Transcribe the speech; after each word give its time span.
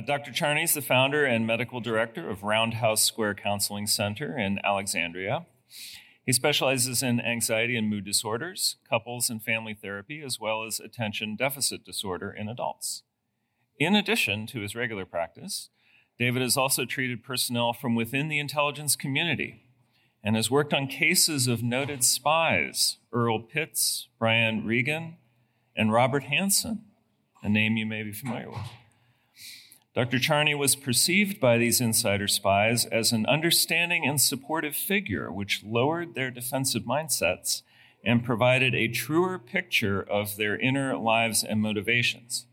Uh, 0.00 0.02
Dr. 0.02 0.32
Charney 0.32 0.62
is 0.62 0.72
the 0.72 0.80
founder 0.80 1.26
and 1.26 1.46
medical 1.46 1.78
director 1.78 2.30
of 2.30 2.42
Roundhouse 2.42 3.02
Square 3.02 3.34
Counseling 3.34 3.86
Center 3.86 4.38
in 4.38 4.58
Alexandria. 4.64 5.44
He 6.24 6.32
specializes 6.32 7.02
in 7.02 7.20
anxiety 7.20 7.76
and 7.76 7.90
mood 7.90 8.06
disorders, 8.06 8.76
couples 8.88 9.28
and 9.28 9.42
family 9.42 9.74
therapy, 9.74 10.22
as 10.22 10.40
well 10.40 10.64
as 10.64 10.80
attention 10.80 11.36
deficit 11.36 11.84
disorder 11.84 12.30
in 12.30 12.48
adults. 12.48 13.02
In 13.78 13.94
addition 13.94 14.46
to 14.46 14.60
his 14.60 14.74
regular 14.74 15.04
practice, 15.04 15.68
David 16.18 16.40
has 16.40 16.56
also 16.56 16.86
treated 16.86 17.22
personnel 17.22 17.74
from 17.74 17.94
within 17.94 18.28
the 18.28 18.38
intelligence 18.38 18.96
community 18.96 19.66
and 20.24 20.34
has 20.34 20.50
worked 20.50 20.72
on 20.72 20.86
cases 20.86 21.46
of 21.46 21.62
noted 21.62 22.04
spies 22.04 22.96
Earl 23.12 23.40
Pitts, 23.40 24.08
Brian 24.18 24.64
Regan, 24.64 25.18
and 25.76 25.92
Robert 25.92 26.24
Hanssen, 26.24 26.84
a 27.42 27.50
name 27.50 27.76
you 27.76 27.84
may 27.84 28.02
be 28.02 28.12
familiar 28.12 28.48
with. 28.48 28.79
Dr. 29.92 30.20
Charney 30.20 30.54
was 30.54 30.76
perceived 30.76 31.40
by 31.40 31.58
these 31.58 31.80
insider 31.80 32.28
spies 32.28 32.84
as 32.86 33.10
an 33.10 33.26
understanding 33.26 34.06
and 34.06 34.20
supportive 34.20 34.76
figure, 34.76 35.32
which 35.32 35.64
lowered 35.64 36.14
their 36.14 36.30
defensive 36.30 36.84
mindsets 36.84 37.62
and 38.04 38.24
provided 38.24 38.72
a 38.72 38.86
truer 38.86 39.36
picture 39.36 40.00
of 40.00 40.36
their 40.36 40.56
inner 40.56 40.96
lives 40.96 41.42
and 41.42 41.60
motivations. 41.60 42.46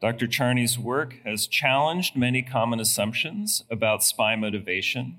Dr. 0.00 0.26
Charney's 0.26 0.76
work 0.76 1.16
has 1.24 1.46
challenged 1.46 2.16
many 2.16 2.42
common 2.42 2.80
assumptions 2.80 3.62
about 3.70 4.02
spy 4.02 4.34
motivation. 4.34 5.16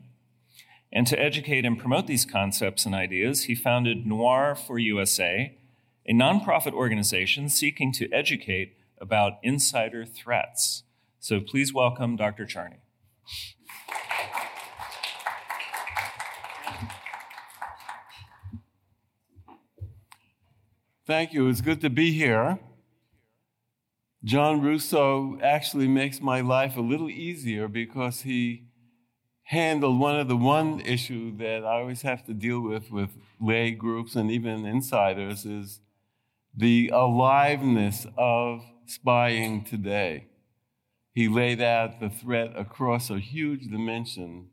And 0.91 1.07
to 1.07 1.19
educate 1.19 1.65
and 1.65 1.79
promote 1.79 2.05
these 2.05 2.25
concepts 2.25 2.85
and 2.85 2.93
ideas, 2.93 3.45
he 3.45 3.55
founded 3.55 4.05
Noir 4.05 4.55
for 4.55 4.77
USA, 4.77 5.57
a 6.05 6.13
nonprofit 6.13 6.73
organization 6.73 7.47
seeking 7.49 7.91
to 7.93 8.11
educate 8.11 8.77
about 8.99 9.39
insider 9.41 10.05
threats. 10.05 10.83
So 11.25 11.39
please 11.39 11.73
welcome 11.73 12.17
Dr. 12.17 12.45
Charney. 12.45 12.83
Thank 21.07 21.33
you. 21.33 21.49
It's 21.49 21.61
good 21.61 21.81
to 21.81 21.89
be 21.89 22.11
here. 22.11 22.59
John 24.23 24.61
Russo 24.61 25.39
actually 25.41 25.87
makes 25.87 26.21
my 26.21 26.41
life 26.41 26.77
a 26.77 26.81
little 26.81 27.09
easier 27.09 27.67
because 27.67 28.21
he 28.21 28.67
handled 29.45 29.99
one 29.99 30.19
of 30.19 30.27
the 30.27 30.37
one 30.37 30.79
issue 30.81 31.35
that 31.37 31.65
I 31.65 31.79
always 31.79 32.03
have 32.03 32.23
to 32.27 32.35
deal 32.35 32.61
with 32.61 32.91
with 32.91 33.17
lay 33.41 33.71
groups 33.71 34.15
and 34.15 34.29
even 34.29 34.67
insiders 34.67 35.43
is 35.43 35.79
the 36.55 36.91
aliveness 36.93 38.05
of 38.15 38.61
spying 38.85 39.63
today 39.63 40.27
he 41.15 41.29
laid 41.29 41.61
out 41.61 42.01
the 42.01 42.09
threat 42.09 42.51
across 42.57 43.09
a 43.09 43.19
huge 43.19 43.71
dimension 43.71 44.49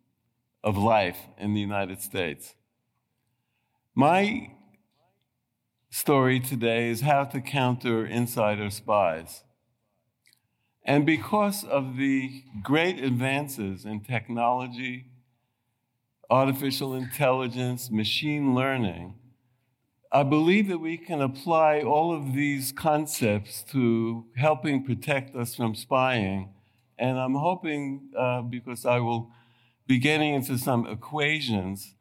of 0.62 0.78
life 0.78 1.19
in 1.36 1.54
the 1.54 1.60
United 1.60 2.00
States. 2.00 2.54
My 3.96 4.52
story 5.91 6.38
today 6.38 6.88
is 6.88 7.00
how 7.00 7.24
to 7.24 7.41
counter 7.41 8.06
insider 8.06 8.70
spies. 8.70 9.42
And 10.84 11.04
because 11.04 11.64
of 11.64 11.96
the 11.96 12.44
great 12.62 13.02
advances 13.02 13.84
in 13.84 14.00
technology, 14.00 15.06
artificial 16.30 16.94
intelligence, 16.94 17.91
machine 17.91 18.54
learning, 18.54 19.14
I 20.14 20.24
believe 20.24 20.68
that 20.68 20.77
we 20.77 20.98
can 20.98 21.22
apply 21.22 21.80
all 21.80 22.14
of 22.14 22.34
these 22.34 22.70
concepts 22.70 23.62
to 23.70 24.27
helping 24.36 24.84
protect 24.84 25.34
us 25.34 25.54
from 25.54 25.75
spying. 25.75 26.50
And 26.98 27.19
I'm 27.19 27.34
hoping, 27.34 28.10
uh, 28.16 28.42
because 28.42 28.84
I 28.84 28.98
will 28.98 29.31
be 29.87 29.98
getting 29.98 30.34
into 30.34 30.59
some 30.59 30.87
equations 30.87 31.94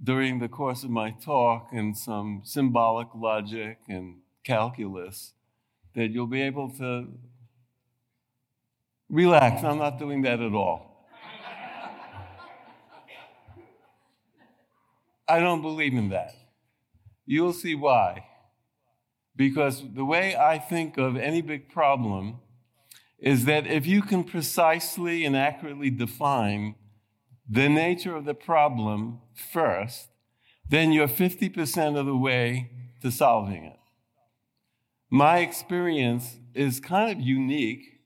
during 0.00 0.38
the 0.38 0.48
course 0.48 0.84
of 0.84 0.90
my 0.90 1.10
talk 1.10 1.70
and 1.72 1.98
some 1.98 2.42
symbolic 2.44 3.08
logic 3.16 3.78
and 3.88 4.18
calculus, 4.44 5.32
that 5.96 6.12
you'll 6.12 6.28
be 6.28 6.42
able 6.42 6.70
to 6.76 7.08
relax. 9.10 9.64
I'm 9.64 9.78
not 9.78 9.98
doing 9.98 10.22
that 10.22 10.38
at 10.38 10.52
all. 10.52 11.08
I 15.28 15.40
don't 15.40 15.62
believe 15.62 15.94
in 15.94 16.10
that. 16.10 16.32
You'll 17.26 17.52
see 17.52 17.74
why. 17.74 18.26
Because 19.34 19.82
the 19.94 20.04
way 20.04 20.36
I 20.36 20.58
think 20.58 20.96
of 20.96 21.16
any 21.16 21.42
big 21.42 21.68
problem 21.68 22.38
is 23.18 23.44
that 23.44 23.66
if 23.66 23.86
you 23.86 24.02
can 24.02 24.24
precisely 24.24 25.24
and 25.24 25.36
accurately 25.36 25.90
define 25.90 26.76
the 27.48 27.68
nature 27.68 28.16
of 28.16 28.24
the 28.24 28.34
problem 28.34 29.20
first, 29.34 30.08
then 30.68 30.92
you're 30.92 31.08
50% 31.08 31.98
of 31.98 32.06
the 32.06 32.16
way 32.16 32.70
to 33.02 33.10
solving 33.10 33.64
it. 33.64 33.78
My 35.10 35.38
experience 35.38 36.36
is 36.54 36.80
kind 36.80 37.10
of 37.10 37.20
unique, 37.24 38.00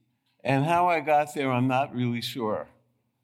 and 0.44 0.64
how 0.64 0.88
I 0.88 1.00
got 1.00 1.34
there, 1.34 1.50
I'm 1.50 1.68
not 1.68 1.94
really 1.94 2.20
sure. 2.20 2.68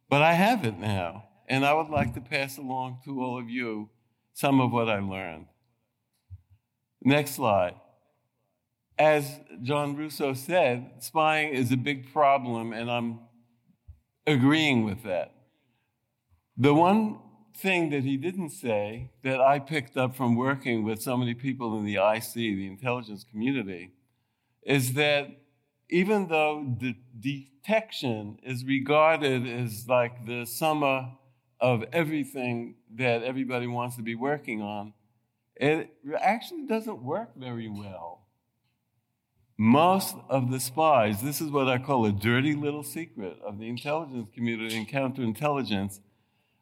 But 0.09 0.23
I 0.23 0.35
have 0.35 0.65
it 0.65 0.79
now, 0.79 1.25
and 1.49 1.65
I 1.65 1.75
would 1.75 1.91
like 1.91 2.15
to 2.15 2.21
pass 2.21 2.57
along 2.57 3.01
to 3.05 3.21
all 3.21 3.39
of 3.39 3.51
you 3.51 3.91
some 4.33 4.61
of 4.61 4.73
what 4.73 4.89
I 4.89 5.01
learned. 5.01 5.47
Next 7.07 7.37
slide. 7.37 7.77
As 8.99 9.39
John 9.63 9.95
Russo 9.95 10.33
said, 10.33 10.91
spying 10.99 11.55
is 11.55 11.71
a 11.71 11.77
big 11.77 12.13
problem, 12.13 12.73
and 12.73 12.91
I'm 12.91 13.21
agreeing 14.27 14.85
with 14.85 15.05
that. 15.05 15.33
The 16.57 16.75
one 16.75 17.21
thing 17.57 17.91
that 17.91 18.03
he 18.03 18.17
didn't 18.17 18.51
say 18.51 19.13
that 19.23 19.41
I 19.41 19.61
picked 19.61 19.97
up 19.97 20.17
from 20.17 20.35
working 20.35 20.83
with 20.83 21.01
so 21.01 21.17
many 21.17 21.33
people 21.35 21.79
in 21.79 21.85
the 21.85 21.95
IC, 21.95 22.33
the 22.33 22.67
intelligence 22.67 23.23
community, 23.23 23.93
is 24.65 24.95
that 24.95 25.29
even 25.89 26.27
though 26.27 26.75
the 26.81 26.97
detection 27.21 28.41
is 28.43 28.65
regarded 28.65 29.47
as 29.47 29.87
like 29.89 30.27
the 30.27 30.45
summa 30.45 31.17
of 31.61 31.85
everything 31.93 32.75
that 32.97 33.23
everybody 33.23 33.69
wants 33.69 33.95
to 33.95 34.03
be 34.03 34.17
working 34.17 34.61
on, 34.61 34.93
it 35.57 35.91
actually 36.21 36.67
doesn't 36.67 37.03
work 37.03 37.31
very 37.37 37.69
well. 37.69 38.23
Most 39.59 40.17
of 40.29 40.51
the 40.51 40.61
spies, 40.61 41.23
this 41.23 41.41
is 41.41 41.51
what 41.51 41.69
I 41.69 41.79
call 41.79 42.05
a 42.05 42.13
dirty 42.13 42.55
little 42.55 42.83
secret 42.83 43.39
of 43.43 43.59
the 43.59 43.69
intelligence 43.69 44.29
community 44.35 44.77
and 44.77 44.89
counterintelligence, 44.89 46.01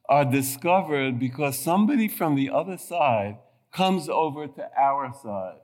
are 0.09 0.25
discovered 0.25 1.19
because 1.19 1.59
somebody 1.59 2.09
from 2.09 2.37
the 2.37 2.50
other 2.50 2.77
side 2.77 3.38
comes 3.72 4.09
over 4.09 4.47
to 4.47 4.71
our 4.78 5.12
side 5.22 5.59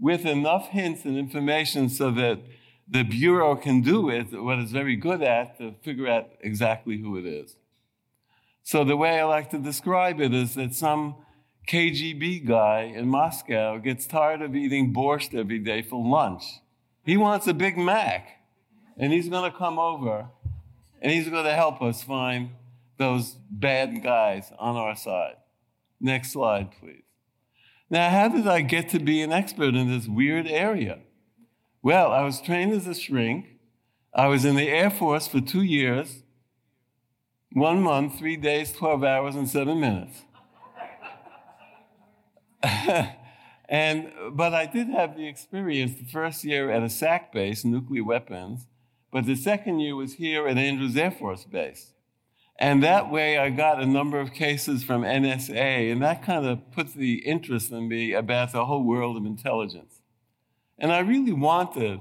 with 0.00 0.26
enough 0.26 0.68
hints 0.68 1.04
and 1.04 1.16
information 1.16 1.88
so 1.88 2.10
that 2.10 2.40
the 2.88 3.04
Bureau 3.04 3.54
can 3.54 3.80
do 3.80 4.10
it, 4.10 4.32
what 4.32 4.58
it's 4.58 4.72
very 4.72 4.96
good 4.96 5.22
at, 5.22 5.56
to 5.58 5.74
figure 5.82 6.08
out 6.08 6.30
exactly 6.40 6.98
who 6.98 7.16
it 7.16 7.24
is. 7.24 7.56
So 8.64 8.84
the 8.84 8.96
way 8.96 9.20
I 9.20 9.24
like 9.24 9.50
to 9.50 9.58
describe 9.58 10.20
it 10.20 10.34
is 10.34 10.54
that 10.54 10.74
some 10.74 11.16
KGB 11.68 12.46
guy 12.46 12.92
in 12.94 13.08
Moscow 13.08 13.78
gets 13.78 14.06
tired 14.06 14.42
of 14.42 14.54
eating 14.56 14.92
borscht 14.92 15.38
every 15.38 15.58
day 15.58 15.82
for 15.82 16.04
lunch. 16.04 16.44
He 17.04 17.16
wants 17.16 17.46
a 17.46 17.54
Big 17.54 17.76
Mac, 17.76 18.28
and 18.96 19.12
he's 19.12 19.28
going 19.28 19.50
to 19.50 19.56
come 19.56 19.78
over 19.78 20.28
and 21.02 21.10
he's 21.10 21.28
going 21.28 21.44
to 21.44 21.52
help 21.52 21.82
us 21.82 22.02
find 22.02 22.50
those 22.96 23.36
bad 23.50 24.02
guys 24.02 24.52
on 24.58 24.76
our 24.76 24.94
side. 24.94 25.34
Next 26.00 26.30
slide, 26.32 26.70
please. 26.80 27.02
Now, 27.90 28.08
how 28.08 28.28
did 28.28 28.46
I 28.46 28.62
get 28.62 28.88
to 28.90 29.00
be 29.00 29.20
an 29.20 29.32
expert 29.32 29.74
in 29.74 29.88
this 29.88 30.06
weird 30.06 30.46
area? 30.46 31.00
Well, 31.82 32.12
I 32.12 32.22
was 32.22 32.40
trained 32.40 32.72
as 32.72 32.86
a 32.86 32.94
shrink. 32.94 33.46
I 34.14 34.28
was 34.28 34.44
in 34.44 34.54
the 34.54 34.68
Air 34.68 34.90
Force 34.90 35.26
for 35.26 35.40
two 35.40 35.62
years, 35.62 36.22
one 37.52 37.82
month, 37.82 38.18
three 38.18 38.36
days, 38.36 38.72
12 38.72 39.02
hours, 39.02 39.34
and 39.34 39.48
seven 39.48 39.80
minutes. 39.80 40.22
and 43.68 44.12
but 44.32 44.54
I 44.54 44.66
did 44.66 44.88
have 44.88 45.16
the 45.16 45.26
experience 45.26 45.98
the 45.98 46.04
first 46.04 46.44
year 46.44 46.70
at 46.70 46.82
a 46.82 46.90
SAC 46.90 47.32
base, 47.32 47.64
nuclear 47.64 48.04
weapons, 48.04 48.66
but 49.10 49.26
the 49.26 49.34
second 49.34 49.80
year 49.80 49.96
was 49.96 50.14
here 50.14 50.46
at 50.46 50.58
Andrews 50.58 50.96
Air 50.96 51.10
Force 51.10 51.44
Base. 51.44 51.92
And 52.58 52.82
that 52.82 53.10
way 53.10 53.38
I 53.38 53.50
got 53.50 53.82
a 53.82 53.86
number 53.86 54.20
of 54.20 54.32
cases 54.32 54.84
from 54.84 55.02
NSA, 55.02 55.90
and 55.90 56.00
that 56.02 56.22
kind 56.22 56.46
of 56.46 56.70
put 56.70 56.94
the 56.94 57.14
interest 57.26 57.72
in 57.72 57.88
me 57.88 58.12
about 58.12 58.52
the 58.52 58.66
whole 58.66 58.84
world 58.84 59.16
of 59.16 59.26
intelligence. 59.26 60.00
And 60.78 60.92
I 60.92 61.00
really 61.00 61.32
wanted 61.32 62.00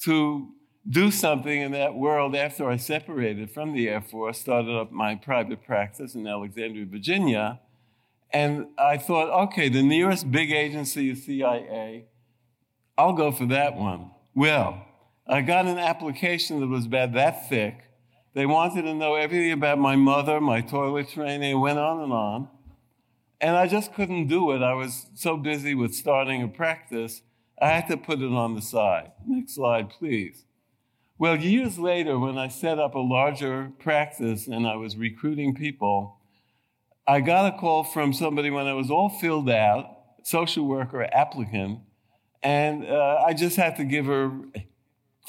to 0.00 0.48
do 0.88 1.10
something 1.10 1.60
in 1.60 1.72
that 1.72 1.94
world 1.94 2.36
after 2.36 2.68
I 2.68 2.76
separated 2.76 3.50
from 3.50 3.72
the 3.72 3.88
Air 3.88 4.02
Force, 4.02 4.38
started 4.38 4.76
up 4.76 4.92
my 4.92 5.14
private 5.14 5.64
practice 5.64 6.14
in 6.14 6.26
Alexandria, 6.26 6.84
Virginia 6.86 7.60
and 8.32 8.66
I 8.78 8.98
thought, 8.98 9.30
okay, 9.44 9.68
the 9.68 9.82
nearest 9.82 10.30
big 10.30 10.50
agency 10.50 11.10
is 11.10 11.24
CIA. 11.24 12.06
I'll 12.98 13.12
go 13.12 13.30
for 13.30 13.46
that 13.46 13.76
one. 13.76 14.10
Well, 14.34 14.84
I 15.26 15.42
got 15.42 15.66
an 15.66 15.78
application 15.78 16.60
that 16.60 16.68
was 16.68 16.86
about 16.86 17.12
that 17.12 17.48
thick 17.48 17.78
They 18.34 18.46
wanted 18.46 18.82
to 18.82 18.94
know 18.94 19.14
everything 19.14 19.52
about 19.52 19.78
my 19.78 19.96
mother, 19.96 20.40
my 20.40 20.60
toilet 20.60 21.08
training, 21.08 21.52
it 21.52 21.54
went 21.54 21.78
on 21.78 22.00
and 22.00 22.12
on. 22.12 22.48
And 23.40 23.56
I 23.56 23.66
just 23.66 23.94
couldn't 23.94 24.28
do 24.28 24.52
it. 24.52 24.62
I 24.62 24.74
was 24.74 25.06
so 25.14 25.36
busy 25.36 25.74
with 25.74 25.94
starting 25.94 26.42
a 26.42 26.48
practice, 26.48 27.22
I 27.60 27.68
had 27.68 27.88
to 27.88 27.96
put 27.96 28.20
it 28.20 28.32
on 28.32 28.54
the 28.54 28.62
side. 28.62 29.12
Next 29.26 29.54
slide, 29.54 29.90
please. 29.90 30.44
Well, 31.18 31.36
years 31.36 31.78
later, 31.78 32.18
when 32.18 32.36
I 32.36 32.48
set 32.48 32.78
up 32.78 32.94
a 32.94 32.98
larger 32.98 33.72
practice 33.78 34.46
and 34.46 34.66
I 34.66 34.76
was 34.76 34.96
recruiting 34.96 35.54
people, 35.54 36.15
I 37.08 37.20
got 37.20 37.54
a 37.54 37.56
call 37.56 37.84
from 37.84 38.12
somebody 38.12 38.50
when 38.50 38.66
I 38.66 38.74
was 38.74 38.90
all 38.90 39.08
filled 39.08 39.48
out, 39.48 39.96
social 40.24 40.66
worker 40.66 41.08
applicant, 41.12 41.80
and 42.42 42.84
uh, 42.84 43.22
I 43.24 43.32
just 43.32 43.56
had 43.56 43.76
to 43.76 43.84
give 43.84 44.06
her 44.06 44.30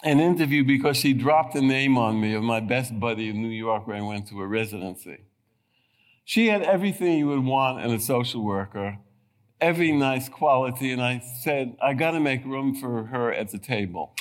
an 0.04 0.20
interview 0.20 0.64
because 0.64 0.98
she 0.98 1.14
dropped 1.14 1.56
a 1.56 1.62
name 1.62 1.98
on 1.98 2.20
me 2.20 2.34
of 2.34 2.44
my 2.44 2.60
best 2.60 3.00
buddy 3.00 3.30
in 3.30 3.42
New 3.42 3.50
York 3.50 3.86
where 3.86 3.98
I 3.98 4.02
went 4.02 4.28
to 4.30 4.42
a 4.42 4.48
residency. 4.48 5.20
She 6.26 6.48
had 6.48 6.64
everything 6.64 7.20
you 7.20 7.28
would 7.28 7.46
want 7.46 7.86
in 7.86 7.92
a 7.92 8.00
social 8.00 8.44
worker, 8.44 8.98
every 9.62 9.92
nice 9.92 10.30
quality, 10.30 10.92
and 10.92 11.02
I 11.02 11.22
said, 11.44 11.78
I 11.82 11.94
got 11.94 12.12
to 12.12 12.20
make 12.20 12.44
room 12.44 12.76
for 12.76 13.06
her 13.06 13.32
at 13.32 13.52
the 13.52 13.60
table. 13.60 14.16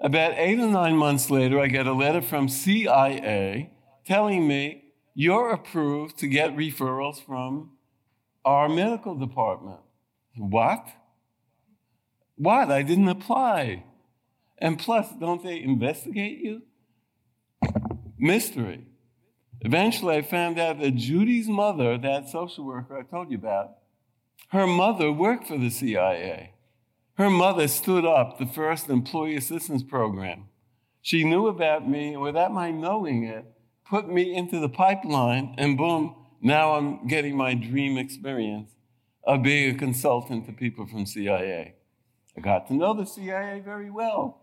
About 0.00 0.32
eight 0.36 0.58
or 0.58 0.66
nine 0.66 0.96
months 0.96 1.30
later, 1.30 1.60
I 1.60 1.68
get 1.68 1.86
a 1.86 1.92
letter 1.92 2.22
from 2.22 2.48
CIA 2.48 3.70
telling 4.04 4.48
me, 4.48 4.85
You're 5.18 5.50
approved 5.50 6.18
to 6.18 6.26
get 6.26 6.54
referrals 6.54 7.24
from 7.24 7.70
our 8.44 8.68
medical 8.68 9.14
department. 9.14 9.80
What? 10.36 10.86
What? 12.34 12.70
I 12.70 12.82
didn't 12.82 13.08
apply. 13.08 13.84
And 14.58 14.78
plus, 14.78 15.08
don't 15.18 15.42
they 15.42 15.58
investigate 15.58 16.40
you? 16.40 16.64
Mystery. 18.18 18.88
Eventually, 19.62 20.16
I 20.16 20.20
found 20.20 20.58
out 20.58 20.80
that 20.80 20.96
Judy's 20.96 21.48
mother, 21.48 21.96
that 21.96 22.28
social 22.28 22.66
worker 22.66 22.98
I 22.98 23.10
told 23.10 23.30
you 23.30 23.38
about, 23.38 23.70
her 24.48 24.66
mother 24.66 25.10
worked 25.10 25.48
for 25.48 25.56
the 25.56 25.70
CIA. 25.70 26.52
Her 27.14 27.30
mother 27.30 27.68
stood 27.68 28.04
up 28.04 28.36
the 28.38 28.44
first 28.44 28.90
employee 28.90 29.36
assistance 29.36 29.82
program. 29.82 30.48
She 31.00 31.24
knew 31.24 31.46
about 31.46 31.88
me, 31.88 32.12
and 32.12 32.20
without 32.20 32.52
my 32.52 32.70
knowing 32.70 33.24
it, 33.24 33.46
put 33.88 34.08
me 34.08 34.34
into 34.34 34.58
the 34.58 34.68
pipeline, 34.68 35.54
and 35.58 35.76
boom, 35.76 36.14
now 36.40 36.74
I'm 36.74 37.06
getting 37.06 37.36
my 37.36 37.54
dream 37.54 37.96
experience 37.96 38.70
of 39.24 39.42
being 39.42 39.74
a 39.74 39.78
consultant 39.78 40.46
to 40.46 40.52
people 40.52 40.86
from 40.86 41.06
CIA. 41.06 41.74
I 42.36 42.40
got 42.40 42.66
to 42.68 42.74
know 42.74 42.94
the 42.94 43.06
CIA 43.06 43.60
very 43.60 43.90
well 43.90 44.42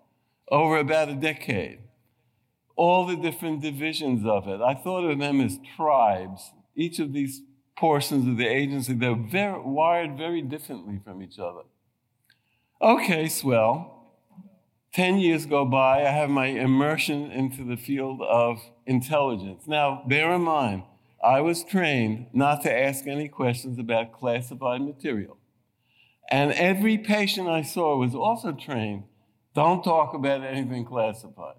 over 0.49 0.77
about 0.77 1.09
a 1.09 1.15
decade. 1.15 1.79
All 2.75 3.05
the 3.05 3.15
different 3.15 3.61
divisions 3.61 4.25
of 4.25 4.47
it. 4.47 4.59
I 4.59 4.73
thought 4.73 5.09
of 5.09 5.19
them 5.19 5.39
as 5.41 5.59
tribes. 5.75 6.51
Each 6.75 6.99
of 6.99 7.13
these 7.13 7.41
portions 7.77 8.27
of 8.27 8.37
the 8.37 8.47
agency, 8.47 8.93
they're 8.93 9.15
very, 9.15 9.61
wired 9.61 10.17
very 10.17 10.41
differently 10.41 10.99
from 11.03 11.21
each 11.21 11.37
other. 11.37 11.61
Okay, 12.81 13.29
swell. 13.29 13.92
10 14.93 15.17
years 15.17 15.45
go 15.47 15.65
by, 15.65 16.01
I 16.01 16.11
have 16.11 16.29
my 16.29 16.47
immersion 16.47 17.31
into 17.31 17.63
the 17.63 17.77
field 17.77 18.21
of 18.21 18.61
intelligence. 18.85 19.63
Now, 19.67 20.03
bear 20.07 20.31
in 20.33 20.43
mind, 20.43 20.83
I 21.23 21.41
was 21.41 21.63
trained 21.63 22.27
not 22.31 22.61
to 22.63 22.71
ask 22.71 23.07
any 23.07 23.27
questions 23.27 23.79
about 23.79 24.11
classified 24.11 24.81
material. 24.81 25.37
And 26.29 26.51
every 26.53 26.97
patient 26.97 27.47
I 27.47 27.63
saw 27.63 27.97
was 27.97 28.13
also 28.13 28.51
trained 28.51 29.05
don't 29.55 29.83
talk 29.83 30.15
about 30.15 30.43
anything 30.43 30.83
classified. 30.83 31.57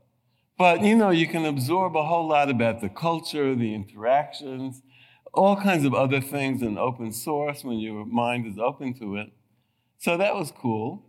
But 0.58 0.82
you 0.82 0.96
know, 0.96 1.10
you 1.10 1.28
can 1.28 1.44
absorb 1.44 1.96
a 1.96 2.04
whole 2.04 2.28
lot 2.28 2.50
about 2.50 2.80
the 2.80 2.88
culture, 2.88 3.54
the 3.54 3.74
interactions, 3.74 4.82
all 5.32 5.56
kinds 5.56 5.84
of 5.84 5.94
other 5.94 6.20
things 6.20 6.62
in 6.62 6.78
open 6.78 7.12
source 7.12 7.64
when 7.64 7.78
your 7.78 8.04
mind 8.04 8.46
is 8.46 8.58
open 8.58 8.94
to 8.94 9.16
it. 9.16 9.32
So 9.98 10.16
that 10.16 10.34
was 10.34 10.52
cool. 10.52 11.04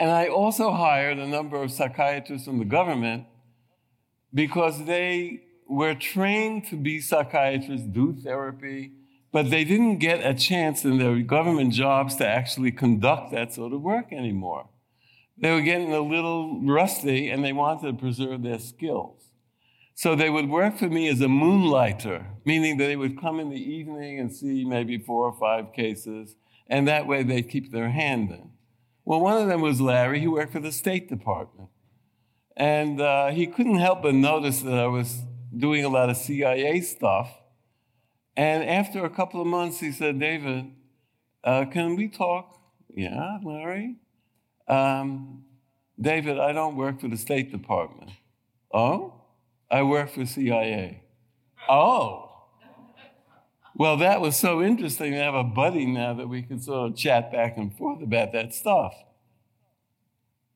And 0.00 0.10
I 0.10 0.26
also 0.26 0.72
hired 0.72 1.18
a 1.18 1.26
number 1.26 1.62
of 1.62 1.70
psychiatrists 1.70 2.46
from 2.46 2.58
the 2.58 2.64
government 2.64 3.26
because 4.32 4.84
they 4.86 5.42
were 5.68 5.94
trained 5.94 6.66
to 6.66 6.76
be 6.76 7.00
psychiatrists, 7.00 7.86
do 7.86 8.12
therapy, 8.12 8.92
but 9.32 9.50
they 9.50 9.64
didn't 9.64 9.98
get 9.98 10.24
a 10.24 10.34
chance 10.34 10.84
in 10.84 10.98
their 10.98 11.20
government 11.20 11.72
jobs 11.72 12.16
to 12.16 12.26
actually 12.26 12.72
conduct 12.72 13.32
that 13.32 13.52
sort 13.52 13.72
of 13.72 13.82
work 13.82 14.12
anymore. 14.12 14.68
They 15.36 15.50
were 15.50 15.62
getting 15.62 15.92
a 15.92 16.00
little 16.00 16.60
rusty 16.62 17.28
and 17.30 17.44
they 17.44 17.52
wanted 17.52 17.86
to 17.86 17.98
preserve 17.98 18.42
their 18.42 18.58
skills. 18.58 19.30
So 19.96 20.16
they 20.16 20.30
would 20.30 20.48
work 20.48 20.76
for 20.76 20.88
me 20.88 21.08
as 21.08 21.20
a 21.20 21.28
moonlighter, 21.28 22.26
meaning 22.44 22.78
that 22.78 22.86
they 22.86 22.96
would 22.96 23.20
come 23.20 23.38
in 23.38 23.50
the 23.50 23.56
evening 23.56 24.18
and 24.18 24.34
see 24.34 24.64
maybe 24.64 24.98
four 24.98 25.26
or 25.26 25.38
five 25.38 25.72
cases, 25.72 26.34
and 26.68 26.88
that 26.88 27.06
way 27.06 27.22
they'd 27.22 27.48
keep 27.48 27.70
their 27.70 27.90
hand 27.90 28.30
in. 28.30 28.50
Well, 29.04 29.20
one 29.20 29.40
of 29.40 29.48
them 29.48 29.60
was 29.60 29.80
Larry. 29.80 30.20
He 30.20 30.26
worked 30.26 30.52
for 30.52 30.60
the 30.60 30.72
State 30.72 31.08
Department. 31.08 31.68
And 32.56 33.00
uh, 33.00 33.28
he 33.28 33.46
couldn't 33.46 33.78
help 33.78 34.02
but 34.02 34.14
notice 34.14 34.62
that 34.62 34.78
I 34.78 34.86
was 34.86 35.22
doing 35.56 35.84
a 35.84 35.88
lot 35.88 36.08
of 36.08 36.16
CIA 36.16 36.80
stuff. 36.80 37.30
And 38.36 38.64
after 38.64 39.04
a 39.04 39.10
couple 39.10 39.40
of 39.40 39.46
months, 39.46 39.80
he 39.80 39.92
said, 39.92 40.18
David, 40.18 40.72
uh, 41.42 41.66
can 41.66 41.96
we 41.96 42.08
talk? 42.08 42.58
Yeah, 42.88 43.38
Larry. 43.42 43.96
Um, 44.68 45.44
David, 46.00 46.38
I 46.38 46.52
don't 46.52 46.76
work 46.76 47.00
for 47.00 47.08
the 47.08 47.16
State 47.16 47.52
Department. 47.52 48.10
Oh? 48.72 49.20
I 49.70 49.82
work 49.82 50.10
for 50.10 50.24
CIA. 50.24 51.02
Oh. 51.68 52.23
Well, 53.76 53.96
that 53.96 54.20
was 54.20 54.36
so 54.36 54.62
interesting 54.62 55.12
to 55.12 55.18
have 55.18 55.34
a 55.34 55.42
buddy 55.42 55.84
now 55.84 56.14
that 56.14 56.28
we 56.28 56.42
could 56.42 56.62
sort 56.62 56.92
of 56.92 56.96
chat 56.96 57.32
back 57.32 57.56
and 57.56 57.76
forth 57.76 58.02
about 58.02 58.32
that 58.32 58.54
stuff. 58.54 58.94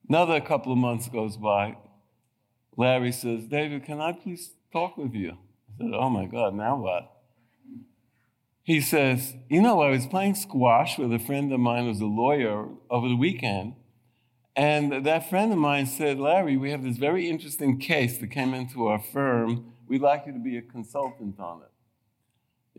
Another 0.07 0.39
couple 0.39 0.71
of 0.71 0.77
months 0.77 1.09
goes 1.09 1.35
by. 1.35 1.75
Larry 2.77 3.11
says, 3.11 3.45
David, 3.45 3.83
can 3.83 3.99
I 3.99 4.13
please 4.13 4.51
talk 4.71 4.95
with 4.95 5.13
you? 5.13 5.31
I 5.31 5.83
said, 5.83 5.91
Oh 5.93 6.09
my 6.09 6.27
God, 6.27 6.55
now 6.55 6.77
what? 6.77 7.11
He 8.63 8.79
says, 8.79 9.33
You 9.49 9.61
know, 9.61 9.81
I 9.81 9.89
was 9.89 10.07
playing 10.07 10.35
squash 10.35 10.97
with 10.97 11.11
a 11.11 11.19
friend 11.19 11.51
of 11.51 11.59
mine 11.59 11.85
who's 11.85 11.99
a 11.99 12.05
lawyer 12.05 12.69
over 12.89 13.09
the 13.09 13.17
weekend. 13.17 13.73
And 14.55 15.05
that 15.05 15.29
friend 15.29 15.51
of 15.51 15.57
mine 15.57 15.87
said, 15.87 16.19
Larry, 16.19 16.55
we 16.55 16.71
have 16.71 16.83
this 16.83 16.97
very 16.97 17.29
interesting 17.29 17.79
case 17.79 18.17
that 18.19 18.27
came 18.27 18.53
into 18.53 18.87
our 18.87 18.99
firm. 18.99 19.73
We'd 19.89 20.01
like 20.01 20.23
you 20.25 20.31
to 20.31 20.39
be 20.39 20.57
a 20.57 20.61
consultant 20.61 21.37
on 21.39 21.63
it. 21.63 21.71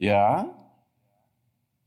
Yeah? 0.00 0.46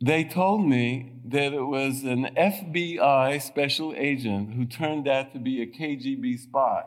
They 0.06 0.24
told 0.24 0.66
me 0.66 1.14
that 1.26 1.52
it 1.52 1.64
was 1.64 2.04
an 2.04 2.30
FBI 2.38 3.42
special 3.42 3.94
agent 3.98 4.54
who 4.54 4.66
turned 4.66 5.08
out 5.08 5.34
to 5.34 5.40
be 5.40 5.62
a 5.62 5.66
KGB 5.66 6.40
spy. 6.40 6.84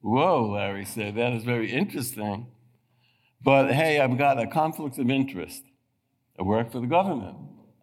Whoa, 0.00 0.50
Larry 0.52 0.84
said, 0.84 1.16
that 1.16 1.32
is 1.32 1.44
very 1.44 1.70
interesting. 1.70 2.46
But 3.42 3.72
hey, 3.72 4.00
I've 4.00 4.16
got 4.16 4.40
a 4.40 4.46
conflict 4.46 4.98
of 4.98 5.10
interest. 5.10 5.64
I 6.38 6.42
work 6.42 6.70
for 6.70 6.80
the 6.80 6.86
government. 6.86 7.36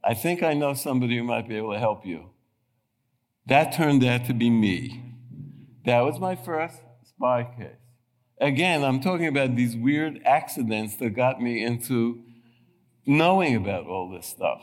I 0.03 0.13
think 0.13 0.41
I 0.41 0.53
know 0.53 0.73
somebody 0.73 1.17
who 1.17 1.23
might 1.23 1.49
be 1.49 1.57
able 1.57 1.73
to 1.73 1.79
help 1.79 2.05
you. 2.05 2.29
That 3.47 3.73
turned 3.73 4.03
out 4.05 4.25
to 4.25 4.33
be 4.33 4.49
me. 4.49 5.03
That 5.85 6.01
was 6.01 6.19
my 6.19 6.35
first 6.35 6.77
spy 7.03 7.43
case. 7.43 7.75
Again, 8.39 8.83
I'm 8.83 9.01
talking 9.01 9.27
about 9.27 9.55
these 9.55 9.75
weird 9.75 10.21
accidents 10.23 10.95
that 10.97 11.09
got 11.09 11.41
me 11.41 11.63
into 11.63 12.23
knowing 13.07 13.55
about 13.55 13.87
all 13.87 14.11
this 14.11 14.27
stuff. 14.27 14.61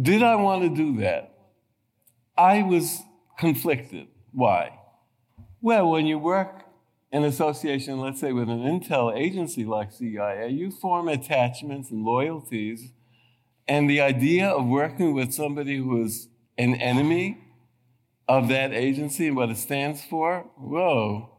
Did 0.00 0.22
I 0.22 0.36
want 0.36 0.62
to 0.62 0.68
do 0.74 1.00
that? 1.00 1.34
I 2.38 2.62
was 2.62 3.02
conflicted. 3.38 4.06
Why? 4.32 4.78
Well, 5.60 5.90
when 5.90 6.06
you 6.06 6.18
work 6.18 6.64
in 7.12 7.24
association, 7.24 8.00
let's 8.00 8.20
say 8.20 8.32
with 8.32 8.48
an 8.48 8.60
intel 8.60 9.14
agency 9.14 9.64
like 9.64 9.92
CIA, 9.92 10.48
you 10.48 10.70
form 10.70 11.08
attachments 11.08 11.90
and 11.90 12.04
loyalties. 12.04 12.92
And 13.68 13.90
the 13.90 14.00
idea 14.00 14.48
of 14.48 14.66
working 14.66 15.12
with 15.12 15.34
somebody 15.34 15.76
who 15.76 16.02
is 16.02 16.28
an 16.56 16.76
enemy 16.76 17.38
of 18.28 18.48
that 18.48 18.72
agency 18.72 19.26
and 19.26 19.36
what 19.36 19.50
it 19.50 19.58
stands 19.58 20.02
for, 20.02 20.46
whoa, 20.56 21.30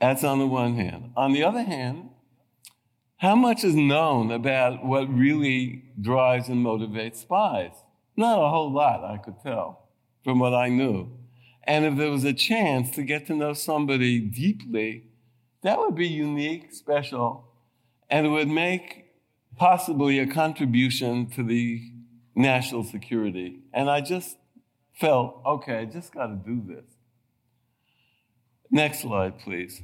that's 0.00 0.24
on 0.24 0.38
the 0.40 0.46
one 0.46 0.74
hand. 0.74 1.12
On 1.16 1.32
the 1.32 1.44
other 1.44 1.62
hand, 1.62 2.10
how 3.24 3.34
much 3.34 3.64
is 3.64 3.74
known 3.74 4.30
about 4.30 4.84
what 4.84 5.08
really 5.08 5.82
drives 5.98 6.50
and 6.50 6.62
motivates 6.62 7.16
spies? 7.16 7.72
Not 8.18 8.34
a 8.34 8.50
whole 8.50 8.70
lot, 8.70 9.02
I 9.02 9.16
could 9.16 9.40
tell 9.42 9.88
from 10.22 10.38
what 10.38 10.52
I 10.52 10.68
knew. 10.68 11.10
And 11.62 11.86
if 11.86 11.96
there 11.96 12.10
was 12.10 12.24
a 12.24 12.34
chance 12.34 12.90
to 12.90 13.02
get 13.02 13.26
to 13.28 13.34
know 13.34 13.54
somebody 13.54 14.20
deeply, 14.20 15.04
that 15.62 15.78
would 15.78 15.94
be 15.94 16.06
unique, 16.06 16.74
special, 16.74 17.48
and 18.10 18.26
it 18.26 18.28
would 18.28 18.48
make 18.48 19.06
possibly 19.56 20.18
a 20.18 20.26
contribution 20.26 21.30
to 21.30 21.42
the 21.42 21.80
national 22.34 22.84
security. 22.84 23.60
And 23.72 23.88
I 23.88 24.02
just 24.02 24.36
felt, 25.00 25.40
okay, 25.46 25.78
I 25.78 25.84
just 25.86 26.12
got 26.12 26.26
to 26.26 26.34
do 26.34 26.62
this. 26.68 26.84
Next 28.70 29.00
slide, 29.00 29.38
please. 29.38 29.80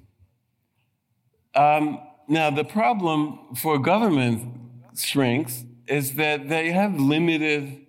Um, 1.55 2.01
now, 2.31 2.49
the 2.49 2.63
problem 2.63 3.57
for 3.57 3.77
government 3.81 4.55
shrinks 4.97 5.65
is 5.89 6.15
that 6.15 6.49
they 6.49 6.71
have 6.71 6.95
limited 6.95 7.87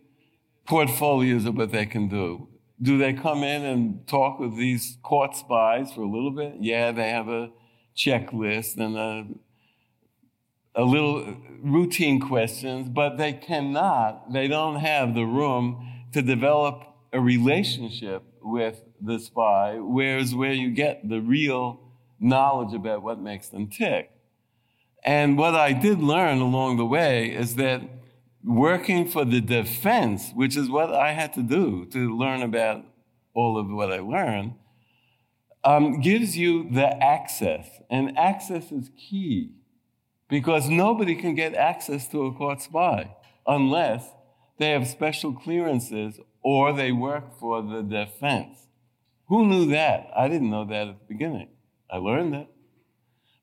portfolios 0.66 1.46
of 1.46 1.56
what 1.56 1.72
they 1.72 1.86
can 1.86 2.08
do. 2.08 2.48
Do 2.82 2.98
they 2.98 3.14
come 3.14 3.44
in 3.44 3.64
and 3.64 4.08
talk 4.08 4.40
with 4.40 4.58
these 4.58 4.98
court 5.04 5.36
spies 5.36 5.94
for 5.94 6.02
a 6.02 6.10
little 6.10 6.32
bit? 6.32 6.56
Yeah, 6.60 6.92
they 6.92 7.10
have 7.10 7.30
a 7.30 7.52
checklist 7.96 8.78
and 8.78 8.98
a, 8.98 9.28
a 10.74 10.86
little 10.86 11.38
routine 11.62 12.20
questions, 12.20 12.90
but 12.90 13.18
they 13.18 13.34
cannot, 13.34 14.34
they 14.34 14.48
don't 14.48 14.78
have 14.78 15.14
the 15.14 15.26
room 15.26 15.88
to 16.14 16.24
develop 16.24 16.82
a 17.14 17.22
relationship 17.22 18.24
with 18.42 18.82
the 19.00 19.20
spy, 19.20 19.78
whereas 19.78 20.34
where 20.34 20.54
you 20.54 20.72
get 20.72 21.08
the 21.08 21.22
real 21.22 21.80
knowledge 22.20 22.74
about 22.74 23.04
what 23.04 23.20
makes 23.20 23.50
them 23.50 23.68
tick. 23.68 24.10
And 25.04 25.38
what 25.38 25.56
I 25.56 25.74
did 25.74 26.00
learn 26.00 26.40
along 26.40 26.78
the 26.78 26.86
way 26.86 27.34
is 27.34 27.56
that 27.56 27.82
working 28.44 29.08
for 29.08 29.26
the 29.26 29.42
defense, 29.42 30.32
which 30.34 30.56
is 30.56 30.70
what 30.70 30.94
I 30.94 31.14
had 31.14 31.34
to 31.34 31.44
do 31.44 31.86
to 31.88 32.16
learn 32.16 32.42
about 32.42 32.86
all 33.34 33.58
of 33.58 33.70
what 33.70 33.92
I 33.92 34.00
learned, 34.00 34.56
um, 35.64 36.02
gives 36.02 36.38
you 36.38 36.70
the 36.70 36.88
access. 37.04 37.68
And 37.90 38.18
access 38.18 38.72
is 38.72 38.90
key 38.98 39.52
because 40.28 40.70
nobody 40.70 41.16
can 41.16 41.36
get 41.36 41.54
access 41.54 42.08
to 42.10 42.26
a 42.26 42.34
court 42.34 42.62
spy 42.62 43.16
unless 43.46 44.08
they 44.58 44.70
have 44.70 44.88
special 44.88 45.34
clearances 45.34 46.20
or 46.44 46.74
they 46.74 46.92
work 46.92 47.40
for 47.40 47.62
the 47.62 47.82
defense. 47.82 48.68
Who 49.28 49.46
knew 49.46 49.68
that? 49.68 50.10
I 50.16 50.28
didn't 50.28 50.50
know 50.50 50.66
that 50.66 50.88
at 50.88 51.00
the 51.00 51.14
beginning. 51.14 51.50
I 51.90 51.98
learned 51.98 52.34
that. 52.34 52.48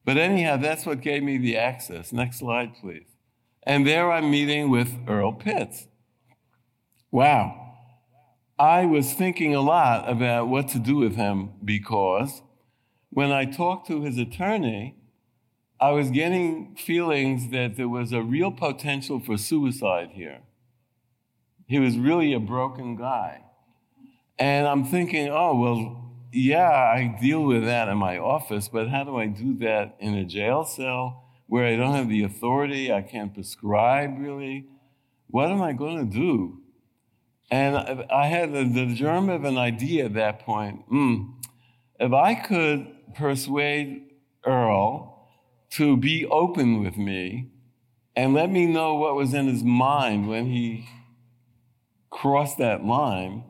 But 0.09 0.17
anyhow, 0.17 0.57
that's 0.57 0.87
what 0.87 1.03
gave 1.03 1.23
me 1.23 1.37
the 1.37 1.59
access. 1.59 2.15
Next 2.15 2.39
slide, 2.39 2.75
please. 2.81 3.05
And 3.65 3.87
there 3.87 4.11
I'm 4.11 4.31
meeting 4.31 4.71
with 4.71 4.89
Earl 5.07 5.35
Pitts. 5.35 5.87
Wow. 7.11 7.75
I 8.59 8.87
was 8.87 9.13
thinking 9.13 9.55
a 9.55 9.61
lot 9.61 10.09
about 10.09 10.49
what 10.49 10.69
to 10.69 10.79
do 10.79 10.97
with 10.97 11.17
him 11.17 11.51
because 11.63 12.41
when 13.11 13.33
I 13.33 13.45
talked 13.45 13.87
to 13.89 14.01
his 14.01 14.17
attorney, 14.17 14.97
I 15.79 15.91
was 15.91 16.11
getting 16.11 16.75
feelings 16.75 17.51
that 17.51 17.77
there 17.77 17.91
was 17.91 18.11
a 18.11 18.23
real 18.23 18.51
potential 18.51 19.21
for 19.21 19.37
suicide 19.37 20.13
here. 20.15 20.39
He 21.67 21.79
was 21.79 21.99
really 21.99 22.33
a 22.33 22.41
broken 22.41 22.97
guy. 22.97 23.43
And 24.39 24.67
I'm 24.67 24.87
thinking, 24.87 25.29
oh, 25.29 25.55
well, 25.55 26.08
yeah, 26.33 26.71
I 26.71 27.17
deal 27.21 27.43
with 27.43 27.65
that 27.65 27.89
in 27.89 27.99
my 27.99 28.19
office, 28.19 28.69
but 28.69 28.89
how 28.89 29.05
do 29.05 29.17
I 29.17 29.27
do 29.27 29.57
that 29.59 29.97
in 30.01 30.15
a 30.15 30.25
jail 30.25 30.65
cell 30.65 31.25
where 31.47 31.67
I 31.67 31.77
don't 31.77 31.95
have 31.95 32.09
the 32.09 32.25
authority? 32.25 32.93
I 32.93 33.03
can't 33.03 33.33
prescribe 33.33 34.19
really. 34.19 34.67
What 35.29 35.51
am 35.51 35.63
I 35.63 35.73
going 35.73 36.11
to 36.11 36.17
do? 36.17 36.63
And 37.51 37.77
I 38.11 38.27
had 38.27 38.53
the, 38.53 38.95
germ 38.95 39.31
of 39.31 39.45
an 39.45 39.57
idea 39.57 40.07
at 40.07 40.15
that 40.15 40.41
point. 40.41 40.89
Mm, 40.91 41.35
if 41.99 42.13
I 42.13 42.35
could 42.35 43.15
persuade 43.15 44.05
Earl 44.45 45.29
to 45.71 45.97
be 45.97 46.27
open 46.27 46.83
with 46.83 46.97
me 46.97 47.51
and 48.15 48.35
let 48.35 48.51
me 48.51 48.67
know 48.67 48.95
what 48.95 49.15
was 49.15 49.33
in 49.33 49.47
his 49.47 49.63
mind 49.63 50.29
when 50.29 50.47
he 50.47 50.89
crossed 52.11 52.59
that 52.59 52.85
line, 52.85 53.45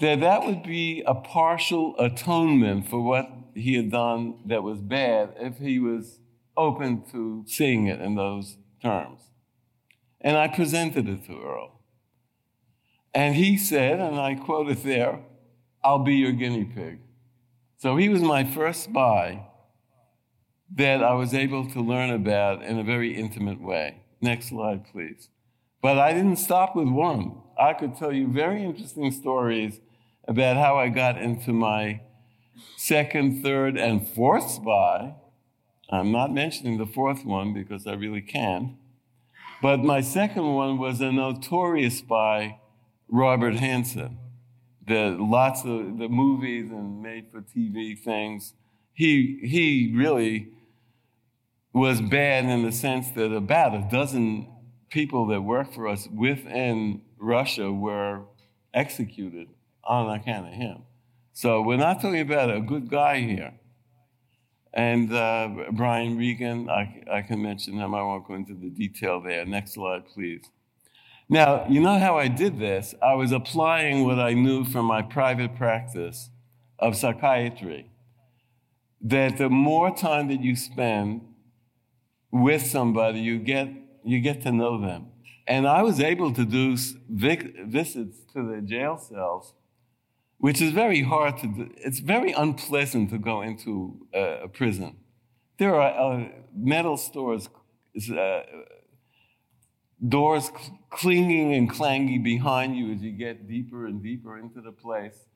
that 0.00 0.20
that 0.20 0.46
would 0.46 0.62
be 0.62 1.02
a 1.06 1.14
partial 1.14 1.94
atonement 1.98 2.88
for 2.88 3.02
what 3.02 3.30
he 3.54 3.74
had 3.74 3.90
done 3.90 4.38
that 4.46 4.62
was 4.62 4.78
bad 4.80 5.34
if 5.38 5.58
he 5.58 5.78
was 5.78 6.20
open 6.56 7.02
to 7.10 7.44
seeing 7.46 7.86
it 7.86 8.00
in 8.00 8.14
those 8.14 8.56
terms. 8.82 9.20
And 10.20 10.36
I 10.36 10.48
presented 10.48 11.08
it 11.08 11.24
to 11.26 11.32
Earl. 11.32 11.80
And 13.14 13.34
he 13.34 13.56
said, 13.56 14.00
and 14.00 14.18
I 14.18 14.34
quote 14.34 14.68
it 14.68 14.84
there, 14.84 15.20
I'll 15.82 16.00
be 16.00 16.16
your 16.16 16.32
guinea 16.32 16.64
pig. 16.64 17.00
So 17.78 17.96
he 17.96 18.08
was 18.08 18.22
my 18.22 18.44
first 18.44 18.84
spy 18.84 19.46
that 20.74 21.02
I 21.02 21.14
was 21.14 21.32
able 21.32 21.68
to 21.70 21.80
learn 21.80 22.10
about 22.10 22.62
in 22.62 22.78
a 22.78 22.84
very 22.84 23.16
intimate 23.16 23.60
way. 23.60 24.02
Next 24.20 24.48
slide, 24.48 24.84
please. 24.92 25.28
But 25.80 25.98
I 25.98 26.12
didn't 26.12 26.36
stop 26.36 26.74
with 26.76 26.88
one. 26.88 27.40
I 27.58 27.72
could 27.72 27.96
tell 27.96 28.12
you 28.12 28.28
very 28.28 28.64
interesting 28.64 29.10
stories 29.12 29.80
about 30.28 30.58
how 30.58 30.76
I 30.76 30.90
got 30.90 31.16
into 31.16 31.52
my 31.52 32.02
second, 32.76 33.42
third, 33.42 33.78
and 33.78 34.06
fourth 34.06 34.50
spy. 34.50 35.14
I'm 35.90 36.12
not 36.12 36.32
mentioning 36.32 36.76
the 36.76 36.86
fourth 36.86 37.24
one 37.24 37.54
because 37.54 37.86
I 37.86 37.94
really 37.94 38.20
can't. 38.20 38.74
But 39.62 39.78
my 39.78 40.02
second 40.02 40.54
one 40.54 40.78
was 40.78 41.00
a 41.00 41.10
notorious 41.10 41.98
spy 41.98 42.60
Robert 43.08 43.54
Hanssen. 43.54 44.18
The 44.86 45.16
lots 45.18 45.64
of 45.64 45.98
the 45.98 46.08
movies 46.08 46.70
and 46.70 47.02
made 47.02 47.30
for 47.32 47.40
TV 47.40 47.98
things. 47.98 48.54
He 48.92 49.40
he 49.42 49.92
really 49.94 50.48
was 51.72 52.00
bad 52.00 52.44
in 52.44 52.64
the 52.64 52.72
sense 52.72 53.10
that 53.12 53.32
about 53.32 53.74
a 53.74 53.88
dozen 53.90 54.48
people 54.90 55.26
that 55.28 55.42
worked 55.42 55.74
for 55.74 55.86
us 55.86 56.06
within 56.08 57.02
Russia 57.18 57.72
were 57.72 58.22
executed 58.74 59.48
on 59.88 60.14
account 60.14 60.46
of 60.46 60.52
him. 60.52 60.82
So 61.32 61.62
we're 61.62 61.76
not 61.76 62.00
talking 62.00 62.20
about 62.20 62.54
a 62.54 62.60
good 62.60 62.88
guy 62.90 63.20
here. 63.20 63.54
And 64.74 65.12
uh, 65.12 65.48
Brian 65.72 66.18
Regan, 66.18 66.68
I, 66.68 67.02
I 67.10 67.22
can 67.22 67.42
mention 67.42 67.74
him. 67.74 67.94
I 67.94 68.02
won't 68.02 68.28
go 68.28 68.34
into 68.34 68.54
the 68.54 68.68
detail 68.68 69.20
there. 69.20 69.44
Next 69.46 69.74
slide, 69.74 70.06
please. 70.14 70.42
Now, 71.28 71.66
you 71.68 71.80
know 71.80 71.98
how 71.98 72.18
I 72.18 72.28
did 72.28 72.58
this? 72.58 72.94
I 73.02 73.14
was 73.14 73.32
applying 73.32 74.04
what 74.04 74.18
I 74.18 74.34
knew 74.34 74.64
from 74.64 74.86
my 74.86 75.02
private 75.02 75.56
practice 75.56 76.30
of 76.78 76.96
psychiatry. 76.96 77.90
That 79.00 79.38
the 79.38 79.48
more 79.48 79.94
time 79.94 80.28
that 80.28 80.42
you 80.42 80.54
spend 80.56 81.22
with 82.30 82.66
somebody, 82.66 83.20
you 83.20 83.38
get, 83.38 83.68
you 84.04 84.20
get 84.20 84.42
to 84.42 84.52
know 84.52 84.80
them. 84.80 85.06
And 85.46 85.66
I 85.66 85.82
was 85.82 85.98
able 85.98 86.32
to 86.34 86.44
do 86.44 86.76
visits 87.08 88.18
to 88.34 88.42
the 88.42 88.60
jail 88.62 88.98
cells, 88.98 89.54
which 90.38 90.60
is 90.60 90.72
very 90.72 91.02
hard 91.02 91.36
to 91.38 91.46
do. 91.46 91.70
It's 91.76 91.98
very 91.98 92.32
unpleasant 92.32 93.10
to 93.10 93.18
go 93.18 93.42
into 93.42 94.06
a, 94.14 94.44
a 94.44 94.48
prison. 94.48 94.96
There 95.58 95.74
are 95.74 96.14
uh, 96.14 96.28
metal 96.54 96.96
stores, 96.96 97.48
uh, 98.16 98.40
doors 100.06 100.50
clinging 100.90 101.54
and 101.54 101.68
clanging 101.68 102.22
behind 102.22 102.76
you 102.76 102.92
as 102.92 103.02
you 103.02 103.10
get 103.10 103.48
deeper 103.48 103.86
and 103.86 104.02
deeper 104.02 104.38
into 104.38 104.60
the 104.60 104.70
place. 104.70 105.26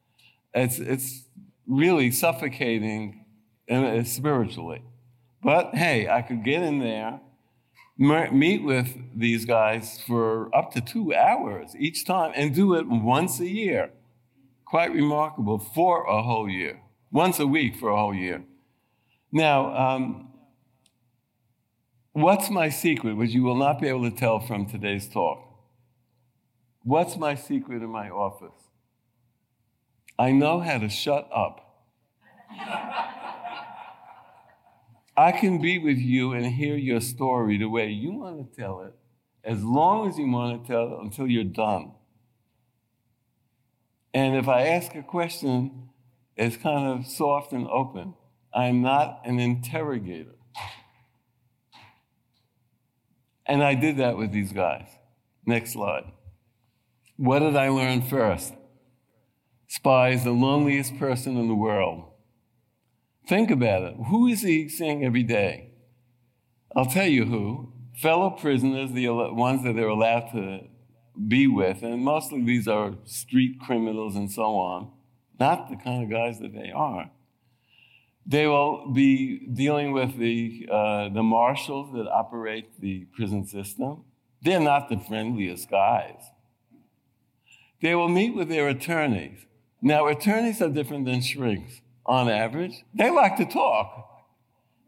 It's, 0.55 0.79
it's 0.79 1.25
really 1.67 2.13
suffocating 2.13 3.25
uh, 3.69 4.05
spiritually. 4.05 4.83
But 5.43 5.75
hey, 5.75 6.09
I 6.09 6.23
could 6.23 6.45
get 6.45 6.63
in 6.63 6.79
there, 6.79 7.21
meet 7.99 8.63
with 8.63 8.97
these 9.17 9.45
guys 9.45 10.01
for 10.07 10.55
up 10.55 10.73
to 10.75 10.81
two 10.81 11.13
hours 11.13 11.75
each 11.77 12.07
time, 12.07 12.33
and 12.37 12.55
do 12.55 12.75
it 12.75 12.87
once 12.87 13.41
a 13.41 13.49
year. 13.49 13.91
Quite 14.73 14.93
remarkable 14.93 15.59
for 15.59 16.05
a 16.07 16.23
whole 16.23 16.49
year, 16.49 16.81
once 17.13 17.39
a 17.39 17.47
week 17.47 17.77
for 17.77 17.91
a 17.91 17.97
whole 17.97 18.15
year. 18.15 18.43
Now, 19.31 19.77
um, 19.77 20.33
What's 22.15 22.51
my 22.51 22.69
secret, 22.69 23.17
which 23.17 23.31
you 23.31 23.43
will 23.43 23.57
not 23.57 23.81
be 23.81 23.89
able 23.89 24.11
to 24.11 24.15
tell 24.15 24.39
from 24.39 24.67
today's 24.67 25.09
talk? 25.09 25.43
What's 26.83 27.17
my 27.17 27.35
secret 27.35 27.83
in 27.83 27.89
my 27.89 28.11
office? 28.11 28.69
I 30.19 30.33
know 30.33 30.61
how 30.61 30.77
to 30.77 30.91
shut 30.91 31.27
up. 31.35 31.87
I 35.17 35.33
can 35.33 35.61
be 35.63 35.79
with 35.79 35.97
you 35.97 36.33
and 36.33 36.45
hear 36.45 36.77
your 36.77 37.01
story 37.01 37.57
the 37.57 37.69
way 37.69 37.89
you 37.89 38.13
want 38.13 38.53
to 38.53 38.61
tell 38.61 38.83
it, 38.83 38.95
as 39.43 39.65
long 39.65 40.07
as 40.07 40.19
you 40.19 40.29
want 40.29 40.63
to 40.63 40.71
tell 40.71 40.95
it 40.95 41.01
until 41.01 41.27
you're 41.27 41.45
done. 41.45 41.93
And 44.15 44.37
if 44.37 44.49
I 44.49 44.67
ask 44.67 44.95
a 44.95 45.03
question, 45.03 45.89
it's 46.37 46.57
kind 46.57 46.89
of 46.89 47.07
soft 47.07 47.53
and 47.53 47.67
open. 47.69 48.15
I'm 48.55 48.83
not 48.83 49.23
an 49.25 49.39
interrogator. 49.39 50.35
And 53.47 53.63
I 53.63 53.75
did 53.75 53.97
that 53.97 54.17
with 54.17 54.33
these 54.33 54.53
guys. 54.53 54.89
Next 55.47 55.73
slide. 55.73 56.05
What 57.17 57.41
did 57.41 57.57
I 57.57 57.69
learn 57.69 58.03
first? 58.03 58.55
Spy 59.69 60.11
is 60.11 60.25
the 60.25 60.33
loneliest 60.33 60.99
person 60.99 61.37
in 61.37 61.49
the 61.49 61.55
world. 61.55 62.05
Think 63.29 63.51
about 63.51 63.83
it. 63.83 63.95
Who 64.09 64.27
is 64.27 64.43
he 64.43 64.69
seeing 64.69 65.05
every 65.05 65.23
day? 65.23 65.73
I'll 66.77 66.87
tell 66.87 67.07
you 67.07 67.25
who. 67.25 67.73
Fellow 67.95 68.31
prisoners, 68.31 68.93
the 68.93 69.09
ones 69.09 69.65
that 69.65 69.75
they're 69.75 69.89
allowed 69.89 70.31
to 70.33 70.67
be 71.29 71.47
with, 71.47 71.83
and 71.83 72.03
mostly 72.03 72.43
these 72.43 72.67
are 72.69 72.95
street 73.05 73.61
criminals 73.61 74.17
and 74.17 74.31
so 74.31 74.57
on, 74.57 74.91
not 75.39 75.69
the 75.69 75.77
kind 75.77 76.03
of 76.05 76.11
guys 76.11 76.39
that 76.41 76.55
they 76.55 76.71
are. 76.71 77.11
They 78.25 78.47
will 78.47 78.93
be 78.93 79.39
dealing 79.47 79.93
with 79.93 80.17
the, 80.17 80.69
uh, 80.71 81.09
the 81.09 81.23
marshals 81.23 81.93
that 81.95 82.09
operate 82.09 82.81
the 82.81 83.07
prison 83.17 83.47
system. 83.47 84.05
They're 84.43 84.61
not 84.61 84.89
the 84.89 84.99
friendliest 84.99 85.69
guys. 85.71 86.23
They 87.81 87.95
will 87.95 88.09
meet 88.09 88.35
with 88.35 88.49
their 88.49 88.69
attorneys. 88.69 89.47
Now, 89.81 90.07
attorneys 90.07 90.63
are 90.63 90.69
different 90.69 91.05
than 91.05 91.21
shrinks 91.21 91.81
on 92.07 92.29
average. 92.29 92.85
They 92.95 93.11
like 93.11 93.37
to 93.39 93.45
talk. 93.45 94.09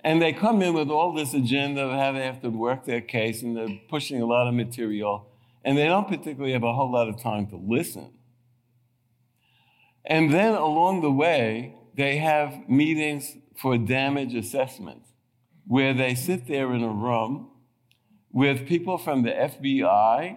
And 0.05 0.21
they 0.21 0.33
come 0.33 0.63
in 0.63 0.75
with 0.75 0.91
all 0.91 1.13
this 1.13 1.35
agenda 1.35 1.83
of 1.83 1.93
how 1.93 2.13
they 2.13 2.25
have 2.25 2.43
to 2.43 2.51
work 2.51 2.85
their 2.85 3.01
case, 3.01 3.43
and 3.43 3.57
they're 3.57 3.81
pushing 3.89 4.21
a 4.21 4.27
lot 4.27 4.47
of 4.47 4.55
material, 4.55 5.27
and 5.65 5.77
they 5.77 5.87
don't 5.87 6.09
particularly 6.09 6.53
have 6.53 6.63
a 6.63 6.73
whole 6.73 6.93
lot 6.93 7.09
of 7.09 7.21
time 7.21 7.47
to 7.49 7.57
listen. 7.57 8.13
And 10.05 10.33
then 10.33 10.55
along 10.55 11.01
the 11.01 11.11
way, 11.11 11.77
they 11.97 12.19
have 12.19 12.69
meetings 12.69 13.37
for 13.57 13.79
damage 13.79 14.35
assessment, 14.35 15.03
where 15.67 15.95
they 15.95 16.15
sit 16.15 16.47
there 16.47 16.73
in 16.75 16.83
a 16.83 16.89
room 16.89 17.51
with 18.31 18.67
people 18.67 18.99
from 18.99 19.23
the 19.23 19.31
FBI, 19.31 20.37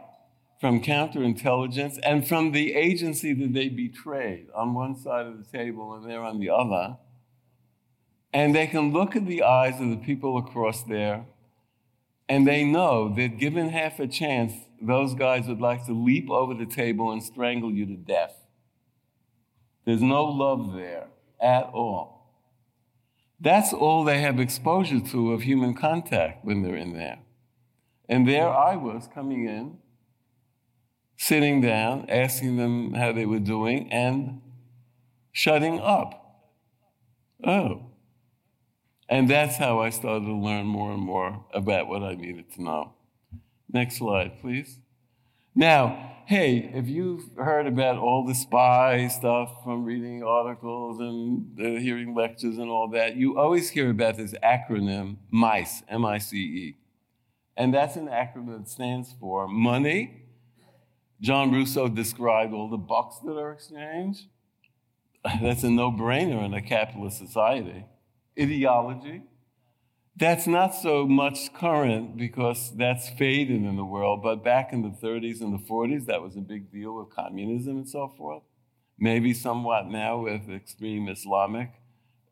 from 0.61 0.81
counterintelligence, 0.81 1.99
and 2.03 2.27
from 2.27 2.51
the 2.51 2.73
agency 2.73 3.33
that 3.33 3.53
they 3.53 3.69
betrayed 3.69 4.47
on 4.55 4.73
one 4.73 4.95
side 4.95 5.25
of 5.25 5.37
the 5.37 5.57
table 5.57 5.93
and 5.93 6.09
they're 6.09 6.23
on 6.23 6.39
the 6.39 6.49
other 6.49 6.97
and 8.33 8.53
they 8.53 8.67
can 8.67 8.91
look 8.91 9.15
at 9.15 9.25
the 9.25 9.43
eyes 9.43 9.79
of 9.81 9.89
the 9.89 9.97
people 9.97 10.37
across 10.37 10.83
there, 10.83 11.25
and 12.27 12.45
they 12.45 12.63
know 12.63 13.13
that 13.15 13.39
given 13.39 13.69
half 13.69 13.99
a 13.99 14.07
chance, 14.07 14.53
those 14.81 15.13
guys 15.13 15.47
would 15.47 15.61
like 15.61 15.85
to 15.85 15.93
leap 15.93 16.29
over 16.29 16.53
the 16.53 16.65
table 16.65 17.11
and 17.11 17.21
strangle 17.23 17.71
you 17.71 17.85
to 17.85 17.95
death. 17.95 18.35
There's 19.85 20.01
no 20.01 20.25
love 20.25 20.73
there 20.73 21.07
at 21.39 21.63
all. 21.73 22.17
That's 23.39 23.71
all 23.73 24.03
they 24.03 24.21
have 24.21 24.39
exposure 24.39 24.99
to 24.99 25.33
of 25.33 25.43
human 25.43 25.73
contact 25.73 26.43
when 26.43 26.63
they're 26.63 26.75
in 26.75 26.93
there. 26.93 27.19
And 28.09 28.27
there 28.27 28.49
I 28.49 28.75
was 28.75 29.07
coming 29.13 29.47
in, 29.47 29.77
sitting 31.17 31.61
down, 31.61 32.09
asking 32.09 32.57
them 32.57 32.93
how 32.93 33.11
they 33.11 33.25
were 33.25 33.39
doing, 33.39 33.91
and 33.91 34.41
shutting 35.31 35.79
up. 35.79 36.23
Oh, 37.45 37.91
and 39.09 39.29
that's 39.29 39.57
how 39.57 39.79
I 39.79 39.89
started 39.89 40.25
to 40.25 40.33
learn 40.33 40.65
more 40.65 40.91
and 40.91 41.01
more 41.01 41.45
about 41.53 41.87
what 41.87 42.03
I 42.03 42.15
needed 42.15 42.51
to 42.53 42.63
know. 42.63 42.93
Next 43.71 43.97
slide, 43.97 44.39
please. 44.39 44.79
Now, 45.53 46.15
hey, 46.25 46.71
if 46.73 46.87
you've 46.87 47.29
heard 47.35 47.67
about 47.67 47.97
all 47.97 48.25
the 48.25 48.35
spy 48.35 49.07
stuff 49.07 49.63
from 49.63 49.83
reading 49.83 50.23
articles 50.23 50.99
and 50.99 51.59
uh, 51.59 51.79
hearing 51.79 52.15
lectures 52.15 52.57
and 52.57 52.69
all 52.69 52.89
that, 52.89 53.15
you 53.15 53.37
always 53.37 53.69
hear 53.69 53.89
about 53.89 54.17
this 54.17 54.33
acronym 54.43 55.17
MICE, 55.31 55.83
M 55.89 56.05
I 56.05 56.17
C 56.17 56.37
E. 56.37 56.77
And 57.55 57.73
that's 57.73 57.95
an 57.95 58.07
acronym 58.07 58.59
that 58.59 58.69
stands 58.69 59.15
for 59.19 59.47
money. 59.47 60.23
John 61.19 61.51
Russo 61.51 61.87
described 61.87 62.53
all 62.53 62.69
the 62.69 62.77
bucks 62.77 63.17
that 63.25 63.37
are 63.37 63.51
exchanged. 63.51 64.27
That's 65.41 65.63
a 65.63 65.69
no 65.69 65.91
brainer 65.91 66.45
in 66.45 66.53
a 66.53 66.61
capitalist 66.61 67.17
society 67.17 67.85
ideology. 68.39 69.23
That's 70.19 70.47
not 70.47 70.73
so 70.73 71.05
much 71.05 71.53
current 71.53 72.17
because 72.17 72.75
that's 72.75 73.07
faded 73.07 73.63
in 73.63 73.75
the 73.75 73.85
world, 73.85 74.23
but 74.23 74.43
back 74.43 74.73
in 74.73 74.81
the 74.81 74.89
30s 74.89 75.41
and 75.41 75.53
the 75.53 75.63
40s, 75.63 76.07
that 76.07 76.23
was 76.23 76.35
a 76.35 76.41
big 76.41 76.71
deal 76.71 76.95
with 76.95 77.11
communism 77.11 77.77
and 77.77 77.87
so 77.87 78.07
forth. 78.17 78.41
Maybe 78.97 79.31
somewhat 79.31 79.85
now 79.85 80.17
with 80.23 80.49
extreme 80.49 81.07
Islamic 81.07 81.69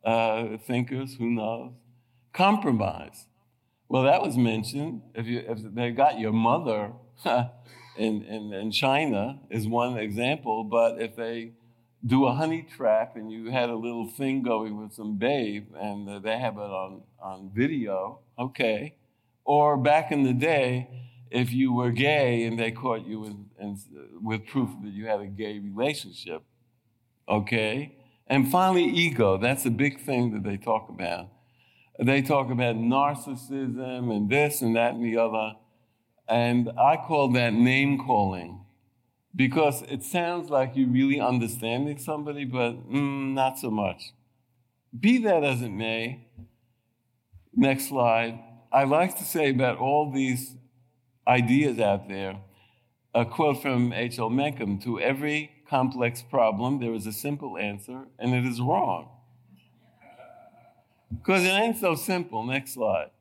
uh, 0.03 0.57
thinkers, 0.65 1.17
who 1.17 1.29
knows? 1.29 1.73
Compromise. 2.33 3.27
Well, 3.87 4.01
that 4.03 4.23
was 4.23 4.35
mentioned. 4.35 5.03
If, 5.13 5.27
you, 5.27 5.43
if 5.47 5.59
they 5.75 5.91
got 5.91 6.17
your 6.17 6.33
mother 6.33 6.93
in, 7.97 8.23
in, 8.23 8.51
in 8.51 8.71
China, 8.71 9.41
is 9.51 9.67
one 9.67 9.95
example, 9.99 10.63
but 10.63 10.99
if 10.99 11.15
they 11.15 11.51
do 12.05 12.25
a 12.25 12.33
honey 12.33 12.67
trap 12.75 13.15
and 13.15 13.31
you 13.31 13.49
had 13.49 13.69
a 13.69 13.75
little 13.75 14.07
thing 14.07 14.43
going 14.43 14.79
with 14.79 14.93
some 14.93 15.17
babe 15.17 15.67
and 15.79 16.07
uh, 16.07 16.19
they 16.19 16.37
have 16.37 16.55
it 16.57 16.59
on, 16.59 17.01
on 17.21 17.49
video, 17.53 18.19
okay. 18.37 18.95
Or 19.43 19.77
back 19.77 20.11
in 20.11 20.23
the 20.23 20.33
day, 20.33 20.89
if 21.31 21.51
you 21.51 21.73
were 21.73 21.91
gay 21.91 22.43
and 22.43 22.59
they 22.59 22.71
caught 22.71 23.05
you 23.05 23.25
in, 23.25 23.45
in, 23.59 23.79
with 24.21 24.45
proof 24.45 24.69
that 24.83 24.91
you 24.91 25.07
had 25.07 25.19
a 25.19 25.25
gay 25.25 25.59
relationship, 25.59 26.43
okay. 27.27 27.95
And 28.27 28.51
finally, 28.51 28.85
ego. 28.85 29.37
That's 29.37 29.65
a 29.65 29.71
big 29.71 29.99
thing 29.99 30.33
that 30.33 30.43
they 30.43 30.57
talk 30.57 30.89
about. 30.89 31.29
They 31.99 32.21
talk 32.21 32.49
about 32.51 32.75
narcissism 32.75 34.15
and 34.15 34.29
this 34.29 34.61
and 34.61 34.75
that 34.75 34.95
and 34.95 35.03
the 35.03 35.17
other. 35.17 35.53
And 36.27 36.71
I 36.77 36.97
call 36.97 37.31
that 37.33 37.53
name 37.53 37.99
calling 37.99 38.64
because 39.35 39.81
it 39.83 40.03
sounds 40.03 40.49
like 40.49 40.71
you're 40.75 40.89
really 40.89 41.19
understanding 41.19 41.97
somebody, 41.97 42.45
but 42.45 42.89
mm, 42.89 43.33
not 43.33 43.59
so 43.59 43.69
much. 43.69 44.13
Be 44.97 45.17
that 45.19 45.43
as 45.43 45.61
it 45.61 45.69
may, 45.69 46.27
next 47.53 47.89
slide. 47.89 48.39
I 48.71 48.85
like 48.85 49.17
to 49.17 49.23
say 49.23 49.49
about 49.49 49.77
all 49.77 50.11
these 50.11 50.55
ideas 51.27 51.79
out 51.79 52.07
there 52.07 52.37
a 53.15 53.25
quote 53.25 53.61
from 53.61 53.93
H.L. 53.93 54.29
Mencken 54.29 54.77
To 54.79 54.99
every 54.99 55.49
complex 55.69 56.21
problem, 56.21 56.79
there 56.79 56.93
is 56.93 57.07
a 57.07 57.13
simple 57.13 57.57
answer, 57.57 58.03
and 58.19 58.35
it 58.35 58.45
is 58.45 58.59
wrong. 58.59 59.09
Because 61.09 61.45
it 61.45 61.49
ain't 61.49 61.77
so 61.77 61.95
simple. 61.95 62.43
Next 62.43 62.73
slide. 62.73 63.11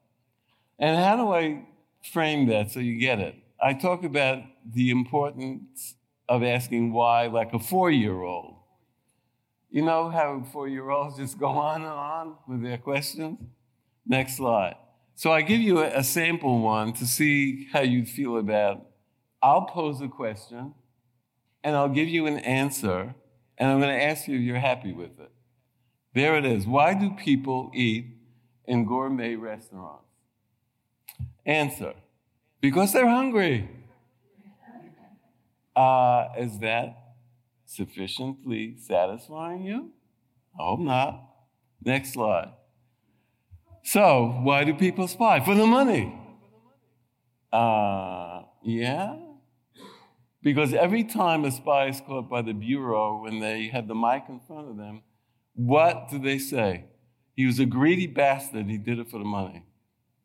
And 0.80 0.96
how 0.96 1.16
do 1.16 1.32
I 1.32 1.64
frame 2.12 2.48
that 2.48 2.72
so 2.72 2.80
you 2.80 2.98
get 2.98 3.20
it? 3.20 3.36
I 3.62 3.72
talk 3.72 4.02
about 4.02 4.42
the 4.68 4.90
importance 4.90 5.94
of 6.28 6.42
asking 6.42 6.92
why, 6.92 7.26
like 7.26 7.52
a 7.52 7.58
four 7.58 7.90
year 7.90 8.22
old. 8.22 8.56
You 9.70 9.82
know 9.82 10.08
how 10.08 10.44
four 10.52 10.68
year 10.68 10.90
olds 10.90 11.16
just 11.16 11.38
go 11.38 11.48
on 11.48 11.82
and 11.82 11.90
on 11.90 12.36
with 12.48 12.62
their 12.62 12.78
questions? 12.78 13.38
Next 14.06 14.36
slide. 14.36 14.76
So 15.16 15.32
I 15.32 15.42
give 15.42 15.60
you 15.60 15.80
a, 15.80 15.98
a 15.98 16.04
sample 16.04 16.60
one 16.60 16.92
to 16.94 17.06
see 17.06 17.68
how 17.72 17.80
you'd 17.80 18.08
feel 18.08 18.36
about. 18.38 18.86
I'll 19.42 19.62
pose 19.62 20.00
a 20.00 20.08
question 20.08 20.74
and 21.62 21.76
I'll 21.76 21.88
give 21.88 22.08
you 22.08 22.26
an 22.26 22.38
answer, 22.40 23.14
and 23.56 23.70
I'm 23.70 23.80
going 23.80 23.96
to 23.96 24.04
ask 24.04 24.28
you 24.28 24.36
if 24.36 24.42
you're 24.42 24.58
happy 24.58 24.92
with 24.92 25.18
it. 25.18 25.30
There 26.14 26.36
it 26.36 26.44
is. 26.44 26.66
Why 26.66 26.92
do 26.92 27.10
people 27.10 27.70
eat 27.74 28.06
in 28.66 28.84
gourmet 28.84 29.34
restaurants? 29.34 30.04
Answer 31.46 31.94
because 32.64 32.94
they're 32.94 33.08
hungry. 33.08 33.68
Uh, 35.76 36.28
is 36.38 36.58
that 36.60 36.96
sufficiently 37.64 38.76
satisfying 38.78 39.62
you? 39.62 39.90
I 40.58 40.64
hope 40.64 40.80
not. 40.80 41.28
Next 41.84 42.12
slide. 42.12 42.52
So, 43.82 44.40
why 44.42 44.64
do 44.64 44.74
people 44.74 45.08
spy? 45.08 45.44
For 45.44 45.54
the 45.54 45.66
money. 45.66 46.18
Uh, 47.52 48.42
yeah. 48.62 49.16
Because 50.42 50.74
every 50.74 51.04
time 51.04 51.44
a 51.44 51.50
spy 51.50 51.88
is 51.88 52.00
caught 52.00 52.28
by 52.28 52.42
the 52.42 52.52
Bureau, 52.52 53.22
when 53.22 53.40
they 53.40 53.68
had 53.68 53.88
the 53.88 53.94
mic 53.94 54.24
in 54.28 54.40
front 54.40 54.68
of 54.68 54.76
them, 54.76 55.02
what 55.54 56.08
do 56.10 56.18
they 56.18 56.38
say? 56.38 56.84
He 57.34 57.46
was 57.46 57.58
a 57.58 57.66
greedy 57.66 58.06
bastard, 58.06 58.66
he 58.66 58.78
did 58.78 58.98
it 58.98 59.10
for 59.10 59.18
the 59.18 59.24
money. 59.24 59.66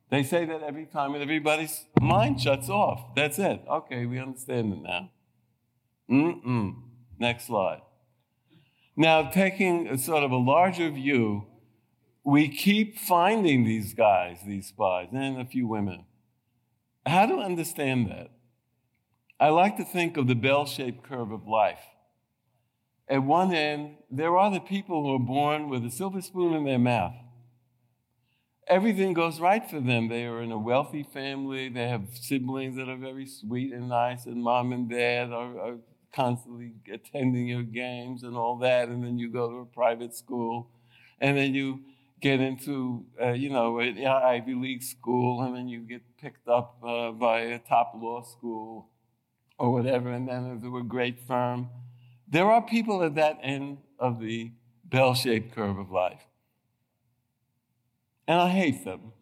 They 0.09 0.23
say 0.23 0.45
that 0.45 0.63
every 0.63 0.85
time, 0.85 1.13
and 1.13 1.21
everybody's 1.21 1.85
mind 2.01 2.41
shuts 2.41 2.69
off. 2.69 3.15
That's 3.15 3.38
it. 3.39 3.62
Okay, 3.69 4.05
we 4.05 4.19
understand 4.19 4.73
it 4.73 4.81
now. 4.81 5.12
Mm-mm. 6.10 6.76
Next 7.19 7.48
slide. 7.48 7.82
Now, 8.95 9.30
taking 9.30 9.88
a 9.88 9.98
sort 9.98 10.24
of 10.24 10.32
a 10.32 10.38
larger 10.38 10.89
view, 10.89 11.45
we 12.24 12.50
keep 12.50 12.98
finding 12.98 13.63
these 13.63 13.93
guys, 13.93 14.39
these 14.45 14.67
spies, 14.67 15.08
and 15.13 15.39
a 15.39 15.45
few 15.45 15.67
women. 15.67 16.06
How 17.06 17.26
to 17.26 17.36
understand 17.36 18.10
that? 18.10 18.32
I 19.39 19.50
like 19.50 19.78
to 19.78 19.86
think 19.86 20.17
of 20.17 20.28
the 20.28 20.36
bell 20.36 20.65
shaped 20.65 21.04
curve 21.04 21.32
of 21.32 21.48
life. 21.48 21.80
At 23.08 23.24
one 23.24 23.54
end, 23.54 23.95
there 24.12 24.38
are 24.38 24.52
the 24.52 24.60
people 24.60 25.02
who 25.04 25.15
are 25.15 25.19
born 25.19 25.69
with 25.69 25.86
a 25.86 25.89
silver 25.89 26.22
spoon 26.22 26.54
in 26.54 26.65
their 26.65 26.78
mouth. 26.78 27.15
Everything 28.67 29.13
goes 29.13 29.39
right 29.39 29.67
for 29.67 29.80
them. 29.80 30.10
They 30.10 30.26
are 30.26 30.43
in 30.43 30.52
a 30.52 30.58
wealthy 30.58 31.04
family. 31.04 31.69
They 31.69 31.88
have 31.88 32.10
siblings 32.13 32.76
that 32.76 32.88
are 32.88 32.98
very 32.98 33.26
sweet 33.26 33.74
and 33.74 33.89
nice, 33.89 34.26
and 34.26 34.43
mom 34.43 34.74
and 34.74 34.89
dad 34.89 35.32
are, 35.32 35.60
are 35.60 35.78
constantly 36.13 36.74
attending 36.91 37.48
your 37.48 37.63
games 37.63 38.24
and 38.24 38.36
all 38.36 38.58
that, 38.58 38.89
and 38.89 39.04
then 39.04 39.17
you 39.19 39.30
go 39.30 39.50
to 39.50 39.58
a 39.58 39.65
private 39.65 40.15
school, 40.15 40.69
and 41.19 41.38
then 41.38 41.54
you 41.54 41.82
get 42.22 42.39
into, 42.41 43.06
uh, 43.22 43.32
you 43.32 43.50
know, 43.50 43.80
an 43.80 44.06
Ivy 44.06 44.54
League 44.56 44.84
school, 44.84 45.41
and 45.41 45.56
then 45.56 45.67
you 45.67 45.82
get 45.82 46.02
picked 46.17 46.48
up 46.48 46.78
uh, 46.84 47.12
by 47.12 47.39
a 47.41 47.60
top 47.60 47.93
law 47.95 48.24
school 48.24 48.89
or 49.58 49.72
whatever, 49.72 50.12
and 50.12 50.28
then 50.28 50.45
into 50.52 50.78
a 50.78 50.84
great 50.84 51.19
firm. 51.19 51.69
There 52.28 52.50
are 52.52 52.62
people 52.62 53.04
at 53.04 53.15
that 53.15 53.39
end 53.41 53.80
of 53.98 54.19
the 54.19 54.52
bell 54.84 55.13
shaped 55.13 55.56
curve 55.56 55.78
of 55.78 55.91
life. 55.91 56.22
and 58.28 58.39
I 58.39 58.50
hate 58.50 58.86
them. 58.86 59.13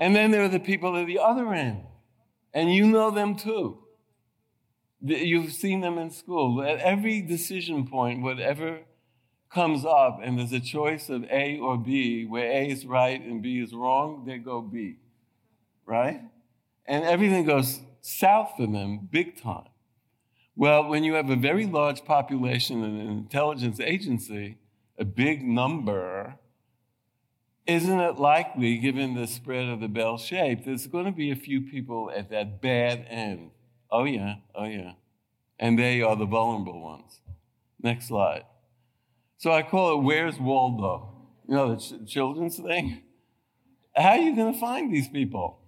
And 0.00 0.16
then 0.16 0.30
there 0.32 0.42
are 0.42 0.48
the 0.48 0.58
people 0.58 0.96
at 0.96 1.06
the 1.06 1.20
other 1.20 1.52
end, 1.52 1.84
and 2.52 2.74
you 2.74 2.86
know 2.86 3.12
them 3.12 3.36
too. 3.36 3.78
You've 5.02 5.52
seen 5.52 5.82
them 5.82 5.98
in 5.98 6.10
school. 6.10 6.62
At 6.62 6.78
every 6.78 7.22
decision 7.22 7.86
point, 7.86 8.22
whatever 8.22 8.80
comes 9.52 9.84
up, 9.84 10.20
and 10.22 10.38
there's 10.38 10.52
a 10.52 10.60
choice 10.60 11.08
of 11.10 11.24
A 11.24 11.58
or 11.58 11.76
B, 11.76 12.24
where 12.24 12.50
A 12.50 12.68
is 12.68 12.86
right 12.86 13.20
and 13.20 13.42
B 13.42 13.60
is 13.60 13.74
wrong, 13.74 14.24
they 14.26 14.38
go 14.38 14.62
B, 14.62 14.96
right? 15.86 16.22
And 16.86 17.04
everything 17.04 17.44
goes 17.44 17.80
south 18.00 18.52
for 18.56 18.66
them 18.66 19.08
big 19.10 19.40
time. 19.40 19.68
Well, 20.56 20.88
when 20.88 21.04
you 21.04 21.14
have 21.14 21.30
a 21.30 21.36
very 21.36 21.66
large 21.66 22.04
population 22.04 22.82
and 22.82 23.00
an 23.00 23.08
intelligence 23.08 23.80
agency, 23.80 24.58
a 24.98 25.04
big 25.04 25.42
number, 25.42 26.36
isn't 27.66 28.00
it 28.00 28.18
likely, 28.18 28.78
given 28.78 29.14
the 29.14 29.26
spread 29.26 29.68
of 29.68 29.80
the 29.80 29.88
bell 29.88 30.18
shape, 30.18 30.64
there's 30.64 30.86
going 30.86 31.04
to 31.04 31.12
be 31.12 31.30
a 31.30 31.36
few 31.36 31.60
people 31.60 32.10
at 32.14 32.30
that 32.30 32.60
bad 32.60 33.06
end? 33.08 33.50
Oh, 33.90 34.04
yeah, 34.04 34.36
oh, 34.54 34.64
yeah. 34.64 34.92
And 35.58 35.78
they 35.78 36.02
are 36.02 36.16
the 36.16 36.26
vulnerable 36.26 36.80
ones. 36.80 37.20
Next 37.82 38.08
slide. 38.08 38.44
So 39.38 39.52
I 39.52 39.62
call 39.62 39.98
it 39.98 40.02
Where's 40.02 40.38
Waldo? 40.38 41.08
You 41.48 41.54
know, 41.54 41.74
the 41.74 41.80
ch- 41.80 42.10
children's 42.10 42.58
thing? 42.58 43.02
How 43.96 44.10
are 44.10 44.18
you 44.18 44.36
going 44.36 44.52
to 44.54 44.60
find 44.60 44.92
these 44.92 45.08
people? 45.08 45.58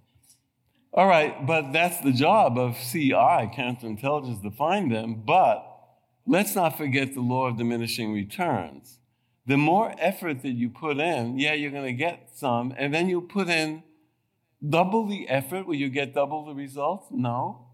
All 0.94 1.06
right, 1.06 1.46
but 1.46 1.72
that's 1.72 2.00
the 2.00 2.12
job 2.12 2.58
of 2.58 2.76
CI, 2.76 3.12
counterintelligence, 3.12 4.42
to 4.42 4.50
find 4.50 4.92
them. 4.92 5.22
But 5.24 5.66
let's 6.26 6.54
not 6.54 6.76
forget 6.76 7.14
the 7.14 7.20
law 7.20 7.46
of 7.46 7.56
diminishing 7.56 8.12
returns. 8.12 8.98
The 9.46 9.56
more 9.56 9.94
effort 9.98 10.42
that 10.42 10.52
you 10.52 10.68
put 10.68 10.98
in, 10.98 11.38
yeah, 11.38 11.52
you're 11.54 11.72
going 11.72 11.84
to 11.84 11.92
get 11.92 12.30
some, 12.34 12.72
and 12.76 12.94
then 12.94 13.08
you 13.08 13.20
put 13.20 13.48
in 13.48 13.82
double 14.66 15.06
the 15.06 15.28
effort, 15.28 15.66
will 15.66 15.74
you 15.74 15.88
get 15.88 16.14
double 16.14 16.44
the 16.44 16.54
results? 16.54 17.08
No. 17.10 17.66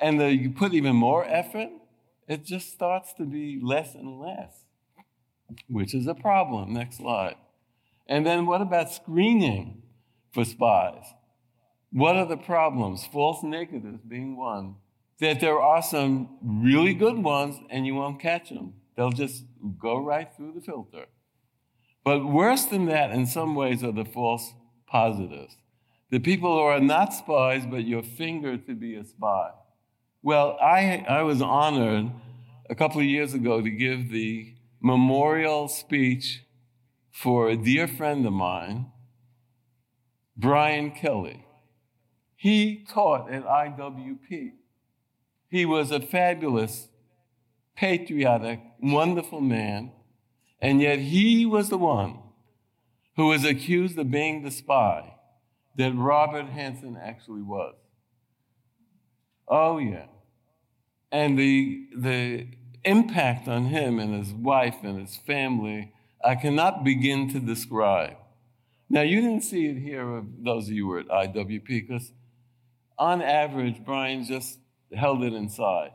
And 0.00 0.20
the, 0.20 0.34
you 0.34 0.50
put 0.50 0.74
even 0.74 0.96
more 0.96 1.24
effort, 1.24 1.70
it 2.26 2.44
just 2.44 2.72
starts 2.72 3.12
to 3.14 3.24
be 3.24 3.60
less 3.62 3.94
and 3.94 4.18
less, 4.18 4.64
which 5.68 5.94
is 5.94 6.06
a 6.06 6.14
problem. 6.14 6.72
Next 6.72 6.96
slide. 6.96 7.36
And 8.06 8.26
then 8.26 8.46
what 8.46 8.60
about 8.60 8.92
screening 8.92 9.82
for 10.32 10.44
spies? 10.44 11.04
What 11.92 12.16
are 12.16 12.26
the 12.26 12.36
problems? 12.36 13.06
False 13.06 13.42
negatives 13.42 14.00
being 14.06 14.36
one. 14.36 14.76
That 15.20 15.40
there 15.40 15.60
are 15.60 15.80
some 15.80 16.38
really 16.42 16.92
good 16.92 17.18
ones 17.18 17.56
and 17.70 17.86
you 17.86 17.94
won't 17.94 18.20
catch 18.20 18.48
them. 18.48 18.74
They'll 18.96 19.10
just 19.10 19.44
go 19.78 19.98
right 19.98 20.28
through 20.36 20.52
the 20.52 20.60
filter. 20.60 21.06
But 22.04 22.24
worse 22.24 22.66
than 22.66 22.86
that, 22.86 23.10
in 23.10 23.26
some 23.26 23.54
ways, 23.54 23.82
are 23.82 23.92
the 23.92 24.04
false 24.04 24.52
positives. 24.86 25.56
The 26.10 26.20
people 26.20 26.58
who 26.58 26.64
are 26.64 26.80
not 26.80 27.14
spies, 27.14 27.66
but 27.66 27.84
you're 27.84 28.02
fingered 28.02 28.66
to 28.66 28.74
be 28.74 28.94
a 28.94 29.04
spy. 29.04 29.50
Well, 30.22 30.56
I, 30.60 31.04
I 31.08 31.22
was 31.22 31.42
honored 31.42 32.10
a 32.70 32.74
couple 32.74 33.00
of 33.00 33.06
years 33.06 33.34
ago 33.34 33.60
to 33.60 33.70
give 33.70 34.10
the 34.10 34.54
memorial 34.80 35.68
speech 35.68 36.42
for 37.10 37.48
a 37.48 37.56
dear 37.56 37.88
friend 37.88 38.26
of 38.26 38.32
mine, 38.32 38.86
Brian 40.36 40.90
Kelley. 40.90 41.46
He 42.36 42.84
taught 42.88 43.30
at 43.30 43.44
IWP. 43.44 44.52
He 45.48 45.64
was 45.64 45.90
a 45.90 46.00
fabulous, 46.00 46.88
patriotic, 47.76 48.60
wonderful 48.80 49.40
man, 49.40 49.92
and 50.60 50.80
yet 50.80 50.98
he 50.98 51.44
was 51.44 51.68
the 51.68 51.78
one 51.78 52.18
who 53.16 53.28
was 53.28 53.44
accused 53.44 53.98
of 53.98 54.10
being 54.10 54.42
the 54.42 54.50
spy 54.50 55.14
that 55.76 55.92
Robert 55.94 56.46
Hanssen 56.46 56.96
actually 57.00 57.42
was. 57.42 57.74
Oh, 59.48 59.78
yeah. 59.78 60.06
And 61.12 61.38
the, 61.38 61.86
the 61.96 62.48
impact 62.84 63.48
on 63.48 63.66
him 63.66 63.98
and 63.98 64.14
his 64.14 64.32
wife 64.32 64.76
and 64.82 65.00
his 65.00 65.16
family, 65.16 65.92
I 66.24 66.34
cannot 66.34 66.84
begin 66.84 67.30
to 67.32 67.40
describe. 67.40 68.16
Now, 68.88 69.02
you 69.02 69.20
didn't 69.20 69.42
see 69.42 69.66
it 69.66 69.78
here, 69.78 70.22
those 70.38 70.68
of 70.68 70.74
you 70.74 70.84
who 70.84 70.88
were 70.90 71.00
at 71.00 71.08
IWP, 71.08 71.66
because 71.66 72.12
on 72.98 73.22
average, 73.22 73.84
Brian 73.84 74.24
just 74.24 74.58
held 74.94 75.24
it 75.24 75.32
inside. 75.32 75.90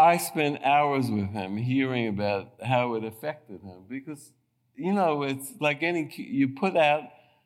I 0.00 0.16
spent 0.16 0.62
hours 0.64 1.10
with 1.10 1.30
him 1.30 1.58
hearing 1.58 2.08
about 2.08 2.54
how 2.64 2.94
it 2.94 3.04
affected 3.04 3.60
him 3.60 3.84
because, 3.86 4.32
you 4.74 4.94
know, 4.94 5.24
it's 5.24 5.52
like 5.60 5.82
any, 5.82 6.10
you 6.16 6.48
put 6.48 6.74
out 6.74 7.02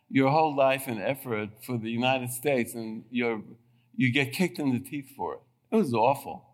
your 0.08 0.30
whole 0.30 0.54
life 0.54 0.84
and 0.86 1.00
effort 1.00 1.48
for 1.64 1.76
the 1.78 1.90
United 1.90 2.30
States 2.30 2.74
and 2.74 3.04
you 3.10 3.56
you 3.96 4.12
get 4.12 4.32
kicked 4.32 4.60
in 4.60 4.72
the 4.72 4.78
teeth 4.78 5.10
for 5.16 5.34
it. 5.34 5.40
It 5.72 5.76
was 5.76 5.92
awful. 5.94 6.44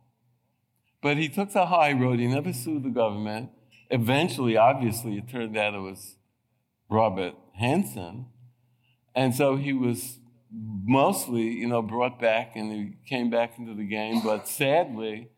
But 1.02 1.18
he 1.18 1.28
took 1.28 1.52
the 1.52 1.66
high 1.66 1.92
road. 1.92 2.18
He 2.18 2.26
never 2.26 2.52
sued 2.52 2.82
the 2.82 2.90
government. 2.90 3.50
Eventually, 3.90 4.56
obviously, 4.56 5.18
it 5.18 5.28
turned 5.28 5.56
out 5.56 5.74
it 5.74 5.80
was 5.80 6.16
Robert 6.88 7.34
Hanssen. 7.60 8.26
And 9.14 9.34
so 9.34 9.56
he 9.56 9.72
was 9.74 10.18
mostly, 10.50 11.42
you 11.42 11.68
know, 11.68 11.82
brought 11.82 12.20
back 12.20 12.52
and 12.56 12.72
he 12.72 12.96
came 13.06 13.28
back 13.28 13.58
into 13.58 13.74
the 13.74 13.86
game. 13.86 14.22
But 14.22 14.48
sadly, 14.48 15.30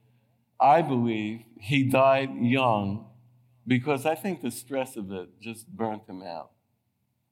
I 0.63 0.83
believe 0.83 1.43
he 1.61 1.83
died 1.83 2.31
young 2.41 3.07
because 3.67 4.07
I 4.07 4.15
think 4.15 4.43
the 4.43 4.51
stress 4.51 4.97
of 4.97 5.11
it 5.11 5.29
just 5.41 5.67
burnt 5.67 6.09
him 6.09 6.23
out. 6.23 6.51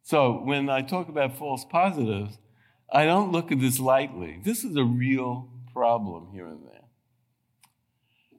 So 0.03 0.43
when 0.45 0.69
I 0.69 0.83
talk 0.83 1.09
about 1.09 1.37
false 1.37 1.65
positives, 1.65 2.39
I 2.93 3.05
don't 3.05 3.31
look 3.31 3.53
at 3.53 3.61
this 3.61 3.79
lightly. 3.79 4.41
This 4.45 4.65
is 4.65 4.77
a 4.77 4.85
real 4.85 5.49
problem 5.73 6.31
here 6.33 6.47
and 6.47 6.65
there. 6.67 6.81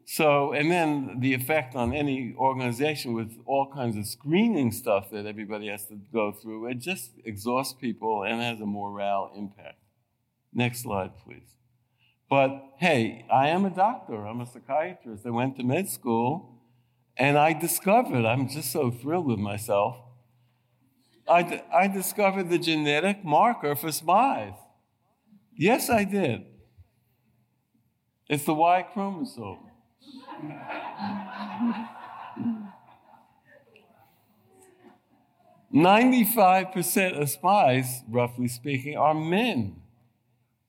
So, 0.06 0.52
and 0.52 0.70
then 0.70 1.22
the 1.22 1.34
effect 1.34 1.74
on 1.74 1.94
any 1.94 2.36
organization 2.38 3.14
with 3.14 3.38
all 3.46 3.72
kinds 3.74 3.96
of 3.96 4.06
screening 4.06 4.74
stuff 4.74 5.10
that 5.12 5.26
everybody 5.26 5.70
has 5.70 5.86
to 5.86 5.96
go 6.12 6.34
through, 6.34 6.68
it 6.68 6.80
just 6.80 7.12
exhausts 7.24 7.74
people 7.80 8.24
and 8.24 8.42
has 8.42 8.60
a 8.60 8.66
morale 8.66 9.32
impact. 9.38 9.80
Next 10.54 10.82
slide, 10.82 11.12
please. 11.24 11.56
But 12.32 12.64
hey, 12.78 13.26
I 13.30 13.50
am 13.50 13.66
a 13.66 13.70
doctor, 13.70 14.26
I'm 14.26 14.40
a 14.40 14.46
psychiatrist. 14.46 15.26
I 15.26 15.32
went 15.32 15.58
to 15.58 15.64
med 15.64 15.90
school 15.90 16.62
and 17.18 17.38
I 17.38 17.52
discovered, 17.52 18.24
I'm 18.24 18.48
just 18.48 18.72
so 18.72 18.90
thrilled 18.90 19.26
with 19.26 19.38
myself, 19.38 19.98
I, 21.28 21.90
discovered 21.94 22.50
the 22.50 22.58
genetic 22.58 23.26
marker 23.26 23.76
for 23.76 23.92
spies. 23.92 24.54
Yes, 25.58 25.90
I 25.90 26.06
did. 26.06 26.46
It's 28.30 28.46
the 28.46 28.54
Y 28.54 28.86
chromosome. 28.94 29.60
95% 35.74 37.22
of 37.22 37.30
spies, 37.30 38.04
roughly 38.08 38.48
speaking, 38.48 38.96
are 38.98 39.14
men. 39.14 39.81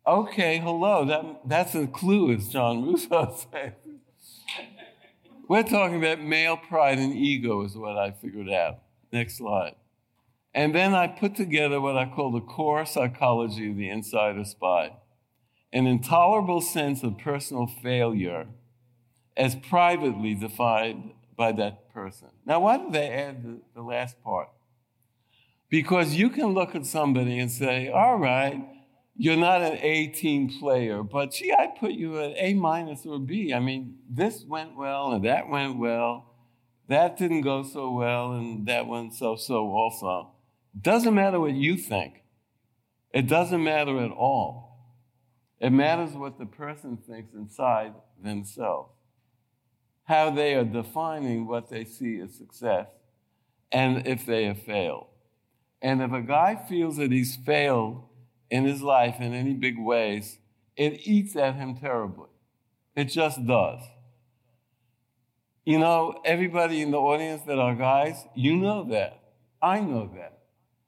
Okay, 0.04 0.58
hello, 0.58 1.04
that, 1.04 1.48
that's 1.48 1.74
a 1.76 1.86
clue, 1.86 2.34
as 2.34 2.48
John 2.48 2.84
Russo 2.84 3.36
said. 3.52 3.76
We're 5.48 5.62
talking 5.62 5.96
about 5.96 6.20
male 6.20 6.56
pride 6.56 6.98
and 6.98 7.14
ego, 7.14 7.62
is 7.62 7.76
what 7.76 7.96
I 7.96 8.10
figured 8.10 8.50
out. 8.50 8.78
Next 9.12 9.36
slide. 9.36 9.76
And 10.54 10.74
then 10.74 10.94
I 10.94 11.06
put 11.06 11.36
together 11.36 11.80
what 11.80 11.96
I 11.96 12.06
call 12.06 12.32
the 12.32 12.40
core 12.40 12.84
psychology 12.84 13.70
of 13.70 13.76
the 13.76 13.88
insider 13.88 14.44
spy 14.44 14.92
an 15.72 15.86
intolerable 15.86 16.60
sense 16.60 17.02
of 17.02 17.16
personal 17.18 17.66
failure 17.66 18.46
as 19.36 19.56
privately 19.56 20.34
defined 20.34 21.12
by 21.36 21.50
that 21.52 21.90
person. 21.92 22.28
Now, 22.44 22.60
why 22.60 22.76
did 22.76 22.92
they 22.92 23.08
add 23.08 23.42
the, 23.42 23.58
the 23.74 23.82
last 23.82 24.22
part? 24.22 24.48
Because 25.70 26.14
you 26.14 26.28
can 26.28 26.48
look 26.48 26.74
at 26.74 26.84
somebody 26.84 27.38
and 27.38 27.50
say, 27.50 27.88
all 27.88 28.18
right, 28.18 28.62
you're 29.16 29.36
not 29.36 29.62
an 29.62 29.78
A 29.80 30.08
team 30.08 30.48
player, 30.48 31.02
but 31.02 31.32
gee, 31.32 31.52
I 31.52 31.68
put 31.78 31.92
you 31.92 32.18
at 32.18 32.34
A 32.36 32.54
minus 32.54 33.04
or 33.06 33.18
B. 33.18 33.52
I 33.52 33.60
mean, 33.60 33.98
this 34.08 34.44
went 34.44 34.76
well 34.76 35.12
and 35.12 35.24
that 35.24 35.48
went 35.48 35.78
well. 35.78 36.34
That 36.88 37.16
didn't 37.16 37.42
go 37.42 37.62
so 37.62 37.90
well 37.92 38.32
and 38.32 38.66
that 38.66 38.86
went 38.86 39.14
so 39.14 39.36
so 39.36 39.66
also. 39.70 40.32
Doesn't 40.78 41.14
matter 41.14 41.38
what 41.38 41.52
you 41.52 41.76
think. 41.76 42.22
It 43.12 43.28
doesn't 43.28 43.62
matter 43.62 44.02
at 44.02 44.10
all. 44.10 44.96
It 45.60 45.70
matters 45.70 46.14
what 46.14 46.38
the 46.38 46.46
person 46.46 46.96
thinks 46.96 47.34
inside 47.34 47.92
themselves 48.22 48.92
how 50.04 50.30
they 50.30 50.54
are 50.54 50.64
defining 50.64 51.46
what 51.46 51.70
they 51.70 51.84
see 51.84 52.20
as 52.20 52.34
success 52.34 52.86
and 53.70 54.06
if 54.06 54.26
they 54.26 54.44
have 54.44 54.62
failed. 54.62 55.06
And 55.80 56.02
if 56.02 56.12
a 56.12 56.20
guy 56.20 56.56
feels 56.68 56.96
that 56.96 57.10
he's 57.10 57.36
failed 57.36 58.04
in 58.52 58.66
his 58.66 58.82
life 58.82 59.16
in 59.18 59.32
any 59.32 59.54
big 59.54 59.78
ways, 59.78 60.38
it 60.76 61.00
eats 61.06 61.34
at 61.36 61.54
him 61.54 61.74
terribly. 61.74 62.28
It 62.94 63.04
just 63.04 63.46
does. 63.46 63.80
You 65.64 65.78
know, 65.78 66.20
everybody 66.22 66.82
in 66.82 66.90
the 66.90 66.98
audience 66.98 67.42
that 67.46 67.58
are 67.58 67.74
guys, 67.74 68.22
you 68.34 68.54
know 68.56 68.84
that. 68.90 69.22
I 69.62 69.80
know 69.80 70.10
that. 70.16 70.40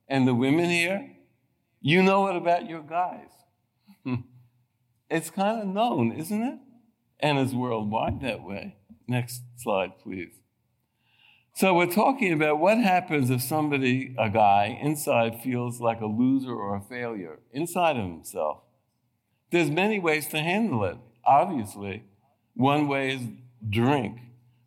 And 0.08 0.28
the 0.28 0.34
women 0.34 0.66
here, 0.66 1.10
you 1.80 2.02
know 2.02 2.28
it 2.28 2.36
about 2.36 2.68
your 2.68 2.82
guys. 2.82 3.30
it's 5.10 5.30
kind 5.30 5.62
of 5.62 5.66
known, 5.66 6.12
isn't 6.12 6.42
it? 6.42 6.58
And 7.20 7.38
it's 7.38 7.54
worldwide 7.54 8.20
that 8.20 8.42
way. 8.42 8.76
Next 9.08 9.40
slide, 9.56 9.98
please. 10.02 10.34
So 11.56 11.72
we're 11.72 11.86
talking 11.86 12.32
about 12.32 12.58
what 12.58 12.78
happens 12.78 13.30
if 13.30 13.40
somebody, 13.40 14.12
a 14.18 14.28
guy, 14.28 14.76
inside 14.82 15.40
feels 15.40 15.80
like 15.80 16.00
a 16.00 16.06
loser 16.06 16.52
or 16.52 16.74
a 16.74 16.80
failure 16.80 17.38
inside 17.52 17.96
of 17.96 18.02
himself. 18.02 18.62
There's 19.52 19.70
many 19.70 20.00
ways 20.00 20.26
to 20.30 20.40
handle 20.40 20.84
it. 20.84 20.96
Obviously, 21.24 22.02
one 22.54 22.88
way 22.88 23.14
is 23.14 23.22
drink. 23.70 24.18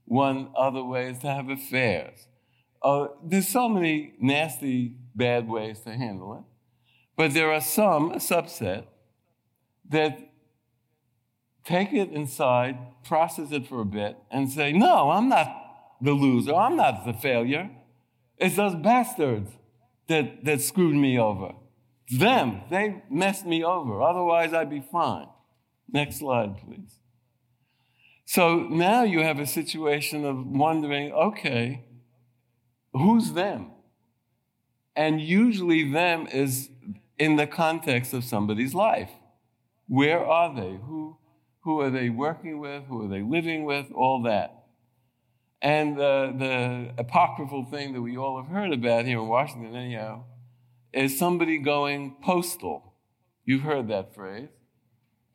One 0.06 0.47
other 0.58 0.82
way 0.82 1.10
is 1.10 1.19
to 1.19 1.28
have 1.28 1.50
affairs. 1.50 2.26
Uh, 2.82 3.08
there's 3.21 3.50
so 3.50 3.67
many 3.67 4.13
nasty, 4.21 4.95
bad 5.13 5.50
ways 5.50 5.82
to 5.82 5.91
handle 5.91 6.38
it. 6.38 6.43
But 7.17 7.34
there 7.34 7.52
are 7.52 7.60
some, 7.60 8.12
a 8.12 8.17
subset, 8.17 8.86
that 9.89 10.32
take 11.65 11.91
it 11.91 12.12
inside, 12.12 12.78
process 13.04 13.52
it 13.52 13.67
for 13.67 13.82
a 13.82 13.86
bit, 13.86 14.15
and 14.32 14.50
say, 14.50 14.71
no, 14.71 15.12
I'm 15.12 15.28
not 15.28 15.66
the 16.02 16.14
loser. 16.14 16.54
I'm 16.54 16.76
not 16.76 17.06
the 17.06 17.14
failure. 17.14 17.70
It's 18.38 18.56
those 18.56 18.76
bastards 18.76 19.52
that, 20.08 20.46
that 20.46 20.62
screwed 20.62 20.96
me 20.96 21.18
over. 21.20 21.54
It's 22.08 22.20
them. 22.20 22.62
They 22.70 23.04
messed 23.10 23.46
me 23.46 23.64
over. 23.64 24.02
Otherwise, 24.02 24.54
I'd 24.54 24.70
be 24.70 24.84
fine. 24.92 25.28
Next 25.92 26.20
slide, 26.20 26.58
please. 26.58 27.00
So 28.26 28.60
now 28.60 29.04
you 29.04 29.22
have 29.22 29.40
a 29.40 29.46
situation 29.46 30.26
of 30.26 30.46
wondering 30.46 31.14
okay, 31.14 31.86
who's 32.92 33.34
them? 33.34 33.72
And 34.96 35.22
usually, 35.22 35.90
them 35.92 36.28
is 36.28 36.70
in 37.18 37.36
the 37.36 37.48
context 37.48 38.14
of 38.14 38.24
somebody's 38.24 38.74
life. 38.74 39.12
Where 39.88 40.26
are 40.26 40.54
they? 40.54 40.78
Who, 40.86 41.18
who 41.62 41.80
are 41.82 41.90
they 41.90 42.10
working 42.10 42.60
with? 42.60 42.84
Who 42.86 43.06
are 43.06 43.08
they 43.08 43.22
living 43.22 43.64
with? 43.64 43.92
All 43.94 44.22
that. 44.24 44.57
And 45.62 45.98
the, 45.98 46.34
the 46.38 47.02
apocryphal 47.02 47.65
thing 47.65 47.93
that 47.93 48.02
we 48.02 48.17
all 48.17 48.41
have 48.41 48.52
heard 48.52 48.74
about 48.74 49.06
here 49.06 49.20
in 49.20 49.28
Washington, 49.28 49.76
anyhow, 49.76 50.26
is 50.93 51.17
somebody 51.17 51.58
going 51.58 52.17
postal. 52.22 52.93
You've 53.43 53.63
heard 53.63 53.88
that 53.88 54.13
phrase. 54.13 54.50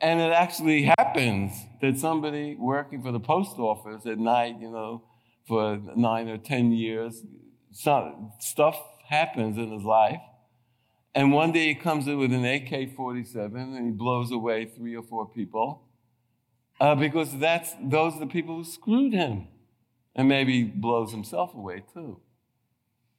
And 0.01 0.21
it 0.21 0.33
actually 0.33 0.93
happens 0.99 1.53
that 1.81 1.99
somebody 1.99 2.57
working 2.57 3.03
for 3.03 3.13
the 3.13 3.21
post 3.21 3.59
office 3.59 4.05
at 4.07 4.19
night, 4.19 4.57
you 4.61 4.71
know, 4.71 5.05
for 5.47 5.81
nine 5.97 6.29
or 6.29 6.39
10 6.39 6.73
years, 6.73 7.23
some, 7.73 8.33
stuff 8.41 8.77
happens 9.09 9.57
in 9.57 9.73
his 9.73 9.83
life. 9.83 10.21
And 11.15 11.33
one 11.33 11.53
day 11.53 11.69
he 11.69 11.75
comes 11.75 12.07
in 12.07 12.19
with 12.19 12.33
an 12.33 12.45
AK 12.45 12.97
47 12.97 13.61
and 13.61 13.87
he 13.87 13.93
blows 13.93 14.31
away 14.31 14.67
three 14.67 14.97
or 14.97 15.03
four 15.03 15.29
people 15.29 15.89
uh, 16.81 16.95
because 16.95 17.39
that's, 17.39 17.75
those 17.83 18.15
are 18.15 18.21
the 18.21 18.27
people 18.27 18.57
who 18.57 18.65
screwed 18.65 19.13
him 19.13 19.49
and 20.15 20.29
maybe 20.29 20.65
blows 20.65 21.11
himself 21.13 21.55
away 21.55 21.83
too. 21.93 22.21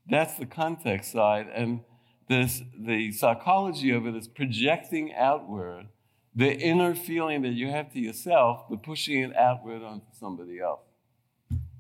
That's 0.10 0.36
the 0.36 0.46
context 0.46 1.12
side. 1.12 1.48
And 1.54 1.82
this, 2.28 2.62
the 2.78 3.12
psychology 3.12 3.92
of 3.92 4.06
it 4.06 4.16
is 4.16 4.28
projecting 4.28 5.14
outward 5.14 5.88
the 6.36 6.52
inner 6.52 6.96
feeling 6.96 7.44
that 7.44 7.54
you 7.54 7.70
have 7.70 7.92
to 7.94 8.00
yourself, 8.00 8.66
but 8.70 8.82
pushing 8.82 9.22
it 9.22 9.36
outward 9.36 9.84
onto 9.84 10.06
somebody 10.20 10.60
else. 10.60 10.82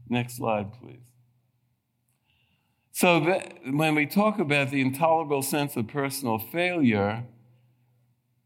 Next 0.08 0.38
slide, 0.38 0.73
please. 0.73 0.99
So, 2.91 3.19
that, 3.21 3.54
when 3.65 3.95
we 3.95 4.06
talk 4.06 4.38
about 4.38 4.69
the 4.69 4.80
intolerable 4.82 5.41
sense 5.41 5.76
of 5.76 5.88
personal 5.88 6.38
failure, 6.38 7.23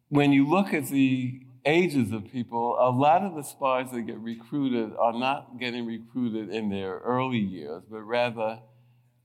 when 0.08 0.32
you 0.32 0.48
look 0.48 0.74
at 0.74 0.88
the 0.88 1.42
ages 1.68 2.12
of 2.12 2.32
people, 2.32 2.78
a 2.80 2.90
lot 2.90 3.22
of 3.22 3.36
the 3.36 3.44
spies 3.44 3.92
that 3.92 4.02
get 4.04 4.18
recruited 4.20 4.96
are 4.98 5.14
not 5.14 5.60
getting 5.60 5.86
recruited 5.86 6.50
in 6.50 6.70
their 6.70 7.00
early 7.00 7.38
years, 7.38 7.84
but 7.90 8.02
rather 8.02 8.60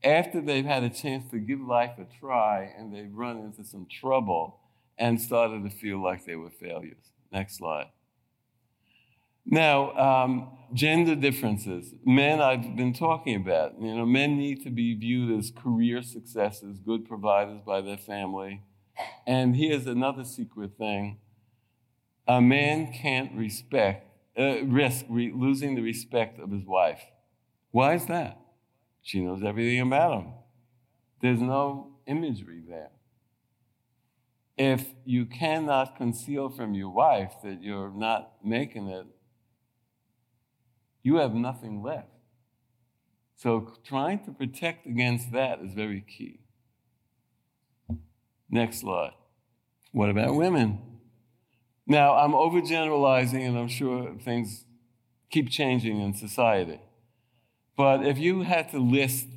after 0.03 0.41
they've 0.41 0.65
had 0.65 0.83
a 0.83 0.89
chance 0.89 1.31
to 1.31 1.39
give 1.39 1.61
life 1.61 1.97
a 1.97 2.05
try 2.19 2.71
and 2.77 2.93
they've 2.93 3.13
run 3.13 3.37
into 3.37 3.63
some 3.63 3.87
trouble 3.89 4.59
and 4.97 5.19
started 5.19 5.63
to 5.63 5.69
feel 5.69 6.03
like 6.03 6.25
they 6.25 6.35
were 6.35 6.49
failures. 6.49 7.11
Next 7.31 7.57
slide. 7.57 7.87
Now, 9.45 9.91
um, 9.97 10.57
gender 10.73 11.15
differences. 11.15 11.93
Men, 12.05 12.41
I've 12.41 12.75
been 12.75 12.93
talking 12.93 13.35
about. 13.35 13.79
You 13.79 13.95
know, 13.95 14.05
men 14.05 14.37
need 14.37 14.63
to 14.63 14.69
be 14.69 14.93
viewed 14.93 15.37
as 15.37 15.51
career 15.51 16.01
successes, 16.01 16.79
good 16.79 17.05
providers 17.05 17.61
by 17.65 17.81
their 17.81 17.97
family. 17.97 18.61
And 19.25 19.55
here's 19.55 19.87
another 19.87 20.23
secret 20.23 20.77
thing 20.77 21.17
a 22.27 22.41
man 22.41 22.93
can't 22.93 23.31
respect, 23.33 24.07
uh, 24.37 24.63
risk 24.63 25.05
re- 25.09 25.33
losing 25.33 25.75
the 25.75 25.81
respect 25.81 26.39
of 26.39 26.51
his 26.51 26.65
wife. 26.65 27.01
Why 27.71 27.95
is 27.95 28.05
that? 28.07 28.39
She 29.01 29.19
knows 29.19 29.43
everything 29.43 29.81
about 29.81 30.21
him. 30.21 30.33
There's 31.21 31.41
no 31.41 31.97
imagery 32.05 32.61
there. 32.67 32.91
If 34.57 34.93
you 35.03 35.25
cannot 35.25 35.97
conceal 35.97 36.49
from 36.49 36.73
your 36.73 36.89
wife 36.89 37.33
that 37.43 37.61
you're 37.61 37.91
not 37.91 38.33
making 38.43 38.87
it, 38.87 39.07
you 41.01 41.15
have 41.15 41.33
nothing 41.33 41.81
left. 41.81 42.07
So 43.35 43.73
trying 43.83 44.23
to 44.25 44.31
protect 44.31 44.85
against 44.85 45.31
that 45.33 45.59
is 45.59 45.73
very 45.73 46.01
key. 46.01 46.39
Next 48.49 48.81
slide. 48.81 49.13
What 49.91 50.09
about 50.09 50.35
women? 50.35 50.92
Now, 51.85 52.15
I'm 52.15 52.31
overgeneralizing, 52.31 53.45
and 53.45 53.57
I'm 53.57 53.67
sure 53.67 54.15
things 54.23 54.65
keep 55.29 55.49
changing 55.49 55.99
in 55.99 56.13
society. 56.13 56.79
But 57.75 58.05
if 58.05 58.17
you 58.17 58.43
had 58.43 58.69
to 58.71 58.79
list 58.79 59.27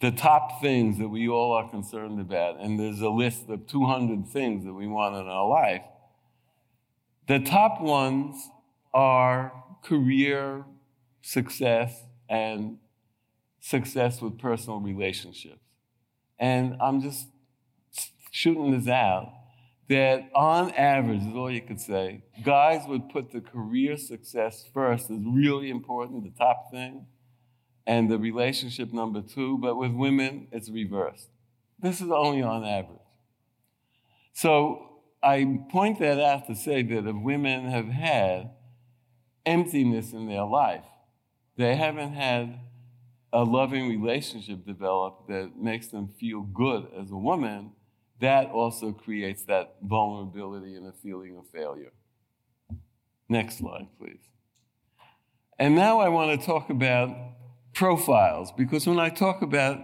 the 0.00 0.10
top 0.10 0.60
things 0.60 0.98
that 0.98 1.08
we 1.08 1.28
all 1.28 1.52
are 1.52 1.68
concerned 1.68 2.20
about, 2.20 2.60
and 2.60 2.78
there's 2.78 3.00
a 3.00 3.10
list 3.10 3.48
of 3.48 3.66
200 3.66 4.26
things 4.28 4.64
that 4.64 4.72
we 4.72 4.86
want 4.86 5.14
in 5.16 5.26
our 5.26 5.46
life, 5.46 5.82
the 7.26 7.38
top 7.38 7.80
ones 7.80 8.48
are 8.94 9.52
career 9.82 10.64
success 11.20 12.04
and 12.28 12.78
success 13.60 14.20
with 14.20 14.38
personal 14.38 14.80
relationships. 14.80 15.60
And 16.38 16.76
I'm 16.80 17.02
just 17.02 17.26
shooting 18.30 18.70
this 18.70 18.88
out 18.88 19.32
that 19.88 20.28
on 20.34 20.70
average, 20.72 21.22
is 21.22 21.34
all 21.34 21.50
you 21.50 21.62
could 21.62 21.80
say, 21.80 22.22
guys 22.44 22.82
would 22.86 23.08
put 23.08 23.32
the 23.32 23.40
career 23.40 23.96
success 23.96 24.66
first 24.72 25.10
as 25.10 25.18
really 25.24 25.70
important, 25.70 26.24
the 26.24 26.38
top 26.38 26.70
thing, 26.70 27.06
and 27.86 28.10
the 28.10 28.18
relationship 28.18 28.92
number 28.92 29.22
two, 29.22 29.56
but 29.58 29.76
with 29.76 29.92
women, 29.92 30.48
it's 30.52 30.68
reversed. 30.68 31.28
This 31.80 32.00
is 32.00 32.10
only 32.10 32.42
on 32.42 32.64
average. 32.64 32.98
So 34.34 35.00
I 35.22 35.64
point 35.70 35.98
that 36.00 36.20
out 36.20 36.46
to 36.48 36.54
say 36.54 36.82
that 36.82 37.06
if 37.06 37.16
women 37.16 37.70
have 37.70 37.88
had 37.88 38.50
emptiness 39.46 40.12
in 40.12 40.28
their 40.28 40.44
life, 40.44 40.84
they 41.56 41.76
haven't 41.76 42.12
had 42.12 42.60
a 43.32 43.42
loving 43.42 43.88
relationship 43.88 44.64
develop 44.64 45.26
that 45.28 45.52
makes 45.56 45.88
them 45.88 46.10
feel 46.20 46.42
good 46.42 46.88
as 47.00 47.10
a 47.10 47.16
woman, 47.16 47.72
that 48.20 48.50
also 48.50 48.92
creates 48.92 49.44
that 49.44 49.76
vulnerability 49.82 50.74
and 50.74 50.86
a 50.86 50.92
feeling 50.92 51.36
of 51.36 51.46
failure. 51.48 51.92
Next 53.28 53.58
slide, 53.58 53.88
please. 53.98 54.20
And 55.58 55.74
now 55.74 56.00
I 56.00 56.08
want 56.08 56.38
to 56.38 56.46
talk 56.46 56.70
about 56.70 57.14
profiles, 57.74 58.52
because 58.52 58.86
when 58.86 58.98
I 58.98 59.08
talk 59.10 59.42
about 59.42 59.78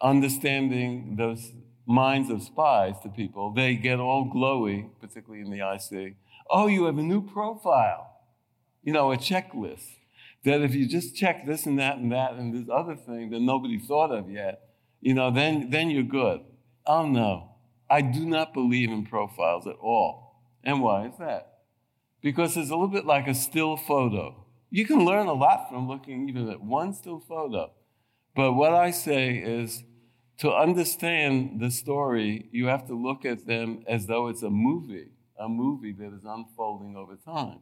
understanding 0.00 1.16
those 1.16 1.52
minds 1.86 2.30
of 2.30 2.42
spies 2.42 2.94
to 3.02 3.08
people, 3.08 3.52
they 3.52 3.74
get 3.74 3.98
all 3.98 4.30
glowy, 4.32 4.90
particularly 5.00 5.42
in 5.44 5.50
the 5.50 5.58
IC. 5.58 6.16
Oh, 6.48 6.66
you 6.66 6.84
have 6.84 6.98
a 6.98 7.02
new 7.02 7.22
profile. 7.22 8.06
You 8.82 8.92
know, 8.92 9.12
a 9.12 9.16
checklist 9.16 9.96
that 10.44 10.62
if 10.62 10.74
you 10.74 10.88
just 10.88 11.14
check 11.14 11.46
this 11.46 11.66
and 11.66 11.78
that 11.78 11.98
and 11.98 12.12
that 12.12 12.32
and 12.34 12.54
this 12.54 12.68
other 12.72 12.96
thing 12.96 13.30
that 13.30 13.40
nobody 13.40 13.78
thought 13.78 14.10
of 14.10 14.30
yet, 14.30 14.60
you 15.00 15.14
know, 15.14 15.30
then, 15.30 15.70
then 15.70 15.90
you're 15.90 16.02
good. 16.02 16.40
Oh 16.86 17.06
no, 17.06 17.56
I 17.88 18.00
do 18.02 18.26
not 18.26 18.52
believe 18.54 18.90
in 18.90 19.04
profiles 19.06 19.66
at 19.66 19.76
all. 19.80 20.42
And 20.64 20.82
why 20.82 21.06
is 21.06 21.16
that? 21.18 21.60
Because 22.22 22.56
it's 22.56 22.70
a 22.70 22.74
little 22.74 22.88
bit 22.88 23.06
like 23.06 23.26
a 23.26 23.34
still 23.34 23.76
photo. 23.76 24.46
You 24.70 24.86
can 24.86 25.04
learn 25.04 25.26
a 25.26 25.32
lot 25.32 25.68
from 25.68 25.88
looking 25.88 26.28
even 26.28 26.48
at 26.50 26.62
one 26.62 26.92
still 26.94 27.20
photo. 27.20 27.72
But 28.34 28.52
what 28.52 28.74
I 28.74 28.90
say 28.90 29.36
is 29.36 29.84
to 30.38 30.52
understand 30.52 31.60
the 31.60 31.70
story, 31.70 32.48
you 32.52 32.66
have 32.66 32.86
to 32.86 32.94
look 32.94 33.24
at 33.24 33.46
them 33.46 33.84
as 33.88 34.06
though 34.06 34.28
it's 34.28 34.42
a 34.42 34.50
movie, 34.50 35.08
a 35.38 35.48
movie 35.48 35.92
that 35.92 36.12
is 36.14 36.24
unfolding 36.24 36.96
over 36.96 37.16
time. 37.16 37.60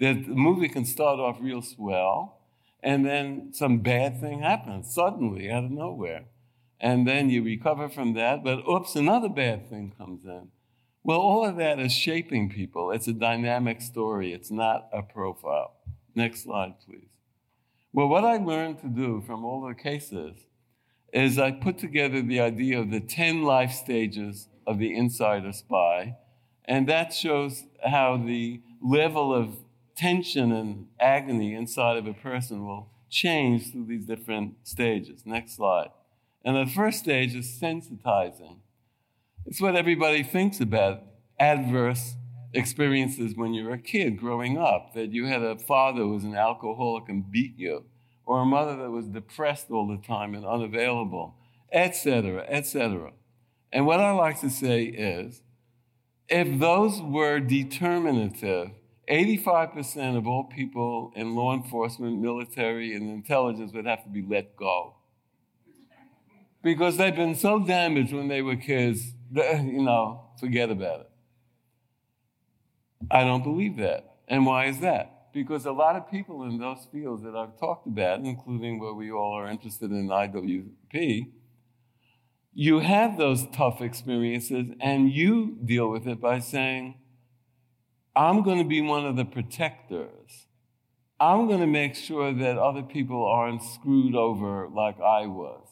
that 0.00 0.26
the 0.26 0.34
movie 0.34 0.68
can 0.68 0.84
start 0.84 1.20
off 1.20 1.38
real 1.40 1.62
swell, 1.62 2.40
and 2.82 3.04
then 3.06 3.52
some 3.52 3.78
bad 3.78 4.20
thing 4.20 4.40
happens 4.40 4.92
suddenly 4.94 5.50
out 5.50 5.64
of 5.64 5.70
nowhere. 5.70 6.26
And 6.80 7.06
then 7.06 7.30
you 7.30 7.42
recover 7.42 7.88
from 7.88 8.14
that, 8.14 8.44
but 8.44 8.68
oops, 8.68 8.96
another 8.96 9.28
bad 9.28 9.68
thing 9.68 9.92
comes 9.96 10.24
in. 10.24 10.48
Well, 11.02 11.20
all 11.20 11.44
of 11.44 11.56
that 11.56 11.78
is 11.78 11.92
shaping 11.92 12.50
people. 12.50 12.90
It's 12.90 13.08
a 13.08 13.12
dynamic 13.12 13.80
story, 13.80 14.32
it's 14.32 14.50
not 14.50 14.88
a 14.92 15.02
profile. 15.02 15.72
Next 16.14 16.44
slide, 16.44 16.74
please. 16.84 17.08
Well, 17.92 18.08
what 18.08 18.24
I 18.24 18.38
learned 18.38 18.80
to 18.80 18.88
do 18.88 19.22
from 19.26 19.44
all 19.44 19.66
the 19.66 19.74
cases 19.74 20.46
is 21.12 21.38
I 21.38 21.52
put 21.52 21.78
together 21.78 22.22
the 22.22 22.40
idea 22.40 22.80
of 22.80 22.90
the 22.90 23.00
10 23.00 23.42
life 23.42 23.70
stages 23.70 24.48
of 24.66 24.78
the 24.78 24.96
insider 24.96 25.52
spy, 25.52 26.16
and 26.64 26.88
that 26.88 27.12
shows 27.12 27.64
how 27.84 28.16
the 28.16 28.60
level 28.82 29.32
of 29.32 29.58
tension 29.96 30.50
and 30.52 30.88
agony 30.98 31.54
inside 31.54 31.96
of 31.96 32.06
a 32.06 32.14
person 32.14 32.66
will 32.66 32.90
change 33.10 33.70
through 33.70 33.86
these 33.86 34.06
different 34.06 34.54
stages. 34.64 35.22
Next 35.24 35.54
slide. 35.54 35.90
And 36.44 36.56
the 36.56 36.70
first 36.70 36.98
stage 36.98 37.34
is 37.34 37.58
sensitizing. 37.60 38.58
It's 39.46 39.60
what 39.60 39.76
everybody 39.76 40.22
thinks 40.22 40.60
about 40.60 41.02
adverse 41.38 42.16
experiences 42.52 43.34
when 43.34 43.54
you're 43.54 43.72
a 43.72 43.78
kid 43.78 44.18
growing 44.18 44.58
up, 44.58 44.94
that 44.94 45.12
you 45.12 45.26
had 45.26 45.42
a 45.42 45.58
father 45.58 46.02
who 46.02 46.10
was 46.10 46.24
an 46.24 46.34
alcoholic 46.34 47.08
and 47.08 47.30
beat 47.30 47.58
you, 47.58 47.84
or 48.26 48.40
a 48.40 48.46
mother 48.46 48.76
that 48.76 48.90
was 48.90 49.08
depressed 49.08 49.70
all 49.70 49.86
the 49.86 50.06
time 50.06 50.34
and 50.34 50.44
unavailable, 50.44 51.34
etc., 51.72 52.44
etc. 52.48 53.12
And 53.72 53.86
what 53.86 54.00
I 54.00 54.12
like 54.12 54.40
to 54.40 54.50
say 54.50 54.84
is 54.84 55.42
if 56.28 56.58
those 56.58 57.02
were 57.02 57.40
determinative, 57.40 58.70
85% 59.10 60.16
of 60.16 60.26
all 60.26 60.44
people 60.44 61.12
in 61.14 61.34
law 61.34 61.54
enforcement, 61.54 62.20
military, 62.20 62.94
and 62.94 63.10
intelligence 63.10 63.72
would 63.74 63.86
have 63.86 64.02
to 64.04 64.08
be 64.08 64.22
let 64.22 64.56
go. 64.56 64.93
Because 66.64 66.96
they've 66.96 67.14
been 67.14 67.36
so 67.36 67.60
damaged 67.60 68.12
when 68.12 68.26
they 68.26 68.42
were 68.42 68.56
kids, 68.56 69.12
you 69.32 69.82
know, 69.82 70.30
forget 70.40 70.70
about 70.70 71.00
it. 71.00 71.10
I 73.10 73.22
don't 73.22 73.44
believe 73.44 73.76
that. 73.76 74.16
And 74.26 74.46
why 74.46 74.64
is 74.64 74.80
that? 74.80 75.32
Because 75.34 75.66
a 75.66 75.72
lot 75.72 75.94
of 75.94 76.10
people 76.10 76.44
in 76.44 76.58
those 76.58 76.86
fields 76.90 77.22
that 77.22 77.36
I've 77.36 77.60
talked 77.60 77.86
about, 77.86 78.20
including 78.20 78.80
where 78.80 78.94
we 78.94 79.12
all 79.12 79.34
are 79.34 79.46
interested 79.46 79.90
in 79.90 80.08
IWP, 80.08 81.32
you 82.54 82.78
have 82.78 83.18
those 83.18 83.46
tough 83.52 83.82
experiences 83.82 84.68
and 84.80 85.12
you 85.12 85.58
deal 85.64 85.90
with 85.90 86.06
it 86.06 86.20
by 86.20 86.38
saying, 86.38 86.94
I'm 88.16 88.42
going 88.42 88.58
to 88.58 88.68
be 88.68 88.80
one 88.80 89.04
of 89.04 89.16
the 89.16 89.24
protectors. 89.26 90.46
I'm 91.20 91.46
going 91.46 91.60
to 91.60 91.66
make 91.66 91.94
sure 91.94 92.32
that 92.32 92.56
other 92.56 92.82
people 92.82 93.26
aren't 93.26 93.62
screwed 93.62 94.14
over 94.14 94.68
like 94.68 95.00
I 95.00 95.26
was. 95.26 95.63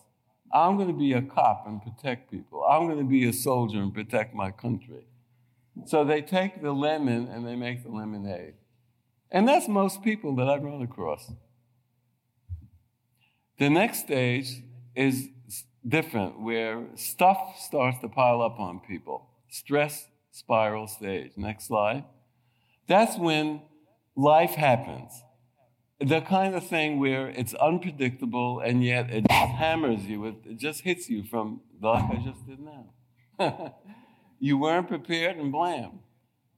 I'm 0.52 0.76
going 0.76 0.88
to 0.88 0.94
be 0.94 1.12
a 1.14 1.22
cop 1.22 1.66
and 1.66 1.80
protect 1.80 2.30
people. 2.30 2.62
I'm 2.64 2.86
going 2.86 2.98
to 2.98 3.04
be 3.04 3.26
a 3.26 3.32
soldier 3.32 3.78
and 3.78 3.92
protect 3.92 4.34
my 4.34 4.50
country. 4.50 5.06
So 5.86 6.04
they 6.04 6.20
take 6.20 6.60
the 6.60 6.72
lemon 6.72 7.28
and 7.28 7.46
they 7.46 7.56
make 7.56 7.82
the 7.82 7.90
lemonade. 7.90 8.54
And 9.30 9.48
that's 9.48 9.66
most 9.66 10.02
people 10.02 10.36
that 10.36 10.48
I've 10.48 10.62
run 10.62 10.82
across. 10.82 11.32
The 13.58 13.70
next 13.70 14.00
stage 14.00 14.62
is 14.94 15.28
different, 15.86 16.40
where 16.40 16.84
stuff 16.96 17.58
starts 17.58 17.98
to 18.00 18.08
pile 18.08 18.42
up 18.42 18.60
on 18.60 18.80
people. 18.80 19.28
Stress 19.48 20.06
spiral 20.30 20.86
stage. 20.86 21.32
Next 21.36 21.66
slide. 21.66 22.04
That's 22.88 23.16
when 23.16 23.62
life 24.14 24.50
happens. 24.50 25.12
The 26.02 26.20
kind 26.20 26.54
of 26.54 26.66
thing 26.66 26.98
where 26.98 27.28
it's 27.28 27.54
unpredictable 27.54 28.60
and 28.60 28.82
yet 28.82 29.10
it 29.10 29.24
just 29.28 29.52
hammers 29.52 30.04
you, 30.04 30.26
it 30.26 30.56
just 30.56 30.80
hits 30.80 31.08
you 31.08 31.22
from 31.22 31.60
like 31.80 32.02
I 32.10 32.16
just 32.16 32.46
did 32.46 32.58
now. 32.58 33.74
you 34.40 34.58
weren't 34.58 34.88
prepared 34.88 35.36
and 35.36 35.52
blam. 35.52 36.00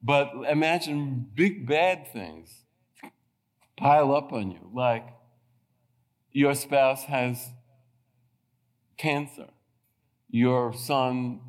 But 0.03 0.33
imagine 0.49 1.31
big 1.35 1.67
bad 1.67 2.13
things 2.13 2.65
pile 3.77 4.15
up 4.15 4.33
on 4.33 4.51
you, 4.51 4.71
like 4.73 5.07
your 6.33 6.55
spouse 6.55 7.05
has 7.05 7.51
cancer, 8.97 9.49
your 10.31 10.73
son 10.75 11.41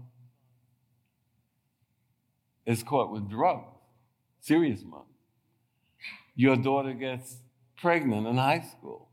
is 2.66 2.84
caught 2.84 3.12
with 3.12 3.30
drugs, 3.30 3.78
serious 4.40 4.84
ones. 4.84 5.06
Your 6.36 6.56
daughter 6.56 6.94
gets 6.94 7.38
pregnant 7.78 8.28
in 8.28 8.38
high 8.38 8.62
school. 8.62 9.10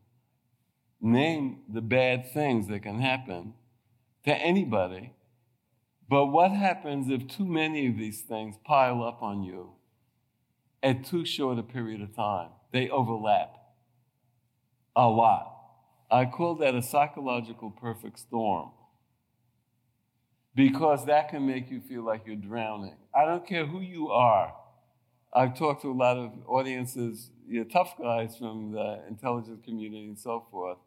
Name 1.00 1.62
the 1.68 1.82
bad 1.82 2.32
things 2.32 2.68
that 2.68 2.80
can 2.80 3.00
happen 3.00 3.54
to 4.24 4.32
anybody 4.32 5.12
but 6.12 6.26
what 6.26 6.50
happens 6.50 7.08
if 7.08 7.26
too 7.26 7.46
many 7.46 7.86
of 7.86 7.96
these 7.96 8.20
things 8.20 8.56
pile 8.66 9.02
up 9.02 9.22
on 9.22 9.42
you 9.42 9.70
at 10.82 11.06
too 11.06 11.24
short 11.24 11.58
a 11.58 11.62
period 11.62 12.02
of 12.02 12.14
time? 12.14 12.50
They 12.70 12.90
overlap 12.90 13.54
a 14.94 15.08
lot. 15.08 15.56
I 16.10 16.26
call 16.26 16.56
that 16.56 16.74
a 16.74 16.82
psychological 16.82 17.70
perfect 17.70 18.18
storm 18.18 18.72
because 20.54 21.06
that 21.06 21.30
can 21.30 21.46
make 21.46 21.70
you 21.70 21.80
feel 21.80 22.02
like 22.02 22.26
you're 22.26 22.36
drowning. 22.36 22.98
I 23.14 23.24
don't 23.24 23.46
care 23.46 23.64
who 23.64 23.80
you 23.80 24.10
are. 24.10 24.52
I've 25.32 25.56
talked 25.56 25.82
to 25.82 25.90
a 25.90 25.94
lot 25.94 26.18
of 26.18 26.32
audiences, 26.46 27.30
you 27.48 27.60
know, 27.60 27.64
tough 27.64 27.94
guys 27.98 28.36
from 28.36 28.72
the 28.72 29.00
intelligence 29.08 29.60
community 29.64 30.04
and 30.04 30.18
so 30.18 30.46
forth. 30.50 30.78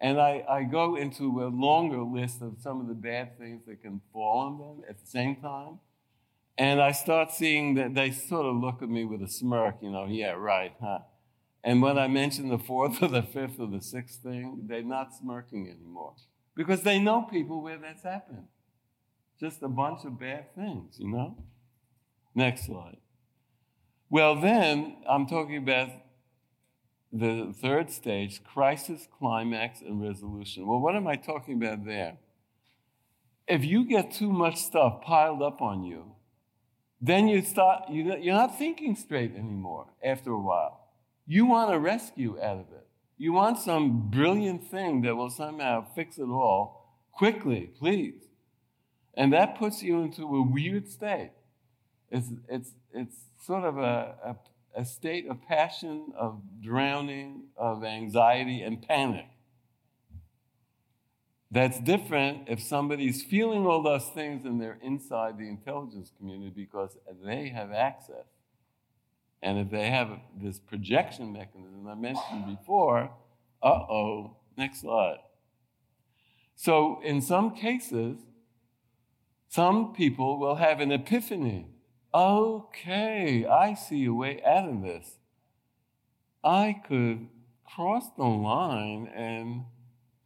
And 0.00 0.20
I, 0.20 0.44
I 0.48 0.62
go 0.62 0.96
into 0.96 1.42
a 1.42 1.48
longer 1.48 2.02
list 2.02 2.42
of 2.42 2.56
some 2.60 2.80
of 2.80 2.86
the 2.86 2.94
bad 2.94 3.38
things 3.38 3.62
that 3.66 3.82
can 3.82 4.00
fall 4.12 4.38
on 4.38 4.58
them 4.58 4.84
at 4.88 4.98
the 5.00 5.06
same 5.06 5.36
time. 5.36 5.80
And 6.56 6.80
I 6.80 6.92
start 6.92 7.32
seeing 7.32 7.74
that 7.76 7.94
they 7.94 8.10
sort 8.10 8.46
of 8.46 8.56
look 8.56 8.82
at 8.82 8.88
me 8.88 9.04
with 9.04 9.22
a 9.22 9.28
smirk, 9.28 9.76
you 9.80 9.90
know, 9.90 10.06
yeah, 10.06 10.32
right, 10.32 10.74
huh? 10.80 11.00
And 11.64 11.82
when 11.82 11.98
I 11.98 12.08
mention 12.08 12.48
the 12.48 12.58
fourth 12.58 13.02
or 13.02 13.08
the 13.08 13.22
fifth 13.22 13.58
or 13.58 13.66
the 13.66 13.80
sixth 13.80 14.22
thing, 14.22 14.66
they're 14.66 14.82
not 14.82 15.14
smirking 15.14 15.68
anymore 15.68 16.14
because 16.54 16.82
they 16.82 16.98
know 16.98 17.22
people 17.22 17.62
where 17.62 17.78
that's 17.78 18.02
happened. 18.02 18.46
Just 19.40 19.62
a 19.62 19.68
bunch 19.68 20.04
of 20.04 20.18
bad 20.18 20.52
things, 20.54 20.96
you 20.98 21.08
know? 21.08 21.36
Next 22.34 22.66
slide. 22.66 22.98
Well, 24.10 24.40
then 24.40 24.96
I'm 25.08 25.26
talking 25.26 25.56
about 25.56 25.90
the 27.12 27.54
third 27.60 27.90
stage, 27.90 28.42
crisis, 28.42 29.06
climax, 29.18 29.80
and 29.80 30.00
resolution. 30.00 30.66
Well, 30.66 30.80
what 30.80 30.96
am 30.96 31.06
I 31.06 31.16
talking 31.16 31.62
about 31.62 31.84
there? 31.84 32.16
If 33.46 33.64
you 33.64 33.84
get 33.84 34.12
too 34.12 34.30
much 34.30 34.56
stuff 34.56 35.02
piled 35.02 35.42
up 35.42 35.60
on 35.60 35.84
you, 35.84 36.12
then 37.00 37.28
you 37.28 37.42
start, 37.42 37.84
you're 37.90 38.34
not 38.34 38.58
thinking 38.58 38.96
straight 38.96 39.34
anymore 39.34 39.86
after 40.02 40.32
a 40.32 40.40
while. 40.40 40.88
You 41.26 41.46
want 41.46 41.72
a 41.72 41.78
rescue 41.78 42.38
out 42.40 42.56
of 42.56 42.72
it. 42.72 42.86
You 43.16 43.32
want 43.32 43.58
some 43.58 44.08
brilliant 44.10 44.64
thing 44.70 45.02
that 45.02 45.14
will 45.14 45.30
somehow 45.30 45.86
fix 45.94 46.18
it 46.18 46.28
all 46.28 46.98
quickly, 47.12 47.70
please. 47.78 48.22
And 49.14 49.32
that 49.32 49.58
puts 49.58 49.82
you 49.82 50.00
into 50.00 50.22
a 50.22 50.42
weird 50.42 50.88
state. 50.90 51.32
It's, 52.10 52.28
it's, 52.48 52.70
it's 52.92 53.16
sort 53.44 53.64
of 53.64 53.78
a, 53.78 54.14
a 54.24 54.36
a 54.78 54.84
state 54.84 55.28
of 55.28 55.42
passion, 55.42 56.12
of 56.16 56.40
drowning, 56.62 57.42
of 57.56 57.82
anxiety 57.84 58.62
and 58.62 58.80
panic. 58.80 59.26
That's 61.50 61.80
different 61.80 62.48
if 62.48 62.62
somebody's 62.62 63.22
feeling 63.22 63.66
all 63.66 63.82
those 63.82 64.04
things 64.10 64.44
and 64.44 64.60
they're 64.60 64.78
inside 64.80 65.36
the 65.36 65.48
intelligence 65.48 66.12
community 66.16 66.52
because 66.54 66.96
they 67.24 67.48
have 67.48 67.72
access. 67.72 68.26
And 69.42 69.58
if 69.58 69.70
they 69.70 69.90
have 69.90 70.10
this 70.40 70.60
projection 70.60 71.32
mechanism 71.32 71.88
I 71.88 71.94
mentioned 71.94 72.46
before, 72.46 73.10
uh 73.60 73.66
oh, 73.66 74.36
next 74.56 74.82
slide. 74.82 75.18
So, 76.54 77.00
in 77.02 77.20
some 77.20 77.54
cases, 77.54 78.18
some 79.48 79.92
people 79.92 80.38
will 80.38 80.56
have 80.56 80.80
an 80.80 80.92
epiphany 80.92 81.66
okay, 82.18 83.46
I 83.46 83.74
see 83.74 84.04
a 84.06 84.12
way 84.12 84.42
out 84.44 84.68
of 84.68 84.82
this. 84.82 85.16
I 86.42 86.80
could 86.86 87.28
cross 87.64 88.10
the 88.16 88.24
line 88.24 89.10
and 89.14 89.64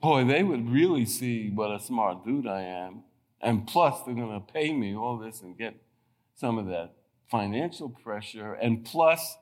boy, 0.00 0.24
they 0.24 0.42
would 0.42 0.68
really 0.70 1.04
see 1.04 1.50
what 1.50 1.70
a 1.70 1.78
smart 1.78 2.24
dude 2.24 2.46
I 2.46 2.62
am. 2.62 3.04
And 3.40 3.66
plus, 3.66 4.02
they're 4.02 4.14
going 4.14 4.40
to 4.40 4.52
pay 4.52 4.72
me 4.72 4.94
all 4.94 5.18
this 5.18 5.42
and 5.42 5.56
get 5.56 5.74
some 6.34 6.58
of 6.58 6.66
that 6.66 6.92
financial 7.30 7.88
pressure. 7.88 8.54
And 8.54 8.84
plus, 8.84 9.36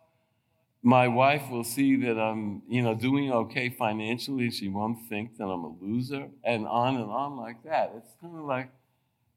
my 0.83 1.09
wife 1.09 1.51
will 1.51 1.65
see 1.65 1.97
that 2.05 2.19
I'm, 2.19 2.63
you 2.69 2.83
know, 2.83 2.95
doing 2.95 3.31
okay 3.31 3.69
financially. 3.69 4.51
She 4.51 4.69
won't 4.69 5.09
think 5.09 5.37
that 5.37 5.45
I'm 5.45 5.65
a 5.65 5.75
loser, 5.81 6.29
and 6.43 6.67
on 6.67 6.97
and 6.97 7.11
on 7.11 7.37
like 7.37 7.63
that. 7.65 7.93
It's 7.97 8.15
kind 8.21 8.37
of 8.37 8.45
like 8.45 8.71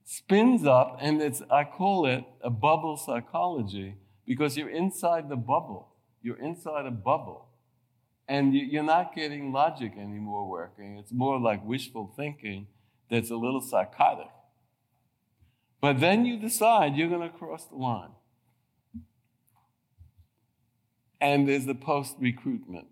spins 0.06 0.66
up, 0.66 0.98
and 1.02 1.22
it's, 1.22 1.42
I 1.50 1.64
call 1.64 2.06
it 2.06 2.24
a 2.42 2.50
bubble 2.50 2.98
psychology 2.98 3.96
because 4.26 4.58
you're 4.58 4.70
inside 4.70 5.30
the 5.30 5.36
bubble. 5.36 5.90
you're 6.22 6.40
inside 6.40 6.86
a 6.86 6.92
bubble. 6.92 7.50
And 8.28 8.56
you're 8.56 8.84
not 8.84 9.14
getting 9.14 9.52
logic 9.52 9.94
anymore 9.98 10.50
working. 10.50 10.98
It's 10.98 11.12
more 11.12 11.38
like 11.40 11.66
wishful 11.66 12.14
thinking 12.16 12.68
that's 13.10 13.30
a 13.30 13.36
little 13.36 13.60
psychotic. 13.60 14.32
But 15.82 16.00
then 16.00 16.26
you 16.26 16.38
decide 16.38 16.96
you're 16.96 17.10
going 17.10 17.30
to 17.30 17.38
cross 17.38 17.66
the 17.66 17.76
line. 17.76 18.12
And 21.20 21.48
there's 21.48 21.66
the 21.66 21.76
post 21.76 22.16
recruitment. 22.20 22.88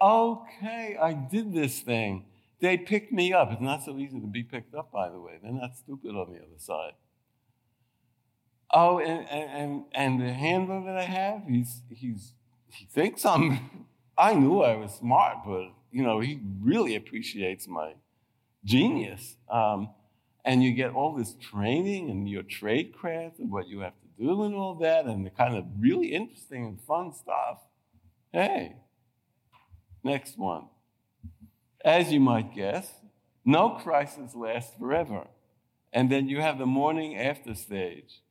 Okay, 0.00 0.96
I 1.00 1.12
did 1.12 1.52
this 1.52 1.80
thing. 1.80 2.24
They 2.60 2.76
picked 2.76 3.12
me 3.12 3.32
up. 3.32 3.52
It's 3.52 3.60
not 3.60 3.82
so 3.82 3.96
easy 3.96 4.20
to 4.20 4.26
be 4.26 4.42
picked 4.42 4.74
up, 4.74 4.92
by 4.92 5.08
the 5.08 5.18
way. 5.18 5.38
They're 5.42 5.52
not 5.52 5.76
stupid 5.76 6.10
on 6.10 6.32
the 6.32 6.38
other 6.38 6.58
side. 6.58 6.92
Oh, 8.72 9.00
and, 9.00 9.28
and, 9.28 9.84
and 9.92 10.20
the 10.20 10.32
handler 10.32 10.84
that 10.84 10.96
I 10.96 11.02
have, 11.02 11.42
he's, 11.48 11.82
he's, 11.90 12.34
he 12.68 12.86
thinks 12.86 13.24
I'm, 13.24 13.86
I 14.18 14.34
knew 14.34 14.60
I 14.60 14.76
was 14.76 14.92
smart, 14.92 15.38
but, 15.44 15.70
you 15.90 16.02
know, 16.02 16.20
he 16.20 16.40
really 16.60 16.94
appreciates 16.94 17.66
my 17.66 17.94
genius. 18.64 19.36
Um, 19.50 19.90
and 20.44 20.62
you 20.62 20.72
get 20.72 20.92
all 20.92 21.14
this 21.14 21.34
training 21.34 22.10
and 22.10 22.28
your 22.28 22.42
trade 22.42 22.94
craft 22.94 23.38
and 23.38 23.50
what 23.50 23.68
you 23.68 23.80
have 23.80 23.94
to 24.00 24.24
do 24.24 24.44
and 24.44 24.54
all 24.54 24.74
that, 24.76 25.06
and 25.06 25.24
the 25.26 25.30
kind 25.30 25.56
of 25.56 25.64
really 25.78 26.08
interesting 26.08 26.66
and 26.66 26.80
fun 26.82 27.12
stuff. 27.12 27.58
Hey, 28.32 28.76
next 30.04 30.38
one. 30.38 30.66
As 31.84 32.12
you 32.12 32.20
might 32.20 32.54
guess, 32.54 32.92
no 33.44 33.70
crisis 33.70 34.34
lasts 34.34 34.72
forever. 34.78 35.26
And 35.92 36.10
then 36.10 36.28
you 36.28 36.40
have 36.40 36.58
the 36.58 36.66
morning 36.66 37.16
after 37.16 37.54
stage. 37.54 38.22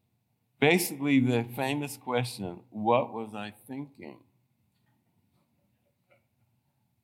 Basically, 0.59 1.19
the 1.19 1.45
famous 1.55 1.97
question 1.97 2.61
what 2.69 3.13
was 3.13 3.33
I 3.33 3.53
thinking? 3.67 4.19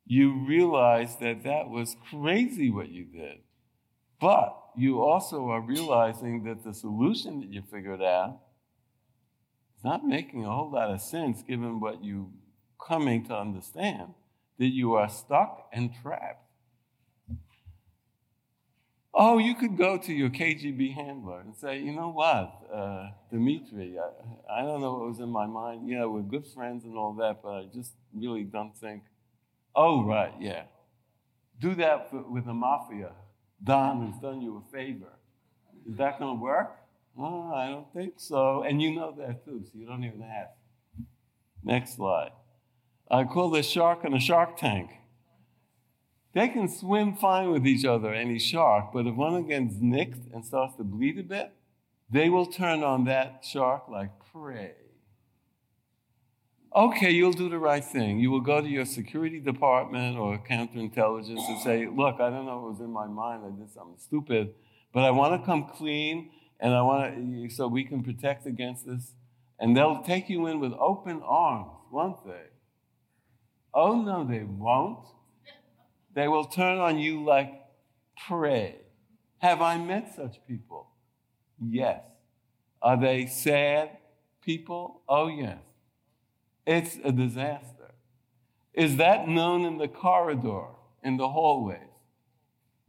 You 0.06 0.46
realize 0.46 1.18
that 1.18 1.44
that 1.44 1.70
was 1.70 1.96
crazy 2.10 2.70
what 2.70 2.90
you 2.90 3.06
did. 3.06 3.40
But 4.22 4.56
you 4.78 5.02
also 5.02 5.50
are 5.50 5.62
realizing 5.62 6.44
that 6.44 6.64
the 6.64 6.74
solution 6.74 7.40
that 7.40 7.52
you 7.52 7.64
figured 7.64 8.04
out 8.04 8.40
is 9.78 9.84
not 9.84 10.06
making 10.06 10.46
a 10.46 10.52
whole 10.52 10.72
lot 10.72 10.92
of 10.92 11.02
sense 11.02 11.42
given 11.42 11.80
what 11.80 12.04
you 12.04 12.32
coming 12.80 13.26
to 13.26 13.36
understand 13.36 14.14
that 14.58 14.68
you 14.68 14.94
are 14.94 15.10
stuck 15.10 15.68
and 15.74 15.92
trapped. 16.02 16.46
Oh, 19.18 19.38
you 19.38 19.56
could 19.56 19.78
go 19.78 19.98
to 19.98 20.14
your 20.14 20.30
KGB 20.30 20.94
handler 20.94 21.40
and 21.40 21.56
say, 21.56 21.80
you 21.80 21.94
know 21.94 22.10
what, 22.10 22.52
uh, 22.74 23.12
Dimitri, 23.32 23.98
I, 23.98 24.60
I 24.60 24.62
don't 24.64 24.82
know 24.82 24.94
what 24.94 25.08
was 25.08 25.20
in 25.20 25.30
my 25.30 25.46
mind. 25.46 25.88
You 25.88 26.00
know, 26.00 26.10
we're 26.10 26.22
good 26.22 26.46
friends 26.46 26.84
and 26.84 26.98
all 26.98 27.14
that, 27.14 27.42
but 27.42 27.50
I 27.50 27.66
just 27.74 27.94
really 28.14 28.44
don't 28.44 28.76
think. 28.76 29.04
Oh, 29.74 30.04
right, 30.04 30.34
yeah. 30.40 30.64
Do 31.62 31.76
that 31.76 32.10
for, 32.10 32.24
with 32.30 32.46
the 32.46 32.54
mafia. 32.54 33.14
Don 33.64 34.12
has 34.12 34.22
done 34.22 34.42
you 34.42 34.62
a 34.68 34.72
favor. 34.76 35.14
Is 35.90 35.96
that 35.96 36.20
going 36.20 36.38
to 36.38 36.42
work? 36.42 36.76
Oh, 37.18 37.54
I 37.54 37.70
don't 37.70 37.92
think 37.94 38.16
so. 38.18 38.64
And 38.64 38.82
you 38.82 38.94
know 38.94 39.16
that 39.18 39.46
too, 39.46 39.64
so 39.64 39.80
you 39.80 39.86
don't 39.86 40.04
even 40.04 40.24
ask. 40.24 40.52
Next 41.64 41.96
slide. 41.96 42.32
I 43.10 43.24
call 43.24 43.50
this 43.50 43.68
shark 43.68 44.04
in 44.04 44.14
a 44.14 44.20
shark 44.20 44.58
tank. 44.58 44.92
They 46.34 46.50
can 46.50 46.68
swim 46.68 47.16
fine 47.16 47.52
with 47.52 47.66
each 47.66 47.86
other, 47.86 48.14
any 48.14 48.40
shark, 48.40 48.92
but 48.94 49.08
if 49.08 49.16
one 49.16 49.36
of 49.36 49.48
them 49.48 49.70
gets 49.70 49.80
nicked 49.80 50.34
and 50.34 50.44
starts 50.44 50.76
to 50.76 50.84
bleed 50.84 51.18
a 51.18 51.24
bit, 51.24 51.54
they 52.10 52.30
will 52.30 52.46
turn 52.46 52.84
on 52.84 53.06
that 53.06 53.44
shark 53.44 53.88
like 53.88 54.10
prey. 54.34 54.74
Okay, 56.76 57.12
you'll 57.12 57.32
do 57.32 57.48
the 57.48 57.58
right 57.58 57.84
thing. 57.84 58.20
You 58.20 58.32
will 58.32 58.42
go 58.42 58.60
to 58.60 58.68
your 58.68 58.84
security 58.84 59.40
department 59.40 60.18
or 60.18 60.38
counterintelligence 60.38 61.48
and 61.48 61.62
say, 61.62 61.88
Look, 61.88 62.20
I 62.20 62.30
don't 62.30 62.46
know 62.46 62.60
what 62.60 62.72
was 62.72 62.80
in 62.82 62.92
my 62.92 63.08
mind. 63.08 63.44
I 63.46 63.58
did 63.58 63.72
something 63.72 63.98
stupid, 63.98 64.54
but 64.92 65.04
I 65.04 65.12
want 65.12 65.40
to 65.40 65.46
come 65.46 65.70
clean 65.70 66.32
and 66.60 66.74
I 66.74 66.82
want 66.82 67.16
to, 67.16 67.50
so 67.50 67.70
we 67.70 67.86
can 67.86 68.04
protect 68.04 68.46
against 68.46 68.86
this. 68.86 69.14
And 69.58 69.76
they'll 69.76 70.04
take 70.04 70.30
you 70.30 70.48
in 70.48 70.60
with 70.60 70.74
open 70.74 71.22
arms, 71.24 71.72
won't 71.92 72.26
they? 72.26 72.48
Oh, 73.76 74.02
no, 74.02 74.26
they 74.26 74.44
won't. 74.44 75.06
They 76.14 76.30
will 76.30 76.46
turn 76.46 76.78
on 76.78 76.98
you 76.98 77.26
like 77.26 77.52
prey. 78.26 78.78
Have 79.40 79.62
I 79.62 79.78
met 79.78 80.16
such 80.16 80.38
people? 80.48 80.88
Yes. 81.62 82.02
Are 82.82 83.00
they 83.00 83.26
sad 83.26 83.98
people? 84.42 85.02
Oh, 85.10 85.28
yes. 85.28 85.60
It's 86.66 86.98
a 87.04 87.12
disaster. 87.12 87.94
Is 88.74 88.96
that 88.96 89.28
known 89.28 89.66
in 89.66 89.78
the 89.78 89.90
corridor, 89.90 90.68
in 91.04 91.18
the 91.18 91.30
hallways, 91.30 91.80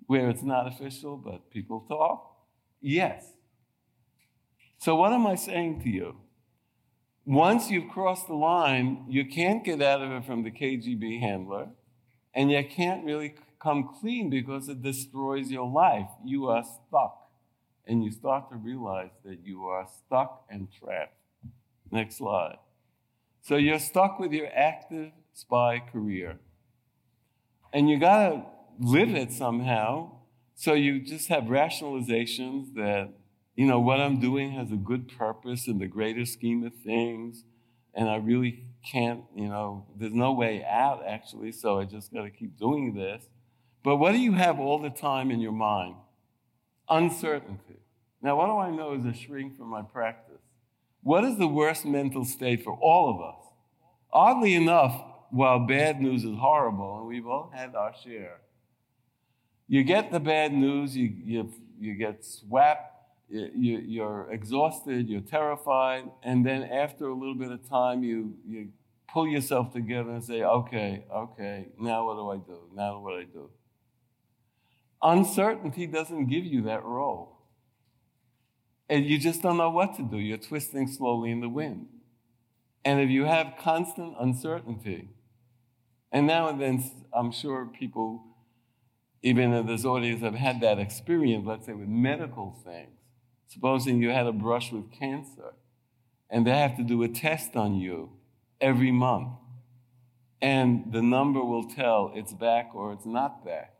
where 0.06 0.30
it's 0.30 0.42
not 0.42 0.68
official 0.68 1.16
but 1.16 1.50
people 1.50 1.84
talk? 1.88 2.32
Yes. 2.80 3.24
So, 4.78 4.94
what 4.94 5.12
am 5.12 5.26
I 5.26 5.34
saying 5.34 5.80
to 5.82 5.88
you? 5.88 6.16
Once 7.26 7.70
you've 7.70 7.88
crossed 7.90 8.28
the 8.28 8.34
line, 8.34 9.04
you 9.08 9.26
can't 9.26 9.64
get 9.64 9.82
out 9.82 10.00
of 10.00 10.12
it 10.12 10.24
from 10.24 10.44
the 10.44 10.50
KGB 10.50 11.20
handler 11.20 11.68
and 12.32 12.52
you 12.52 12.64
can't 12.64 13.04
really 13.04 13.34
come 13.60 13.88
clean 14.00 14.30
because 14.30 14.68
it 14.68 14.80
destroys 14.80 15.50
your 15.50 15.68
life. 15.68 16.08
You 16.24 16.46
are 16.46 16.62
stuck. 16.62 17.22
And 17.84 18.04
you 18.04 18.10
start 18.10 18.50
to 18.50 18.56
realize 18.56 19.10
that 19.24 19.38
you 19.44 19.64
are 19.64 19.86
stuck 19.86 20.44
and 20.50 20.68
trapped. 20.72 21.16
Next 21.90 22.18
slide. 22.18 22.58
So 23.42 23.56
you're 23.56 23.78
stuck 23.78 24.18
with 24.18 24.32
your 24.32 24.48
active 24.54 25.12
spy 25.32 25.80
career. 25.92 26.38
And 27.72 27.88
you 27.88 27.98
got 27.98 28.28
to 28.28 28.42
live 28.80 29.14
it 29.14 29.32
somehow. 29.32 30.12
So 30.54 30.74
you 30.74 31.00
just 31.00 31.28
have 31.28 31.44
rationalizations 31.44 32.74
that, 32.74 33.10
you 33.56 33.66
know, 33.66 33.80
what 33.80 34.00
I'm 34.00 34.20
doing 34.20 34.52
has 34.52 34.70
a 34.70 34.76
good 34.76 35.08
purpose 35.08 35.66
in 35.66 35.78
the 35.78 35.86
greater 35.86 36.26
scheme 36.26 36.62
of 36.64 36.74
things. 36.74 37.42
And 37.94 38.08
I 38.08 38.16
really 38.16 38.64
can't, 38.84 39.22
you 39.34 39.48
know, 39.48 39.86
there's 39.96 40.12
no 40.12 40.32
way 40.32 40.62
out 40.62 41.02
actually, 41.06 41.52
so 41.52 41.80
I 41.80 41.84
just 41.84 42.12
got 42.12 42.22
to 42.22 42.30
keep 42.30 42.58
doing 42.58 42.94
this. 42.94 43.24
But 43.82 43.96
what 43.96 44.12
do 44.12 44.18
you 44.18 44.32
have 44.32 44.60
all 44.60 44.78
the 44.78 44.90
time 44.90 45.30
in 45.30 45.40
your 45.40 45.52
mind? 45.52 45.96
Uncertainty. 46.88 47.80
Now, 48.20 48.36
what 48.36 48.46
do 48.46 48.58
I 48.58 48.70
know 48.70 48.94
is 48.94 49.04
a 49.06 49.14
shrink 49.14 49.56
from 49.56 49.68
my 49.68 49.82
practice? 49.82 50.42
What 51.02 51.24
is 51.24 51.38
the 51.38 51.48
worst 51.48 51.86
mental 51.86 52.24
state 52.24 52.62
for 52.62 52.74
all 52.74 53.08
of 53.10 53.20
us? 53.20 53.52
Oddly 54.12 54.54
enough, 54.54 55.02
while 55.30 55.66
bad 55.66 56.00
news 56.00 56.24
is 56.24 56.36
horrible, 56.36 56.98
and 56.98 57.06
we've 57.06 57.26
all 57.26 57.50
had 57.54 57.74
our 57.74 57.94
share, 57.94 58.40
you 59.68 59.82
get 59.82 60.12
the 60.12 60.20
bad 60.20 60.52
news, 60.52 60.96
you, 60.96 61.12
you, 61.24 61.52
you 61.78 61.94
get 61.94 62.24
swapped 62.24 62.95
you, 63.28 64.02
are 64.02 64.30
exhausted, 64.30 65.08
you're 65.08 65.20
terrified, 65.20 66.04
and 66.22 66.46
then 66.46 66.62
after 66.62 67.08
a 67.08 67.14
little 67.14 67.34
bit 67.34 67.50
of 67.50 67.68
time, 67.68 68.02
you, 68.02 68.34
you 68.46 68.68
pull 69.12 69.26
yourself 69.26 69.72
together 69.72 70.10
and 70.10 70.24
say, 70.24 70.42
okay, 70.42 71.04
okay, 71.12 71.66
now 71.78 72.06
what 72.06 72.14
do 72.14 72.30
I 72.30 72.36
do? 72.36 72.60
Now 72.74 73.00
what 73.00 73.10
do 73.10 73.16
I 73.16 73.24
do? 73.24 73.50
Uncertainty 75.02 75.86
doesn't 75.86 76.26
give 76.26 76.44
you 76.44 76.62
that 76.62 76.84
role. 76.84 77.32
And 78.88 79.04
you 79.04 79.18
just 79.18 79.42
don't 79.42 79.56
know 79.56 79.70
what 79.70 79.96
to 79.96 80.02
do. 80.02 80.16
You're 80.16 80.38
twisting 80.38 80.86
slowly 80.86 81.30
in 81.30 81.40
the 81.40 81.48
wind. 81.48 81.88
And 82.84 83.00
if 83.00 83.10
you 83.10 83.24
have 83.24 83.54
constant 83.58 84.14
uncertainty, 84.20 85.08
and 86.12 86.26
now 86.26 86.48
and 86.48 86.60
then 86.60 86.88
I'm 87.12 87.32
sure 87.32 87.66
people, 87.66 88.22
even 89.22 89.52
in 89.52 89.66
this 89.66 89.84
audience, 89.84 90.22
have 90.22 90.36
had 90.36 90.60
that 90.60 90.78
experience, 90.78 91.44
let's 91.46 91.66
say 91.66 91.72
with 91.72 91.88
medical 91.88 92.56
things 92.64 92.95
Supposing 93.48 94.02
you 94.02 94.10
had 94.10 94.26
a 94.26 94.32
brush 94.32 94.72
with 94.72 94.90
cancer 94.90 95.54
and 96.28 96.46
they 96.46 96.56
have 96.56 96.76
to 96.76 96.82
do 96.82 97.02
a 97.02 97.08
test 97.08 97.56
on 97.56 97.74
you 97.76 98.10
every 98.60 98.90
month, 98.90 99.28
and 100.40 100.92
the 100.92 101.02
number 101.02 101.42
will 101.42 101.64
tell 101.64 102.12
it's 102.14 102.32
back 102.32 102.70
or 102.74 102.92
it's 102.92 103.06
not 103.06 103.44
back. 103.44 103.74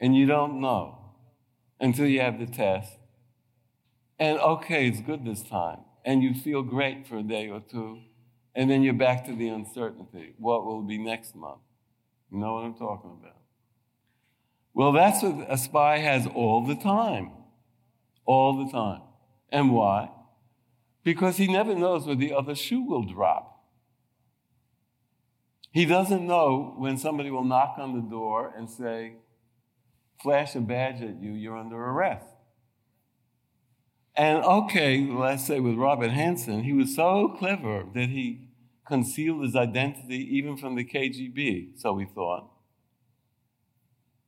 And 0.00 0.14
you 0.14 0.26
don't 0.26 0.60
know 0.60 0.98
until 1.80 2.06
you 2.06 2.20
have 2.20 2.38
the 2.38 2.46
test. 2.46 2.92
And 4.18 4.38
okay, 4.38 4.86
it's 4.86 5.00
good 5.00 5.24
this 5.24 5.42
time. 5.42 5.78
And 6.04 6.22
you 6.22 6.34
feel 6.34 6.62
great 6.62 7.06
for 7.06 7.18
a 7.18 7.22
day 7.22 7.48
or 7.48 7.60
two. 7.60 8.02
And 8.54 8.70
then 8.70 8.82
you're 8.82 8.94
back 8.94 9.24
to 9.26 9.34
the 9.34 9.48
uncertainty. 9.48 10.34
What 10.38 10.64
will 10.64 10.82
be 10.82 10.98
next 10.98 11.34
month? 11.34 11.60
You 12.30 12.38
know 12.38 12.54
what 12.54 12.64
I'm 12.64 12.74
talking 12.74 13.16
about? 13.20 13.36
Well, 14.74 14.92
that's 14.92 15.22
what 15.22 15.46
a 15.48 15.58
spy 15.58 15.98
has 15.98 16.26
all 16.26 16.64
the 16.64 16.76
time 16.76 17.32
all 18.28 18.62
the 18.62 18.70
time. 18.70 19.00
And 19.50 19.72
why? 19.72 20.10
Because 21.02 21.38
he 21.38 21.48
never 21.48 21.74
knows 21.74 22.06
where 22.06 22.14
the 22.14 22.34
other 22.34 22.54
shoe 22.54 22.82
will 22.82 23.02
drop. 23.02 23.64
He 25.72 25.86
doesn't 25.86 26.26
know 26.26 26.74
when 26.76 26.98
somebody 26.98 27.30
will 27.30 27.44
knock 27.44 27.76
on 27.78 27.94
the 27.94 28.02
door 28.02 28.52
and 28.54 28.68
say, 28.68 29.14
flash 30.22 30.54
a 30.54 30.60
badge 30.60 31.00
at 31.00 31.22
you, 31.22 31.32
you're 31.32 31.56
under 31.56 31.76
arrest. 31.76 32.26
And 34.14 34.44
okay, 34.44 35.06
let's 35.08 35.46
say 35.46 35.60
with 35.60 35.76
Robert 35.76 36.10
Hanssen, 36.10 36.64
he 36.64 36.72
was 36.72 36.94
so 36.94 37.34
clever 37.38 37.86
that 37.94 38.10
he 38.10 38.48
concealed 38.86 39.44
his 39.44 39.56
identity 39.56 40.36
even 40.36 40.56
from 40.56 40.74
the 40.74 40.84
KGB, 40.84 41.78
so 41.80 41.92
we 41.92 42.04
thought. 42.04 42.50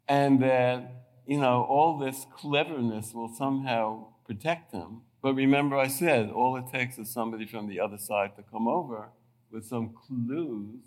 And 0.08 0.42
that, 0.42 1.09
you 1.30 1.38
know, 1.38 1.62
all 1.62 1.96
this 1.96 2.26
cleverness 2.34 3.14
will 3.14 3.32
somehow 3.32 4.04
protect 4.26 4.72
him. 4.72 5.02
But 5.22 5.34
remember, 5.34 5.76
I 5.76 5.86
said 5.86 6.28
all 6.28 6.56
it 6.56 6.64
takes 6.72 6.98
is 6.98 7.08
somebody 7.08 7.46
from 7.46 7.68
the 7.68 7.78
other 7.78 7.98
side 7.98 8.34
to 8.34 8.42
come 8.42 8.66
over 8.66 9.10
with 9.48 9.64
some 9.64 9.90
clues, 9.94 10.80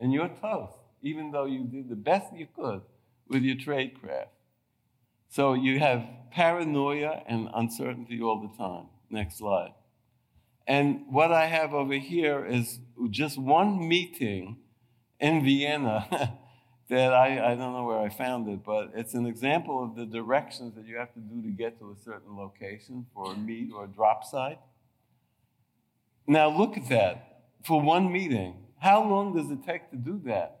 and 0.00 0.10
you're 0.10 0.30
toast, 0.40 0.78
even 1.02 1.32
though 1.32 1.44
you 1.44 1.64
did 1.64 1.90
the 1.90 1.96
best 1.96 2.34
you 2.34 2.46
could 2.56 2.80
with 3.28 3.42
your 3.42 3.56
tradecraft. 3.56 4.28
So 5.28 5.52
you 5.52 5.78
have 5.80 6.02
paranoia 6.30 7.22
and 7.26 7.50
uncertainty 7.52 8.22
all 8.22 8.40
the 8.40 8.56
time. 8.56 8.86
Next 9.10 9.36
slide. 9.36 9.74
And 10.66 11.02
what 11.10 11.30
I 11.30 11.44
have 11.44 11.74
over 11.74 11.98
here 11.98 12.42
is 12.46 12.78
just 13.10 13.36
one 13.36 13.86
meeting 13.86 14.56
in 15.20 15.44
Vienna 15.44 16.38
that 16.88 17.12
I, 17.14 17.52
I 17.52 17.54
don't 17.54 17.72
know 17.72 17.84
where 17.84 17.98
I 17.98 18.08
found 18.08 18.48
it, 18.48 18.62
but 18.64 18.90
it's 18.94 19.14
an 19.14 19.26
example 19.26 19.82
of 19.82 19.96
the 19.96 20.04
directions 20.04 20.74
that 20.74 20.86
you 20.86 20.96
have 20.96 21.12
to 21.14 21.20
do 21.20 21.42
to 21.42 21.48
get 21.48 21.78
to 21.78 21.90
a 21.90 22.04
certain 22.04 22.36
location 22.36 23.06
for 23.14 23.32
a 23.32 23.36
meet 23.36 23.70
or 23.74 23.84
a 23.84 23.88
drop 23.88 24.24
site. 24.24 24.58
Now 26.26 26.48
look 26.56 26.76
at 26.76 26.88
that 26.90 27.44
for 27.64 27.80
one 27.80 28.12
meeting. 28.12 28.56
How 28.78 29.02
long 29.02 29.34
does 29.34 29.50
it 29.50 29.64
take 29.64 29.90
to 29.90 29.96
do 29.96 30.20
that? 30.26 30.60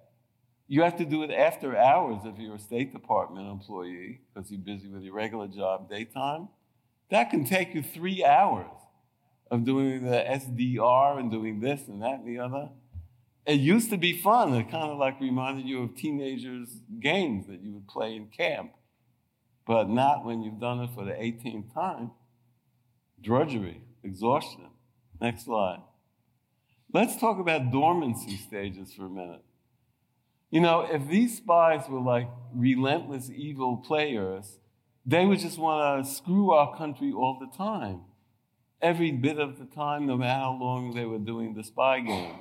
You 0.66 0.82
have 0.82 0.96
to 0.96 1.04
do 1.04 1.22
it 1.22 1.30
after 1.30 1.76
hours 1.76 2.22
if 2.24 2.38
you're 2.38 2.54
a 2.54 2.58
State 2.58 2.92
Department 2.92 3.50
employee 3.50 4.20
because 4.32 4.50
you're 4.50 4.60
busy 4.60 4.88
with 4.88 5.02
your 5.02 5.14
regular 5.14 5.46
job 5.46 5.90
daytime. 5.90 6.48
That 7.10 7.30
can 7.30 7.44
take 7.44 7.74
you 7.74 7.82
three 7.82 8.24
hours 8.24 8.70
of 9.50 9.64
doing 9.64 10.04
the 10.04 10.24
SDR 10.26 11.18
and 11.18 11.30
doing 11.30 11.60
this 11.60 11.86
and 11.86 12.02
that 12.02 12.20
and 12.20 12.26
the 12.26 12.38
other. 12.38 12.70
It 13.46 13.60
used 13.60 13.90
to 13.90 13.98
be 13.98 14.16
fun. 14.16 14.54
It 14.54 14.70
kind 14.70 14.90
of 14.90 14.98
like 14.98 15.20
reminded 15.20 15.66
you 15.66 15.82
of 15.82 15.94
teenagers' 15.94 16.80
games 16.98 17.46
that 17.46 17.60
you 17.60 17.72
would 17.72 17.86
play 17.86 18.16
in 18.16 18.28
camp, 18.28 18.72
but 19.66 19.88
not 19.88 20.24
when 20.24 20.42
you've 20.42 20.60
done 20.60 20.80
it 20.80 20.90
for 20.94 21.04
the 21.04 21.12
18th 21.12 21.72
time. 21.74 22.12
Drudgery, 23.20 23.82
exhaustion. 24.02 24.68
Next 25.20 25.44
slide. 25.44 25.82
Let's 26.92 27.16
talk 27.16 27.38
about 27.38 27.70
dormancy 27.70 28.36
stages 28.36 28.92
for 28.92 29.06
a 29.06 29.10
minute. 29.10 29.42
You 30.50 30.60
know, 30.60 30.82
if 30.82 31.08
these 31.08 31.36
spies 31.36 31.88
were 31.88 32.00
like 32.00 32.28
relentless 32.54 33.28
evil 33.28 33.76
players, 33.78 34.58
they 35.04 35.26
would 35.26 35.40
just 35.40 35.58
want 35.58 36.04
to 36.04 36.10
screw 36.10 36.52
our 36.52 36.76
country 36.76 37.12
all 37.12 37.38
the 37.38 37.54
time, 37.56 38.02
every 38.80 39.10
bit 39.10 39.38
of 39.38 39.58
the 39.58 39.66
time, 39.66 40.06
no 40.06 40.16
matter 40.16 40.40
how 40.40 40.56
long 40.58 40.94
they 40.94 41.04
were 41.04 41.18
doing 41.18 41.54
the 41.54 41.64
spy 41.64 42.00
game. 42.00 42.36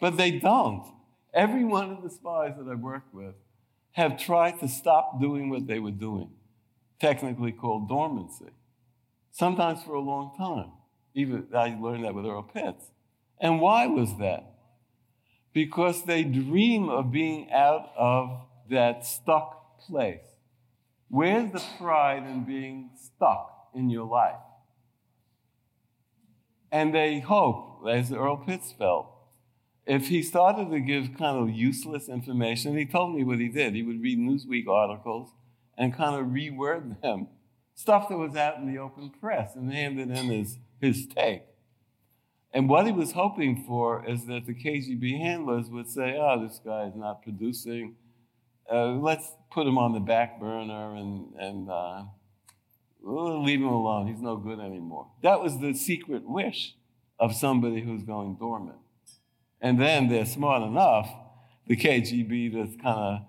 But 0.00 0.16
they 0.16 0.32
don't. 0.32 0.84
Every 1.32 1.64
one 1.64 1.90
of 1.90 2.02
the 2.02 2.10
spies 2.10 2.54
that 2.58 2.70
I've 2.70 2.80
worked 2.80 3.14
with 3.14 3.34
have 3.92 4.18
tried 4.18 4.60
to 4.60 4.68
stop 4.68 5.20
doing 5.20 5.50
what 5.50 5.66
they 5.66 5.78
were 5.78 5.90
doing, 5.90 6.30
technically 7.00 7.52
called 7.52 7.88
dormancy, 7.88 8.50
sometimes 9.30 9.82
for 9.82 9.94
a 9.94 10.00
long 10.00 10.32
time. 10.36 10.72
Even 11.14 11.46
I 11.54 11.76
learned 11.80 12.04
that 12.04 12.14
with 12.14 12.24
Earl 12.24 12.42
Pitts. 12.42 12.84
And 13.40 13.60
why 13.60 13.86
was 13.86 14.16
that? 14.18 14.50
because 15.52 16.04
they 16.04 16.22
dream 16.22 16.88
of 16.88 17.10
being 17.10 17.50
out 17.50 17.90
of 17.96 18.42
that 18.70 19.04
stuck 19.04 19.80
place. 19.80 20.20
Where's 21.08 21.50
the 21.52 21.62
pride 21.78 22.24
in 22.24 22.44
being 22.44 22.90
stuck 22.94 23.68
in 23.74 23.90
your 23.90 24.06
life? 24.06 24.36
And 26.70 26.94
they 26.94 27.18
hope, 27.18 27.84
as 27.88 28.12
Earl 28.12 28.36
Pitts 28.36 28.72
felt, 28.78 29.09
if 29.90 30.06
he 30.06 30.22
started 30.22 30.70
to 30.70 30.78
give 30.78 31.18
kind 31.18 31.36
of 31.36 31.50
useless 31.50 32.08
information, 32.08 32.78
he 32.78 32.86
told 32.86 33.12
me 33.12 33.24
what 33.24 33.40
he 33.40 33.48
did. 33.48 33.74
He 33.74 33.82
would 33.82 34.00
read 34.00 34.20
Newsweek 34.20 34.68
articles 34.68 35.30
and 35.76 35.92
kind 35.92 36.14
of 36.14 36.26
reword 36.26 37.02
them, 37.02 37.26
stuff 37.74 38.08
that 38.08 38.16
was 38.16 38.36
out 38.36 38.58
in 38.58 38.72
the 38.72 38.78
open 38.78 39.10
press, 39.10 39.56
and 39.56 39.72
hand 39.72 39.98
it 39.98 40.08
in 40.08 40.26
his, 40.26 40.58
his 40.80 41.08
take. 41.08 41.42
And 42.54 42.68
what 42.68 42.86
he 42.86 42.92
was 42.92 43.12
hoping 43.12 43.64
for 43.64 44.08
is 44.08 44.26
that 44.26 44.46
the 44.46 44.54
KGB 44.54 45.18
handlers 45.18 45.68
would 45.70 45.88
say, 45.88 46.16
oh, 46.16 46.40
this 46.40 46.60
guy 46.64 46.84
is 46.84 46.94
not 46.94 47.24
producing. 47.24 47.96
Uh, 48.72 48.92
let's 48.92 49.32
put 49.50 49.66
him 49.66 49.76
on 49.76 49.92
the 49.92 49.98
back 49.98 50.38
burner 50.38 50.94
and, 50.94 51.34
and 51.36 51.68
uh, 51.68 52.04
we'll 53.02 53.42
leave 53.42 53.58
him 53.58 53.66
alone. 53.66 54.06
He's 54.06 54.22
no 54.22 54.36
good 54.36 54.60
anymore. 54.60 55.08
That 55.24 55.42
was 55.42 55.58
the 55.58 55.74
secret 55.74 56.28
wish 56.28 56.76
of 57.18 57.34
somebody 57.34 57.80
who's 57.82 58.04
going 58.04 58.36
dormant. 58.36 58.78
And 59.60 59.80
then 59.80 60.08
they're 60.08 60.26
smart 60.26 60.62
enough, 60.62 61.08
the 61.66 61.76
KGB, 61.76 62.52
to 62.52 62.78
kind 62.82 62.98
of 62.98 63.20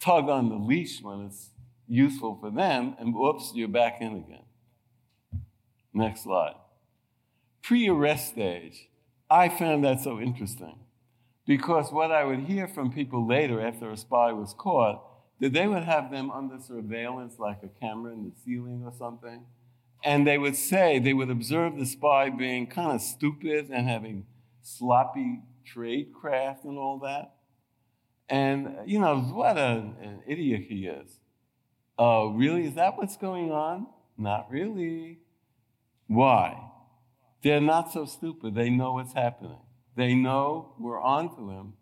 tug 0.00 0.28
on 0.28 0.48
the 0.48 0.56
leash 0.56 1.02
when 1.02 1.26
it's 1.26 1.50
useful 1.86 2.38
for 2.40 2.50
them, 2.50 2.96
and 2.98 3.14
whoops, 3.14 3.52
you're 3.54 3.68
back 3.68 4.00
in 4.00 4.16
again. 4.16 4.44
Next 5.92 6.22
slide 6.22 6.54
pre 7.64 7.88
arrest 7.88 8.28
stage, 8.28 8.88
I 9.30 9.48
found 9.48 9.84
that 9.84 10.00
so 10.00 10.20
interesting 10.20 10.78
because 11.46 11.90
what 11.90 12.12
I 12.12 12.24
would 12.24 12.40
hear 12.40 12.68
from 12.68 12.92
people 12.92 13.26
later 13.26 13.66
after 13.66 13.90
a 13.90 13.96
spy 13.96 14.32
was 14.32 14.54
caught, 14.56 15.02
that 15.40 15.54
they 15.54 15.66
would 15.66 15.84
have 15.84 16.10
them 16.10 16.30
under 16.30 16.58
surveillance 16.60 17.38
like 17.38 17.58
a 17.62 17.80
camera 17.80 18.12
in 18.12 18.24
the 18.24 18.32
ceiling 18.44 18.82
or 18.84 18.92
something. 18.92 19.46
And 20.04 20.26
they 20.26 20.36
would 20.36 20.56
say, 20.56 20.98
they 20.98 21.14
would 21.14 21.30
observe 21.30 21.78
the 21.78 21.86
spy 21.86 22.28
being 22.28 22.66
kind 22.66 22.92
of 22.92 23.00
stupid 23.00 23.70
and 23.70 23.88
having 23.88 24.26
sloppy 24.62 25.40
trade 25.64 26.12
craft 26.12 26.64
and 26.64 26.78
all 26.78 26.98
that. 27.00 27.34
And, 28.28 28.76
you 28.86 28.98
know, 28.98 29.20
what 29.20 29.56
a, 29.56 29.92
an 30.00 30.22
idiot 30.26 30.62
he 30.68 30.86
is. 30.86 31.18
Oh, 31.98 32.30
really? 32.30 32.66
Is 32.66 32.74
that 32.74 32.96
what's 32.96 33.16
going 33.16 33.52
on? 33.52 33.86
Not 34.16 34.50
really. 34.50 35.20
Why? 36.06 36.70
They're 37.42 37.60
not 37.60 37.92
so 37.92 38.06
stupid. 38.06 38.54
They 38.54 38.70
know 38.70 38.94
what's 38.94 39.12
happening. 39.12 39.58
They 39.96 40.14
know 40.14 40.74
we're 40.78 41.00
on 41.00 41.36
to 41.36 41.50
him, 41.50 41.74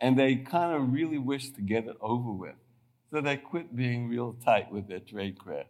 and 0.00 0.18
they 0.18 0.36
kind 0.36 0.74
of 0.74 0.92
really 0.92 1.18
wish 1.18 1.50
to 1.50 1.60
get 1.60 1.86
it 1.86 1.96
over 2.00 2.32
with. 2.32 2.56
So 3.10 3.20
they 3.20 3.36
quit 3.36 3.76
being 3.76 4.08
real 4.08 4.36
tight 4.44 4.72
with 4.72 4.88
their 4.88 5.00
tradecraft. 5.00 5.66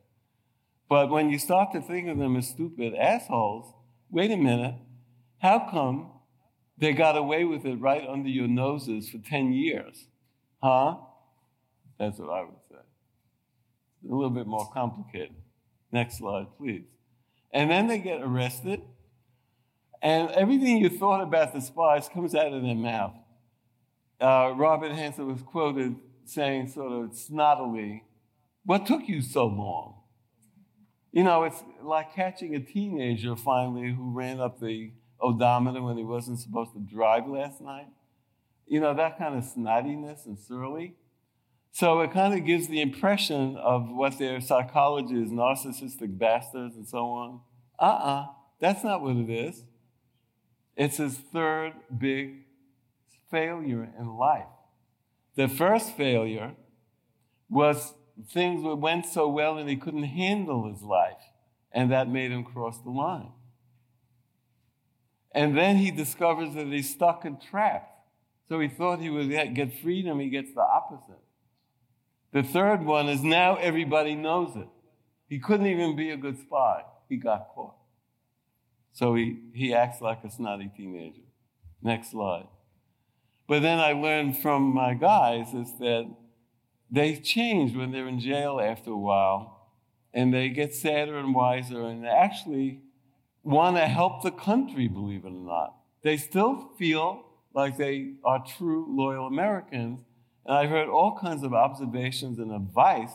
But 0.89 1.11
when 1.11 1.31
you 1.31 1.39
start 1.39 1.73
to 1.73 1.83
think 1.83 2.09
of 2.09 2.19
them 2.19 2.37
as 2.37 2.49
stupid 2.49 2.95
assholes, 2.95 3.75
wait 4.11 4.31
a 4.31 4.37
minute, 4.37 4.77
how 5.39 5.69
come 5.71 6.11
they 6.79 6.93
got 6.93 7.16
away 7.16 7.45
with 7.45 7.64
it 7.64 7.77
right 7.81 8.07
under 8.09 8.29
your 8.29 8.49
noses 8.49 9.09
for 9.09 9.18
10 9.18 9.53
years? 9.53 10.07
Huh? 10.62 10.97
That's 11.99 12.18
what 12.18 12.31
I 12.31 12.43
would 12.43 12.55
say. 12.70 12.77
A 12.77 14.14
little 14.14 14.31
bit 14.31 14.47
more 14.47 14.70
complicated. 14.72 15.35
Next 15.93 16.18
slide, 16.18 16.47
please. 16.59 16.85
And 17.53 17.70
then 17.70 17.87
they 17.87 17.99
get 17.99 18.20
arrested 18.20 18.81
and 20.05 20.31
everything 20.33 20.77
you 20.77 20.91
thought 20.91 21.22
about 21.22 21.55
the 21.55 21.62
spies 21.62 22.11
comes 22.12 22.35
out 22.35 22.53
of 22.53 22.62
their 22.62 22.75
mouth. 22.75 23.14
Uh, 24.20 24.53
Robert 24.55 24.93
Hanssen 24.93 25.27
was 25.27 25.41
quoted 25.41 25.97
saying, 26.27 26.68
sort 26.68 26.93
of 26.93 27.12
snottily, 27.12 28.03
What 28.66 28.85
took 28.85 29.09
you 29.09 29.22
so 29.22 29.47
long? 29.47 29.95
You 31.11 31.25
know, 31.25 31.45
it's 31.45 31.64
like 31.83 32.14
catching 32.14 32.55
a 32.55 32.61
teenager 32.61 33.35
finally 33.35 33.95
who 33.95 34.11
ran 34.11 34.41
up 34.41 34.61
the 34.61 34.93
odometer 35.21 35.83
when 35.83 35.97
he 35.97 36.05
wasn't 36.05 36.39
supposed 36.39 36.73
to 36.73 36.81
drive 36.81 37.27
last 37.27 37.61
night. 37.61 37.89
You 38.67 38.81
know, 38.81 38.95
that 38.95 39.19
kind 39.19 39.37
of 39.37 39.45
snottiness 39.45 40.27
and 40.27 40.39
surly. 40.39 40.95
So 41.73 42.01
it 42.01 42.12
kind 42.12 42.35
of 42.35 42.47
gives 42.47 42.69
the 42.69 42.81
impression 42.81 43.57
of 43.57 43.91
what 43.91 44.19
their 44.19 44.41
psychology 44.41 45.21
is 45.21 45.31
narcissistic 45.31 46.17
bastards 46.19 46.77
and 46.77 46.87
so 46.87 47.07
on. 47.07 47.41
Uh 47.79 47.83
uh-uh, 47.83 48.21
uh, 48.23 48.27
that's 48.61 48.85
not 48.85 49.03
what 49.03 49.17
it 49.17 49.29
is. 49.29 49.65
It's 50.77 50.99
his 50.99 51.17
third 51.17 51.73
big 51.97 52.45
failure 53.31 53.91
in 53.99 54.17
life. 54.17 54.47
The 55.35 55.49
first 55.49 55.97
failure 55.97 56.53
was 57.49 57.95
things 58.31 58.62
went 58.62 59.07
so 59.07 59.29
well 59.29 59.59
and 59.59 59.69
he 59.69 59.77
couldn't 59.77 60.05
handle 60.05 60.71
his 60.71 60.83
life, 60.83 61.23
and 61.73 61.91
that 61.91 62.09
made 62.09 62.31
him 62.31 62.45
cross 62.45 62.79
the 62.79 62.91
line. 62.91 63.33
And 65.35 65.57
then 65.57 65.76
he 65.76 65.91
discovers 65.91 66.55
that 66.55 66.68
he's 66.68 66.91
stuck 66.91 67.24
and 67.24 67.41
trapped. 67.43 67.91
So 68.49 68.61
he 68.61 68.68
thought 68.68 69.01
he 69.01 69.11
would 69.11 69.30
get 69.55 69.80
freedom, 69.80 70.20
he 70.20 70.28
gets 70.28 70.55
the 70.55 70.61
opposite. 70.62 71.18
The 72.32 72.43
third 72.43 72.85
one 72.85 73.09
is 73.09 73.22
now 73.22 73.57
everybody 73.57 74.14
knows 74.14 74.57
it. 74.57 74.68
He 75.28 75.39
couldn't 75.39 75.66
even 75.66 75.97
be 75.97 76.11
a 76.11 76.16
good 76.16 76.39
spy, 76.39 76.82
he 77.09 77.16
got 77.16 77.49
caught. 77.55 77.74
So 78.93 79.14
he, 79.14 79.39
he 79.53 79.74
acts 79.74 80.01
like 80.01 80.22
a 80.24 80.30
snotty 80.30 80.70
teenager. 80.76 81.22
Next 81.82 82.12
slide. 82.12 82.47
But 83.49 83.62
then 83.62 83.78
I 83.78 83.93
learned 83.93 84.39
from 84.39 84.72
my 84.72 84.95
guys 84.95 85.53
is 85.53 85.72
that 85.78 86.09
they 86.91 87.16
change 87.16 87.76
when 87.76 87.91
they're 87.91 88.09
in 88.09 88.20
jail 88.20 88.61
after 88.61 88.91
a 88.91 88.97
while, 88.97 89.70
and 90.12 90.32
they 90.32 90.49
get 90.49 90.74
sadder 90.74 91.18
and 91.18 91.35
wiser, 91.35 91.82
and 91.82 92.07
actually 92.07 92.80
want 93.45 93.77
to 93.77 93.87
help 93.87 94.23
the 94.23 94.31
country, 94.31 94.89
believe 94.89 95.25
it 95.25 95.29
or 95.29 95.31
not. 95.31 95.77
They 96.03 96.17
still 96.17 96.71
feel 96.79 97.27
like 97.55 97.77
they 97.77 98.15
are 98.25 98.45
true 98.45 98.87
loyal 98.89 99.27
Americans. 99.27 100.01
And 100.45 100.57
I've 100.57 100.71
heard 100.71 100.89
all 100.89 101.17
kinds 101.19 101.45
of 101.45 101.55
observations 101.55 102.39
and 102.39 102.51
advice 102.53 103.13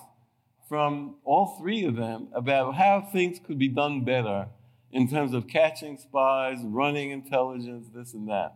from 0.67 1.15
all 1.23 1.57
three 1.59 1.83
of 1.83 1.95
them 1.95 2.29
about 2.33 2.75
how 2.75 3.01
things 3.01 3.39
could 3.45 3.57
be 3.57 3.67
done 3.67 4.05
better 4.05 4.47
in 4.91 5.07
terms 5.07 5.33
of 5.33 5.47
catching 5.47 5.97
spies, 5.97 6.59
running 6.63 7.11
intelligence, 7.11 7.87
this 7.93 8.13
and 8.13 8.29
that. 8.29 8.55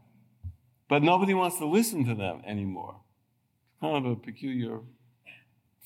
But 0.87 1.03
nobody 1.03 1.33
wants 1.33 1.57
to 1.57 1.65
listen 1.65 2.05
to 2.05 2.15
them 2.15 2.41
anymore. 2.45 2.97
Kind 3.81 4.05
of 4.05 4.11
a 4.11 4.15
peculiar 4.15 4.79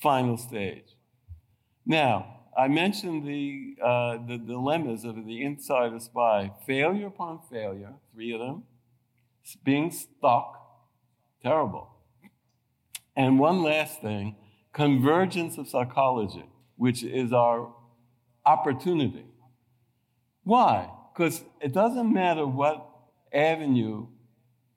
final 0.00 0.36
stage. 0.36 0.96
Now, 1.84 2.37
I 2.58 2.66
mentioned 2.66 3.24
the, 3.24 3.76
uh, 3.80 4.18
the 4.26 4.36
dilemmas 4.36 5.04
of 5.04 5.14
the 5.24 5.44
insider 5.44 6.00
spy 6.00 6.50
failure 6.66 7.06
upon 7.06 7.38
failure, 7.48 7.94
three 8.12 8.32
of 8.32 8.40
them, 8.40 8.64
being 9.62 9.92
stuck, 9.92 10.60
terrible. 11.40 11.88
And 13.14 13.38
one 13.38 13.62
last 13.62 14.02
thing 14.02 14.34
convergence 14.72 15.56
of 15.56 15.68
psychology, 15.68 16.46
which 16.76 17.04
is 17.04 17.32
our 17.32 17.72
opportunity. 18.44 19.26
Why? 20.42 20.90
Because 21.14 21.44
it 21.60 21.72
doesn't 21.72 22.12
matter 22.12 22.44
what 22.44 22.84
avenue 23.32 24.08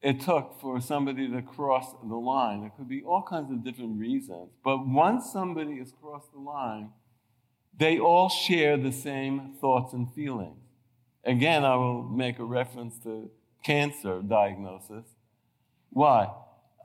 it 0.04 0.20
took 0.20 0.60
for 0.62 0.80
somebody 0.82 1.28
to 1.32 1.42
cross 1.42 1.96
the 2.04 2.16
line. 2.16 2.62
There 2.62 2.72
could 2.78 2.90
be 2.90 3.02
all 3.02 3.24
kinds 3.24 3.52
of 3.52 3.64
different 3.64 4.00
reasons. 4.00 4.50
But 4.64 4.88
once 4.88 5.32
somebody 5.32 5.78
has 5.80 5.92
crossed 6.00 6.32
the 6.32 6.40
line, 6.40 6.92
they 7.78 8.00
all 8.00 8.30
share 8.30 8.78
the 8.78 8.92
same 8.92 9.56
thoughts 9.60 9.94
and 9.94 10.14
feelings. 10.14 10.58
Again, 11.24 11.64
I 11.64 11.76
will 11.76 12.04
make 12.04 12.40
a 12.40 12.44
reference 12.44 12.98
to 13.04 13.30
cancer 13.64 14.22
diagnosis. 14.22 15.06
Why? 15.90 16.32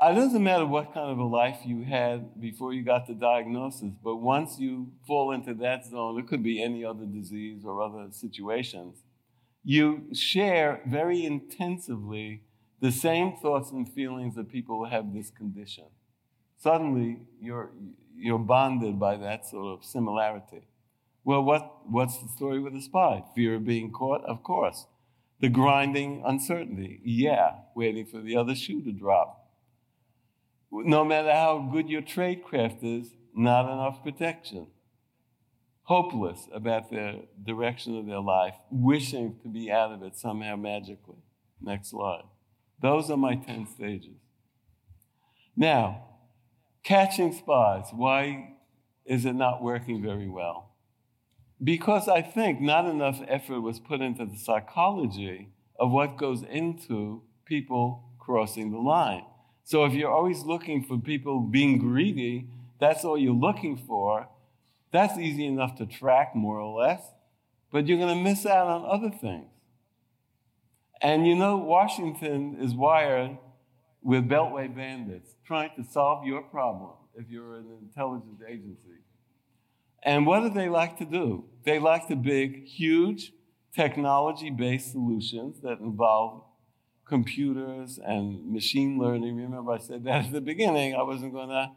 It 0.03 0.15
doesn't 0.15 0.43
matter 0.43 0.67
what 0.67 0.93
kind 0.93 1.11
of 1.11 1.19
a 1.19 1.25
life 1.25 1.61
you 1.65 1.83
had 1.83 2.39
before 2.39 2.75
you 2.75 2.83
got 2.83 3.07
the 3.07 3.15
diagnosis, 3.15 3.93
but 4.05 4.17
once 4.17 4.59
you 4.59 4.93
fall 5.07 5.33
into 5.33 5.55
that 5.55 5.87
zone, 5.87 6.19
it 6.19 6.29
could 6.29 6.43
be 6.43 6.63
any 6.63 6.85
other 6.85 7.07
disease 7.07 7.65
or 7.65 7.81
other 7.81 8.09
situations, 8.11 8.99
you 9.65 10.05
share 10.13 10.83
very 10.87 11.25
intensively 11.25 12.43
the 12.81 12.93
same 12.93 13.37
thoughts 13.37 13.71
and 13.71 13.91
feelings 13.91 14.35
that 14.35 14.51
people 14.51 14.85
have 14.85 15.15
this 15.15 15.31
condition. 15.31 15.85
Suddenly, 16.59 17.21
you're, 17.41 17.71
you're 18.15 18.39
bonded 18.39 19.01
by 19.01 19.17
that 19.17 19.47
sort 19.47 19.79
of 19.79 19.85
similarity. 19.85 20.67
Well, 21.27 21.43
what, 21.43 21.91
what's 21.91 22.17
the 22.17 22.29
story 22.29 22.61
with 22.61 22.73
the 22.73 22.81
spy? 22.81 23.23
Fear 23.35 23.57
of 23.57 23.67
being 23.67 23.93
caught? 23.93 24.25
Of 24.25 24.43
course. 24.43 24.87
The 25.41 25.51
grinding 25.51 26.23
uncertainty? 26.25 27.03
Yeah, 27.05 27.57
waiting 27.75 28.07
for 28.07 28.23
the 28.23 28.35
other 28.39 28.55
shoe 28.55 28.81
to 28.81 28.93
drop 28.93 29.47
no 30.85 31.05
matter 31.05 31.33
how 31.33 31.69
good 31.73 31.89
your 31.89 32.03
tradecraft 32.03 32.79
is, 32.83 33.15
not 33.35 33.71
enough 33.71 34.03
protection. 34.03 34.69
Hopeless 35.85 36.49
about 36.53 36.91
the 36.91 37.27
direction 37.45 37.97
of 37.97 38.07
their 38.07 38.21
life, 38.21 38.55
wishing 38.71 39.39
to 39.43 39.49
be 39.49 39.71
out 39.71 39.93
of 39.93 40.03
it 40.03 40.17
somehow 40.17 40.57
magically. 40.57 41.23
Next 41.61 41.91
slide. 41.91 42.25
Those 42.81 43.11
are 43.11 43.17
my 43.17 43.37
10 43.37 43.69
stages. 43.75 44.17
Now, 45.57 46.05
catching 46.83 47.33
spies. 47.33 47.87
Why 47.93 48.57
is 49.05 49.25
it 49.25 49.35
not 49.35 49.63
working 49.63 50.03
very 50.03 50.29
well? 50.29 50.73
Because 51.63 52.09
I 52.09 52.23
think 52.23 52.61
not 52.61 52.87
enough 52.87 53.21
effort 53.27 53.61
was 53.61 53.81
put 53.81 54.01
into 54.01 54.27
the 54.27 54.37
psychology 54.37 55.49
of 55.79 55.91
what 55.91 56.17
goes 56.17 56.43
into 56.43 57.23
people 57.45 58.11
crossing 58.19 58.73
the 58.73 58.79
line. 58.79 59.25
So 59.65 59.85
if 59.85 59.95
you're 59.95 60.11
always 60.11 60.43
looking 60.43 60.85
for 60.85 60.99
people 60.99 61.41
being 61.41 61.79
greedy, 61.79 62.49
that's 62.79 63.05
all 63.05 63.19
you're 63.19 63.33
looking 63.33 63.77
for, 63.77 64.29
that's 64.93 65.19
easy 65.19 65.47
enough 65.47 65.77
to 65.77 65.87
track 65.87 66.35
more 66.35 66.61
or 66.61 66.81
less, 66.81 67.03
but 67.73 67.87
you're 67.87 67.99
going 67.99 68.17
to 68.17 68.23
miss 68.23 68.47
out 68.47 68.69
on 68.69 68.85
other 68.85 69.11
things. 69.11 69.51
And 71.01 71.27
you 71.27 71.35
know, 71.35 71.57
Washington 71.57 72.59
is 72.61 72.75
wired 72.75 73.37
with 74.03 74.29
Beltway 74.29 74.75
bandits 74.75 75.35
trying 75.45 75.71
to 75.77 75.85
solve 75.85 76.25
your 76.25 76.43
problem 76.43 76.93
if 77.15 77.29
you're 77.29 77.57
an 77.57 77.67
intelligence 77.83 78.41
agency. 78.47 79.03
And 80.07 80.25
what 80.25 80.41
do 80.41 80.51
they 80.51 80.69
like 80.69 80.99
to 80.99 81.05
do? 81.05 81.45
They 81.65 81.81
like 81.81 82.07
to 82.07 82.15
big, 82.17 82.65
huge 82.65 83.33
technology 83.75 84.51
based 84.51 84.93
solutions 84.93 85.61
that 85.63 85.81
involve 85.81 86.45
computers 87.05 87.99
and 87.99 88.53
machine 88.53 89.01
learning. 89.01 89.37
Remember, 89.37 89.73
I 89.73 89.79
said 89.79 90.05
that 90.05 90.27
at 90.27 90.33
the 90.33 90.41
beginning. 90.41 90.95
I 90.95 91.03
wasn't 91.03 91.33
going 91.33 91.49
to 91.49 91.73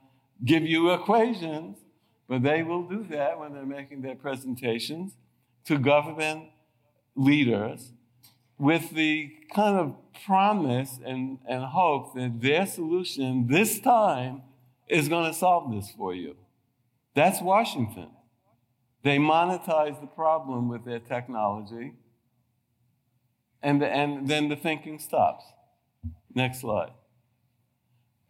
give 0.45 0.61
you 0.63 0.91
equations, 0.93 1.79
but 2.27 2.43
they 2.43 2.61
will 2.61 2.83
do 2.83 3.03
that 3.09 3.39
when 3.39 3.51
they're 3.53 3.65
making 3.65 4.03
their 4.03 4.15
presentations 4.15 5.13
to 5.65 5.79
government 5.79 6.49
leaders 7.15 7.93
with 8.59 8.91
the 8.91 9.31
kind 9.55 9.75
of 9.75 9.95
promise 10.23 10.99
and, 11.03 11.39
and 11.47 11.63
hope 11.63 12.13
that 12.13 12.39
their 12.41 12.67
solution 12.67 13.47
this 13.47 13.79
time 13.79 14.43
is 14.87 15.09
going 15.09 15.31
to 15.31 15.33
solve 15.37 15.73
this 15.73 15.89
for 15.97 16.13
you. 16.13 16.35
That's 17.15 17.41
Washington. 17.41 18.09
They 19.03 19.17
monetize 19.17 19.99
the 20.01 20.07
problem 20.07 20.67
with 20.67 20.85
their 20.85 20.99
technology 20.99 21.93
and, 23.61 23.83
and 23.83 24.27
then 24.27 24.49
the 24.49 24.55
thinking 24.55 24.99
stops. 24.99 25.45
Next 26.33 26.61
slide. 26.61 26.91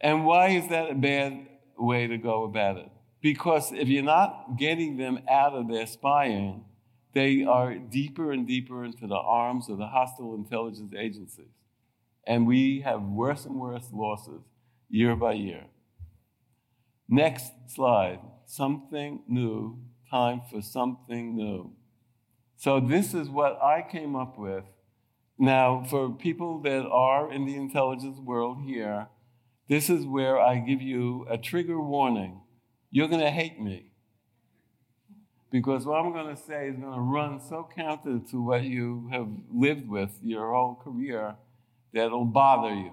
And 0.01 0.25
why 0.25 0.49
is 0.49 0.69
that 0.69 0.89
a 0.89 0.95
bad 0.95 1.47
way 1.77 2.07
to 2.07 2.17
go 2.17 2.43
about 2.43 2.77
it? 2.77 2.89
Because 3.21 3.71
if 3.71 3.87
you're 3.87 4.03
not 4.03 4.57
getting 4.57 4.97
them 4.97 5.19
out 5.29 5.53
of 5.53 5.67
their 5.67 5.85
spying, 5.85 6.63
they 7.13 7.43
are 7.43 7.75
deeper 7.75 8.31
and 8.31 8.47
deeper 8.47 8.83
into 8.85 9.07
the 9.07 9.17
arms 9.17 9.69
of 9.69 9.77
the 9.77 9.87
hostile 9.87 10.35
intelligence 10.35 10.93
agencies. 10.97 11.51
And 12.25 12.47
we 12.47 12.81
have 12.81 13.01
worse 13.01 13.45
and 13.45 13.55
worse 13.55 13.89
losses 13.91 14.41
year 14.89 15.15
by 15.15 15.33
year. 15.33 15.65
Next 17.07 17.51
slide. 17.67 18.19
Something 18.45 19.21
new, 19.27 19.79
time 20.09 20.41
for 20.51 20.61
something 20.61 21.35
new. 21.35 21.73
So, 22.57 22.79
this 22.79 23.13
is 23.13 23.29
what 23.29 23.61
I 23.61 23.85
came 23.89 24.15
up 24.15 24.37
with 24.37 24.63
now, 25.41 25.85
for 25.89 26.09
people 26.09 26.59
that 26.63 26.85
are 26.85 27.31
in 27.31 27.45
the 27.45 27.55
intelligence 27.55 28.19
world 28.19 28.57
here, 28.61 29.07
this 29.69 29.89
is 29.89 30.05
where 30.05 30.37
I 30.37 30.59
give 30.59 30.81
you 30.81 31.25
a 31.29 31.37
trigger 31.37 31.79
warning. 31.79 32.41
You're 32.91 33.07
going 33.07 33.21
to 33.21 33.31
hate 33.31 33.59
me. 33.59 33.93
Because 35.49 35.85
what 35.85 35.95
I'm 35.95 36.11
going 36.11 36.35
to 36.35 36.41
say 36.41 36.67
is 36.67 36.75
going 36.75 36.93
to 36.93 36.99
run 36.99 37.39
so 37.39 37.69
counter 37.73 38.19
to 38.31 38.43
what 38.43 38.63
you 38.63 39.07
have 39.13 39.29
lived 39.49 39.87
with 39.87 40.11
your 40.21 40.53
whole 40.53 40.75
career 40.75 41.35
that 41.93 42.07
it'll 42.07 42.25
bother 42.25 42.75
you. 42.75 42.91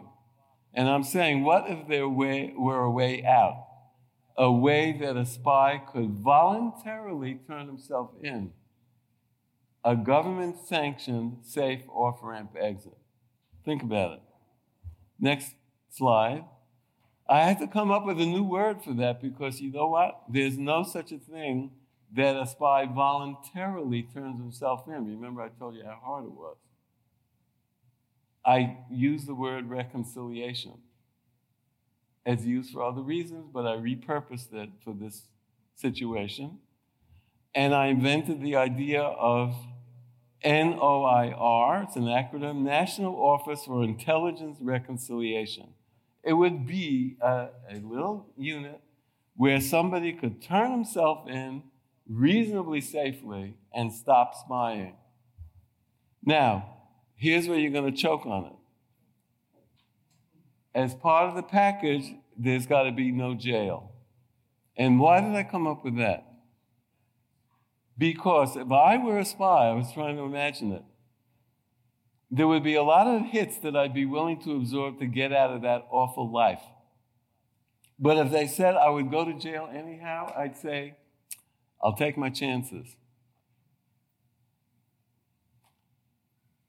And 0.73 0.89
I'm 0.89 1.03
saying, 1.03 1.43
what 1.43 1.69
if 1.69 1.89
there 1.89 2.09
were 2.09 2.79
a 2.79 2.91
way 2.91 3.25
out? 3.25 3.66
A 4.39 4.53
way 4.53 4.93
that 5.01 5.17
a 5.17 5.25
spy 5.25 5.79
could 5.79 6.11
voluntarily 6.11 7.41
turn 7.47 7.67
himself 7.67 8.11
in 8.23 8.53
a 9.87 9.95
government 9.95 10.57
sanctioned 10.67 11.39
safe 11.43 11.83
off 11.89 12.19
ramp 12.21 12.57
exit. 12.61 12.99
Think 13.65 13.85
about 13.85 14.15
it. 14.15 14.23
Next 15.21 15.55
slide. 15.91 16.45
I 17.29 17.43
had 17.43 17.61
to 17.61 17.69
come 17.69 17.93
up 17.93 18.05
with 18.05 18.21
a 18.21 18.27
new 18.27 18.43
word 18.43 18.83
for 18.83 18.93
that 18.95 19.23
because 19.23 19.61
you 19.61 19.71
know 19.71 19.87
what? 19.87 20.23
There's 20.29 20.59
no 20.59 20.83
such 20.83 21.13
a 21.13 21.19
thing 21.19 21.71
that 22.13 22.37
a 22.37 22.47
spy 22.47 22.87
voluntarily 22.87 24.03
turns 24.03 24.41
himself 24.41 24.89
in. 24.89 25.07
Remember, 25.07 25.41
I 25.41 25.51
told 25.51 25.77
you 25.77 25.85
how 25.85 25.99
hard 26.05 26.25
it 26.25 26.33
was. 26.33 26.57
I 28.45 28.79
use 28.91 29.25
the 29.25 29.35
word 29.35 29.69
reconciliation. 29.69 30.79
It's 32.27 32.45
used 32.45 32.73
for 32.73 32.83
other 32.83 33.03
reasons, 33.03 33.47
but 33.55 33.67
I 33.67 33.77
repurposed 33.77 34.53
it 34.53 34.71
for 34.85 34.93
this 34.93 35.29
situation. 35.77 36.59
And 37.55 37.73
I 37.73 37.87
invented 37.87 38.43
the 38.43 38.57
idea 38.57 39.01
of 39.01 39.55
NOIR, 40.45 41.85
it's 41.85 41.97
an 41.97 42.05
acronym, 42.05 42.63
National 42.63 43.15
Office 43.15 43.65
for 43.65 43.83
Intelligence 43.85 44.59
Reconciliation. 44.61 45.69
It 46.25 46.33
would 46.33 46.67
be 46.67 47.17
a, 47.23 47.49
a 47.71 47.77
little 47.77 48.27
unit 48.37 48.81
where 49.37 49.61
somebody 49.61 50.13
could 50.13 50.43
turn 50.43 50.73
himself 50.73 51.29
in 51.29 51.63
reasonably 52.09 52.81
safely 52.81 53.55
and 53.73 53.93
stop 53.93 54.35
spying. 54.35 54.97
Now, 56.25 56.77
here's 57.15 57.49
where 57.49 57.59
you're 57.59 57.71
going 57.71 57.93
to 57.93 57.97
choke 57.97 58.27
on 58.27 58.47
it. 58.47 58.56
As 60.77 60.95
part 60.95 61.31
of 61.31 61.37
the 61.37 61.43
package, 61.43 62.13
there's 62.37 62.67
got 62.67 62.83
to 62.83 62.93
be 62.93 63.11
no 63.11 63.35
jail. 63.35 63.93
And 64.77 65.01
why 65.01 65.23
did 65.23 65.35
I 65.35 65.43
come 65.43 65.67
up 65.67 65.83
with 65.83 65.97
that? 65.97 66.27
Because 67.97 68.57
if 68.57 68.71
I 68.71 68.99
were 68.99 69.19
a 69.19 69.25
spy, 69.25 69.69
I 69.69 69.73
was 69.73 69.91
trying 69.95 70.17
to 70.17 70.25
imagine 70.25 70.73
it. 70.73 70.85
there 72.31 72.47
would 72.47 72.63
be 72.63 72.75
a 72.75 72.83
lot 72.83 73.07
of 73.07 73.23
hits 73.23 73.57
that 73.61 73.75
I'd 73.75 73.95
be 73.95 74.05
willing 74.05 74.39
to 74.43 74.55
absorb 74.55 74.99
to 74.99 75.07
get 75.07 75.33
out 75.33 75.51
of 75.51 75.63
that 75.63 75.87
awful 75.91 76.31
life. 76.31 76.61
But 77.99 78.19
if 78.19 78.31
they 78.31 78.47
said 78.47 78.75
I 78.75 78.91
would 78.91 79.11
go 79.11 79.25
to 79.25 79.33
jail 79.33 79.71
anyhow, 79.73 80.31
I'd 80.37 80.59
say, 80.59 80.99
I'll 81.83 81.97
take 81.97 82.19
my 82.19 82.29
chances. 82.29 82.97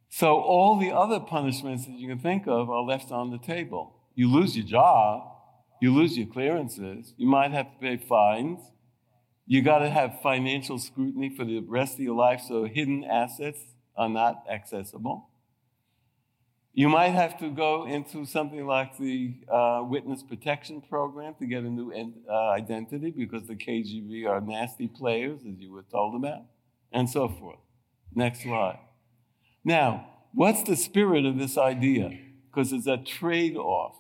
So 0.08 0.40
all 0.40 0.80
the 0.80 0.92
other 0.92 1.20
punishments 1.20 1.86
that 1.88 2.00
you 2.00 2.08
can 2.08 2.20
think 2.20 2.48
of 2.48 2.70
are 2.70 2.82
left 2.82 3.12
on 3.12 3.32
the 3.32 3.38
table. 3.38 3.97
You 4.18 4.34
lose 4.34 4.58
your 4.58 4.66
job, 4.66 5.32
you 5.80 5.94
lose 5.94 6.18
your 6.18 6.26
clearances, 6.26 7.14
you 7.18 7.28
might 7.28 7.52
have 7.52 7.72
to 7.72 7.78
pay 7.80 7.98
fines. 7.98 8.60
You 9.46 9.62
got 9.62 9.80
to 9.80 9.90
have 9.92 10.22
financial 10.24 10.80
scrutiny 10.80 11.30
for 11.30 11.46
the 11.46 11.60
rest 11.60 11.94
of 11.94 12.00
your 12.00 12.16
life 12.16 12.42
so 12.46 12.64
hidden 12.64 13.04
assets 13.04 13.60
are 13.96 14.10
not 14.10 14.44
accessible. 14.52 15.30
You 16.74 16.90
might 16.90 17.10
have 17.10 17.38
to 17.38 17.52
go 17.52 17.86
into 17.86 18.26
something 18.26 18.66
like 18.66 18.98
the 18.98 19.36
uh, 19.52 19.84
Witness 19.84 20.24
Protection 20.24 20.82
Program 20.82 21.36
to 21.38 21.46
get 21.46 21.64
a 21.64 21.70
new 21.70 21.94
uh, 22.28 22.50
identity 22.50 23.12
because 23.12 23.46
the 23.46 23.56
KGB 23.56 24.28
are 24.28 24.42
nasty 24.42 24.88
players, 24.88 25.42
as 25.42 25.60
you 25.60 25.72
were 25.72 25.86
told 25.92 26.16
about, 26.16 26.42
and 26.92 27.08
so 27.08 27.30
forth. 27.30 27.60
Next 28.16 28.42
slide. 28.42 28.80
Now, 29.64 30.08
what's 30.34 30.64
the 30.64 30.76
spirit 30.76 31.24
of 31.24 31.38
this 31.38 31.56
idea? 31.56 32.18
Because 32.50 32.74
it's 32.74 32.88
a 32.88 32.98
trade 32.98 33.56
off. 33.56 33.96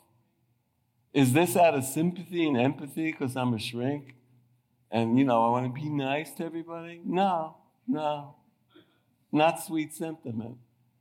Is 1.17 1.33
this 1.33 1.57
out 1.57 1.73
of 1.73 1.83
sympathy 1.83 2.47
and 2.47 2.55
empathy 2.55 3.11
because 3.11 3.35
I'm 3.35 3.55
a 3.55 3.57
shrink 3.57 4.13
and, 4.91 5.17
you 5.17 5.25
know, 5.25 5.47
I 5.47 5.49
want 5.49 5.65
to 5.65 5.73
be 5.73 5.89
nice 5.89 6.29
to 6.35 6.45
everybody? 6.45 7.01
No, 7.03 7.57
no. 7.87 8.35
Not 9.31 9.59
sweet 9.59 9.95
sentiment. 9.95 10.57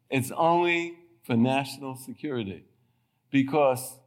It's 0.08 0.30
only 0.30 0.94
for 1.22 1.36
national 1.36 1.96
security. 1.96 2.64
Because 3.30 3.98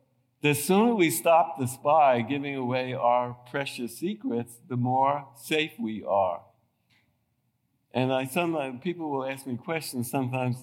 the 0.42 0.56
sooner 0.56 0.96
we 0.96 1.12
stop 1.12 1.60
the 1.60 1.68
spy 1.68 2.22
giving 2.22 2.56
away 2.56 2.96
our 2.96 3.38
precious 3.52 4.00
secrets, 4.00 4.58
the 4.68 4.78
more 4.78 5.28
safe 5.36 5.74
we 5.80 6.04
are. 6.04 6.42
And 7.94 8.12
I 8.12 8.26
sometimes 8.26 8.78
uh, 8.80 8.82
people 8.82 9.12
will 9.12 9.30
ask 9.30 9.46
me 9.46 9.58
questions, 9.58 10.10
sometimes 10.10 10.58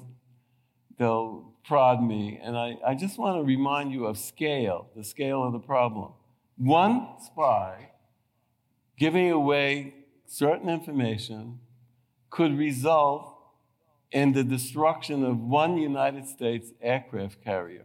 they'll 0.99 1.53
prod 1.67 2.03
me, 2.03 2.41
and 2.43 2.57
I, 2.57 2.77
I 2.87 2.95
just 2.95 3.19
want 3.19 3.39
to 3.39 3.45
remind 3.45 3.93
you 3.93 4.07
of 4.07 4.19
scale, 4.19 4.89
the 4.97 5.03
scale 5.03 5.43
of 5.43 5.53
the 5.53 5.59
problem. 5.59 6.13
One 6.57 7.09
spy 7.25 7.91
giving 8.99 9.31
away 9.31 9.95
certain 10.27 10.69
information 10.69 11.61
could 12.31 12.57
result 12.57 13.37
in 14.13 14.33
the 14.33 14.45
destruction 14.45 15.25
of 15.25 15.39
one 15.39 15.77
United 15.77 16.27
States 16.27 16.71
aircraft 16.81 17.43
carrier. 17.43 17.85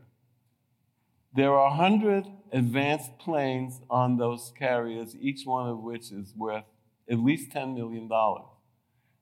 There 1.34 1.54
are 1.54 1.70
100 1.70 2.26
advanced 2.52 3.18
planes 3.18 3.82
on 3.90 4.18
those 4.18 4.54
carriers, 4.58 5.16
each 5.20 5.46
one 5.46 5.70
of 5.70 5.80
which 5.80 6.12
is 6.12 6.34
worth 6.36 6.66
at 7.10 7.20
least 7.20 7.52
$10 7.52 7.76
million. 7.76 8.10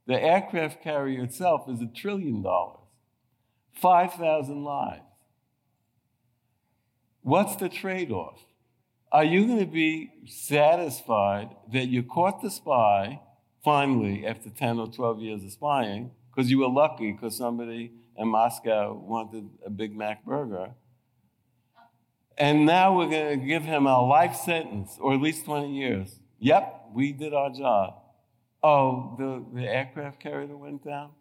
The 0.08 0.22
aircraft 0.22 0.84
carrier 0.84 1.24
itself 1.24 1.70
is 1.70 1.82
a 1.82 1.88
trillion 1.88 2.42
dollars, 2.42 2.89
5,000 3.82 4.64
lives. 4.64 5.04
What's 7.22 7.56
the 7.58 7.70
trade 7.70 8.12
off? 8.12 8.40
Are 9.12 9.24
you 9.24 9.46
going 9.46 9.60
to 9.60 9.66
be 9.66 10.12
satisfied 10.28 11.50
that 11.74 11.88
you 11.88 12.04
caught 12.04 12.42
the 12.42 12.52
spy 12.52 13.22
finally 13.64 14.26
after 14.26 14.50
10 14.50 14.80
or 14.80 14.88
12 14.88 15.22
years 15.22 15.44
of 15.44 15.52
spying? 15.52 16.12
because 16.40 16.50
you 16.50 16.60
were 16.60 16.70
lucky 16.70 17.12
because 17.12 17.36
somebody 17.36 17.92
in 18.18 18.28
Moscow 18.30 18.94
wanted 18.94 19.50
a 19.66 19.70
Big 19.70 19.94
Mac 19.94 20.24
burger. 20.26 20.72
And 22.38 22.66
now 22.66 22.98
we're 22.98 23.10
going 23.10 23.38
to 23.38 23.46
give 23.46 23.64
him 23.64 23.86
a 23.86 24.02
life 24.02 24.38
sentence, 24.38 24.98
or 25.02 25.14
at 25.14 25.22
least 25.22 25.44
20 25.44 25.76
years. 25.76 26.18
Yep, 26.40 26.92
we 26.94 27.12
did 27.12 27.34
our 27.34 27.50
job. 27.50 27.96
Oh, 28.64 29.16
the, 29.18 29.60
the 29.60 29.68
aircraft 29.68 30.22
carrier 30.22 30.56
went 30.56 30.86
down? 30.86 31.12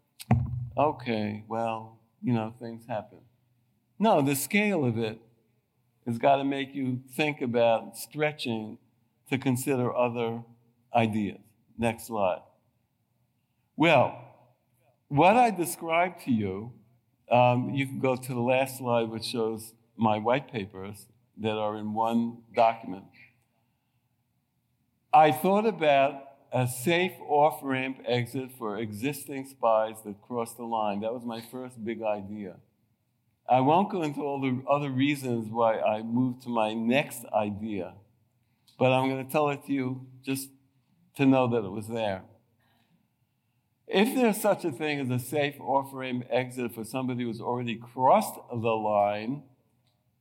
Okay, 0.77 1.43
well, 1.49 1.98
you 2.23 2.33
know, 2.33 2.55
things 2.61 2.85
happen. 2.87 3.19
No, 3.99 4.23
the 4.23 4.35
scale 4.35 4.85
of 4.85 4.99
it 4.99 5.19
has 6.07 6.19
got 6.19 6.37
to 6.37 6.45
make 6.45 6.75
you 6.75 7.01
think 7.17 7.41
about 7.41 7.97
stretching 7.97 8.79
to 9.31 9.39
consider 9.39 9.95
other 9.95 10.43
ideas. 10.95 11.41
Next 11.77 12.07
slide. 12.07 12.43
Well, 13.77 14.19
what 15.09 15.37
I 15.37 15.51
described 15.51 16.23
to 16.25 16.33
you, 16.33 16.73
um, 17.31 17.71
you 17.71 17.87
can 17.87 17.99
go 17.99 18.17
to 18.17 18.35
the 18.35 18.41
last 18.41 18.79
slide, 18.79 19.09
which 19.09 19.25
shows 19.25 19.75
my 19.97 20.19
white 20.19 20.51
papers 20.51 21.07
that 21.39 21.57
are 21.57 21.77
in 21.77 21.95
one 21.95 22.39
document. 22.55 23.05
I 25.13 25.33
thought 25.33 25.67
about 25.67 26.28
a 26.53 26.67
safe 26.67 27.13
off 27.27 27.61
ramp 27.63 27.99
exit 28.07 28.51
for 28.59 28.79
existing 28.79 29.47
spies 29.47 29.97
that 30.05 30.21
cross 30.23 30.55
the 30.55 30.65
line. 30.65 31.01
That 31.01 31.13
was 31.13 31.25
my 31.25 31.41
first 31.41 31.85
big 31.85 32.03
idea. 32.03 32.57
I 33.49 33.61
won't 33.61 33.91
go 33.91 34.03
into 34.03 34.21
all 34.21 34.41
the 34.41 34.63
other 34.69 34.91
reasons 34.91 35.49
why 35.51 35.79
I 35.79 36.03
moved 36.03 36.43
to 36.43 36.49
my 36.51 36.75
next 36.75 37.25
idea, 37.35 37.95
but 38.79 38.93
I'm 38.93 39.09
going 39.09 39.25
to 39.25 39.33
tell 39.33 39.49
it 39.51 39.65
to 39.67 39.73
you 39.73 40.07
just 40.23 40.51
to 41.17 41.27
know 41.27 41.49
that 41.49 41.65
it 41.65 41.71
was 41.71 41.89
there. 41.89 42.25
If 43.87 44.15
there's 44.15 44.39
such 44.39 44.67
a 44.67 44.71
thing 44.71 45.01
as 45.01 45.09
a 45.09 45.19
safe 45.19 45.59
off-ramp 45.61 46.27
exit 46.31 46.75
for 46.75 46.85
somebody 46.85 47.25
who's 47.25 47.41
already 47.41 47.77
crossed 47.77 48.39
the 48.51 48.57
line, 48.57 49.45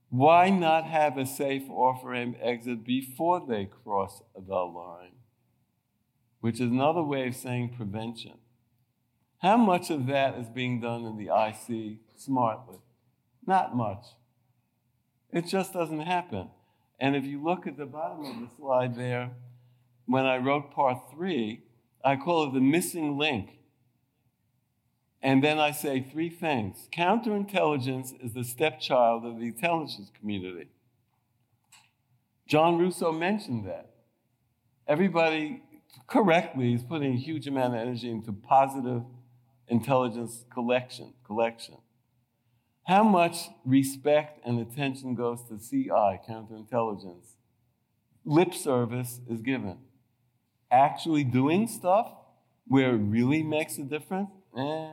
why 0.09 0.49
not 0.49 0.85
have 0.85 1.17
a 1.17 1.25
safe 1.25 1.69
off-ramp 1.69 2.37
exit 2.41 2.85
before 2.85 3.45
they 3.45 3.65
cross 3.65 4.21
the 4.35 4.55
line? 4.55 5.16
Which 6.47 6.61
is 6.61 6.71
another 6.71 7.03
way 7.03 7.27
of 7.27 7.35
saying 7.35 7.73
prevention. 7.75 8.35
How 9.39 9.57
much 9.57 9.89
of 9.89 10.07
that 10.07 10.39
is 10.39 10.47
being 10.47 10.79
done 10.79 11.03
in 11.03 11.17
the 11.17 11.25
IC 11.25 11.97
smartly? 12.15 12.77
Not 13.45 13.75
much. 13.75 14.05
It 15.29 15.45
just 15.45 15.73
doesn't 15.73 15.99
happen. 15.99 16.47
And 17.01 17.17
if 17.17 17.25
you 17.25 17.43
look 17.43 17.67
at 17.67 17.75
the 17.75 17.85
bottom 17.85 18.23
of 18.23 18.39
the 18.39 18.47
slide 18.55 18.95
there, 18.95 19.31
when 20.05 20.25
I 20.25 20.37
wrote 20.37 20.71
part 20.71 21.11
three, 21.11 21.63
I 22.01 22.15
call 22.15 22.47
it 22.47 22.53
the 22.53 22.61
missing 22.61 23.17
link 23.17 23.49
and 25.21 25.43
then 25.43 25.59
I 25.59 25.71
say 25.71 25.99
three 25.99 26.29
things. 26.29 26.87
Counterintelligence 26.93 28.23
is 28.23 28.31
the 28.31 28.45
stepchild 28.45 29.25
of 29.25 29.37
the 29.37 29.47
intelligence 29.47 30.13
community. 30.17 30.69
John 32.47 32.77
Russo 32.77 33.11
mentioned 33.11 33.67
that. 33.67 33.89
Everybody 34.87 35.63
correctly 36.05 36.73
is 36.73 36.83
putting 36.83 37.13
a 37.13 37.17
huge 37.17 37.47
amount 37.47 37.75
of 37.75 37.81
energy 37.81 38.09
into 38.09 38.31
positive 38.31 39.03
intelligence 39.67 40.45
collection, 40.51 41.13
collection. 41.25 41.77
How 42.87 43.03
much 43.03 43.49
respect 43.65 44.39
and 44.45 44.59
attention 44.59 45.15
goes 45.15 45.43
to 45.49 45.57
CI, 45.57 46.19
counterintelligence? 46.29 47.35
Lip 48.23 48.53
service 48.53 49.19
is 49.29 49.41
given. 49.41 49.79
Actually 50.71 51.23
doing 51.23 51.67
stuff 51.67 52.13
where 52.67 52.91
it 52.91 52.99
really 52.99 53.43
makes 53.43 53.77
a 53.77 53.83
difference? 53.83 54.29
Eh, 54.57 54.91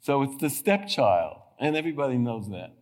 so 0.00 0.22
it's 0.22 0.36
the 0.36 0.50
stepchild, 0.50 1.38
and 1.58 1.76
everybody 1.76 2.16
knows 2.16 2.48
that. 2.50 2.74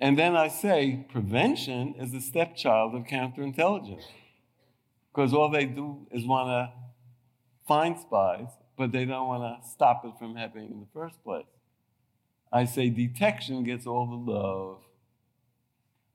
And 0.00 0.18
then 0.18 0.36
I 0.36 0.48
say 0.48 1.06
prevention 1.08 1.94
is 1.94 2.12
the 2.12 2.20
stepchild 2.20 2.94
of 2.94 3.04
counterintelligence. 3.04 4.04
Because 5.18 5.34
all 5.34 5.50
they 5.50 5.66
do 5.66 6.06
is 6.12 6.24
want 6.24 6.46
to 6.46 6.72
find 7.66 7.98
spies, 7.98 8.46
but 8.76 8.92
they 8.92 9.04
don't 9.04 9.26
want 9.26 9.42
to 9.42 9.68
stop 9.68 10.04
it 10.04 10.12
from 10.16 10.36
happening 10.36 10.70
in 10.70 10.78
the 10.78 10.86
first 10.94 11.24
place. 11.24 11.44
I 12.52 12.66
say 12.66 12.88
detection 12.88 13.64
gets 13.64 13.84
all 13.84 14.06
the 14.06 14.32
love. 14.32 14.78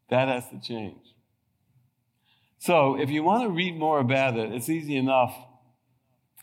That 0.10 0.30
has 0.30 0.48
to 0.52 0.60
change. 0.62 1.16
So 2.60 2.98
if 2.98 3.10
you 3.10 3.24
want 3.24 3.44
to 3.44 3.50
read 3.50 3.78
more 3.78 4.00
about 4.00 4.38
it, 4.38 4.54
it's 4.54 4.70
easy 4.70 4.96
enough 4.96 5.36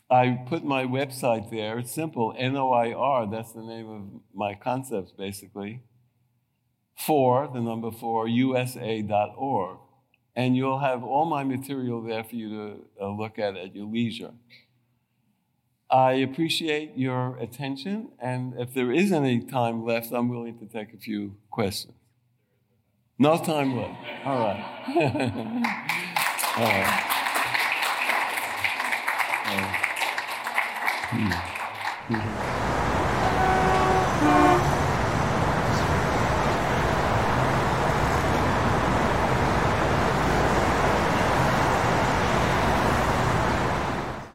I 0.07 0.45
put 0.47 0.63
my 0.63 0.83
website 0.83 1.49
there. 1.49 1.79
It's 1.79 1.91
simple 1.91 2.35
NOIR, 2.39 3.31
that's 3.31 3.53
the 3.53 3.63
name 3.63 3.89
of 3.89 4.21
my 4.35 4.53
concepts 4.53 5.13
basically. 5.13 5.81
For, 6.95 7.49
the 7.51 7.59
number 7.59 7.89
four, 7.89 8.27
USA.org. 8.27 9.79
And 10.35 10.55
you'll 10.55 10.79
have 10.79 11.03
all 11.03 11.25
my 11.25 11.43
material 11.43 12.01
there 12.01 12.23
for 12.23 12.35
you 12.35 12.49
to 12.49 12.85
uh, 13.01 13.09
look 13.09 13.37
at 13.37 13.57
at 13.57 13.75
your 13.75 13.85
leisure. 13.85 14.31
I 15.89 16.13
appreciate 16.13 16.93
your 16.95 17.35
attention, 17.37 18.11
and 18.17 18.53
if 18.57 18.73
there 18.73 18.93
is 18.93 19.11
any 19.11 19.41
time 19.41 19.83
left, 19.83 20.13
I'm 20.13 20.29
willing 20.29 20.57
to 20.59 20.65
take 20.65 20.93
a 20.93 20.97
few 20.97 21.35
questions. 21.49 21.95
No 23.19 23.37
time 23.37 23.75
left. 23.75 23.99
All 24.25 24.39
right. 24.39 24.63
all 26.57 26.63
right. 26.63 27.07
Hmm. 31.11 31.31
Hmm. 32.07 32.75
you. 32.75 32.80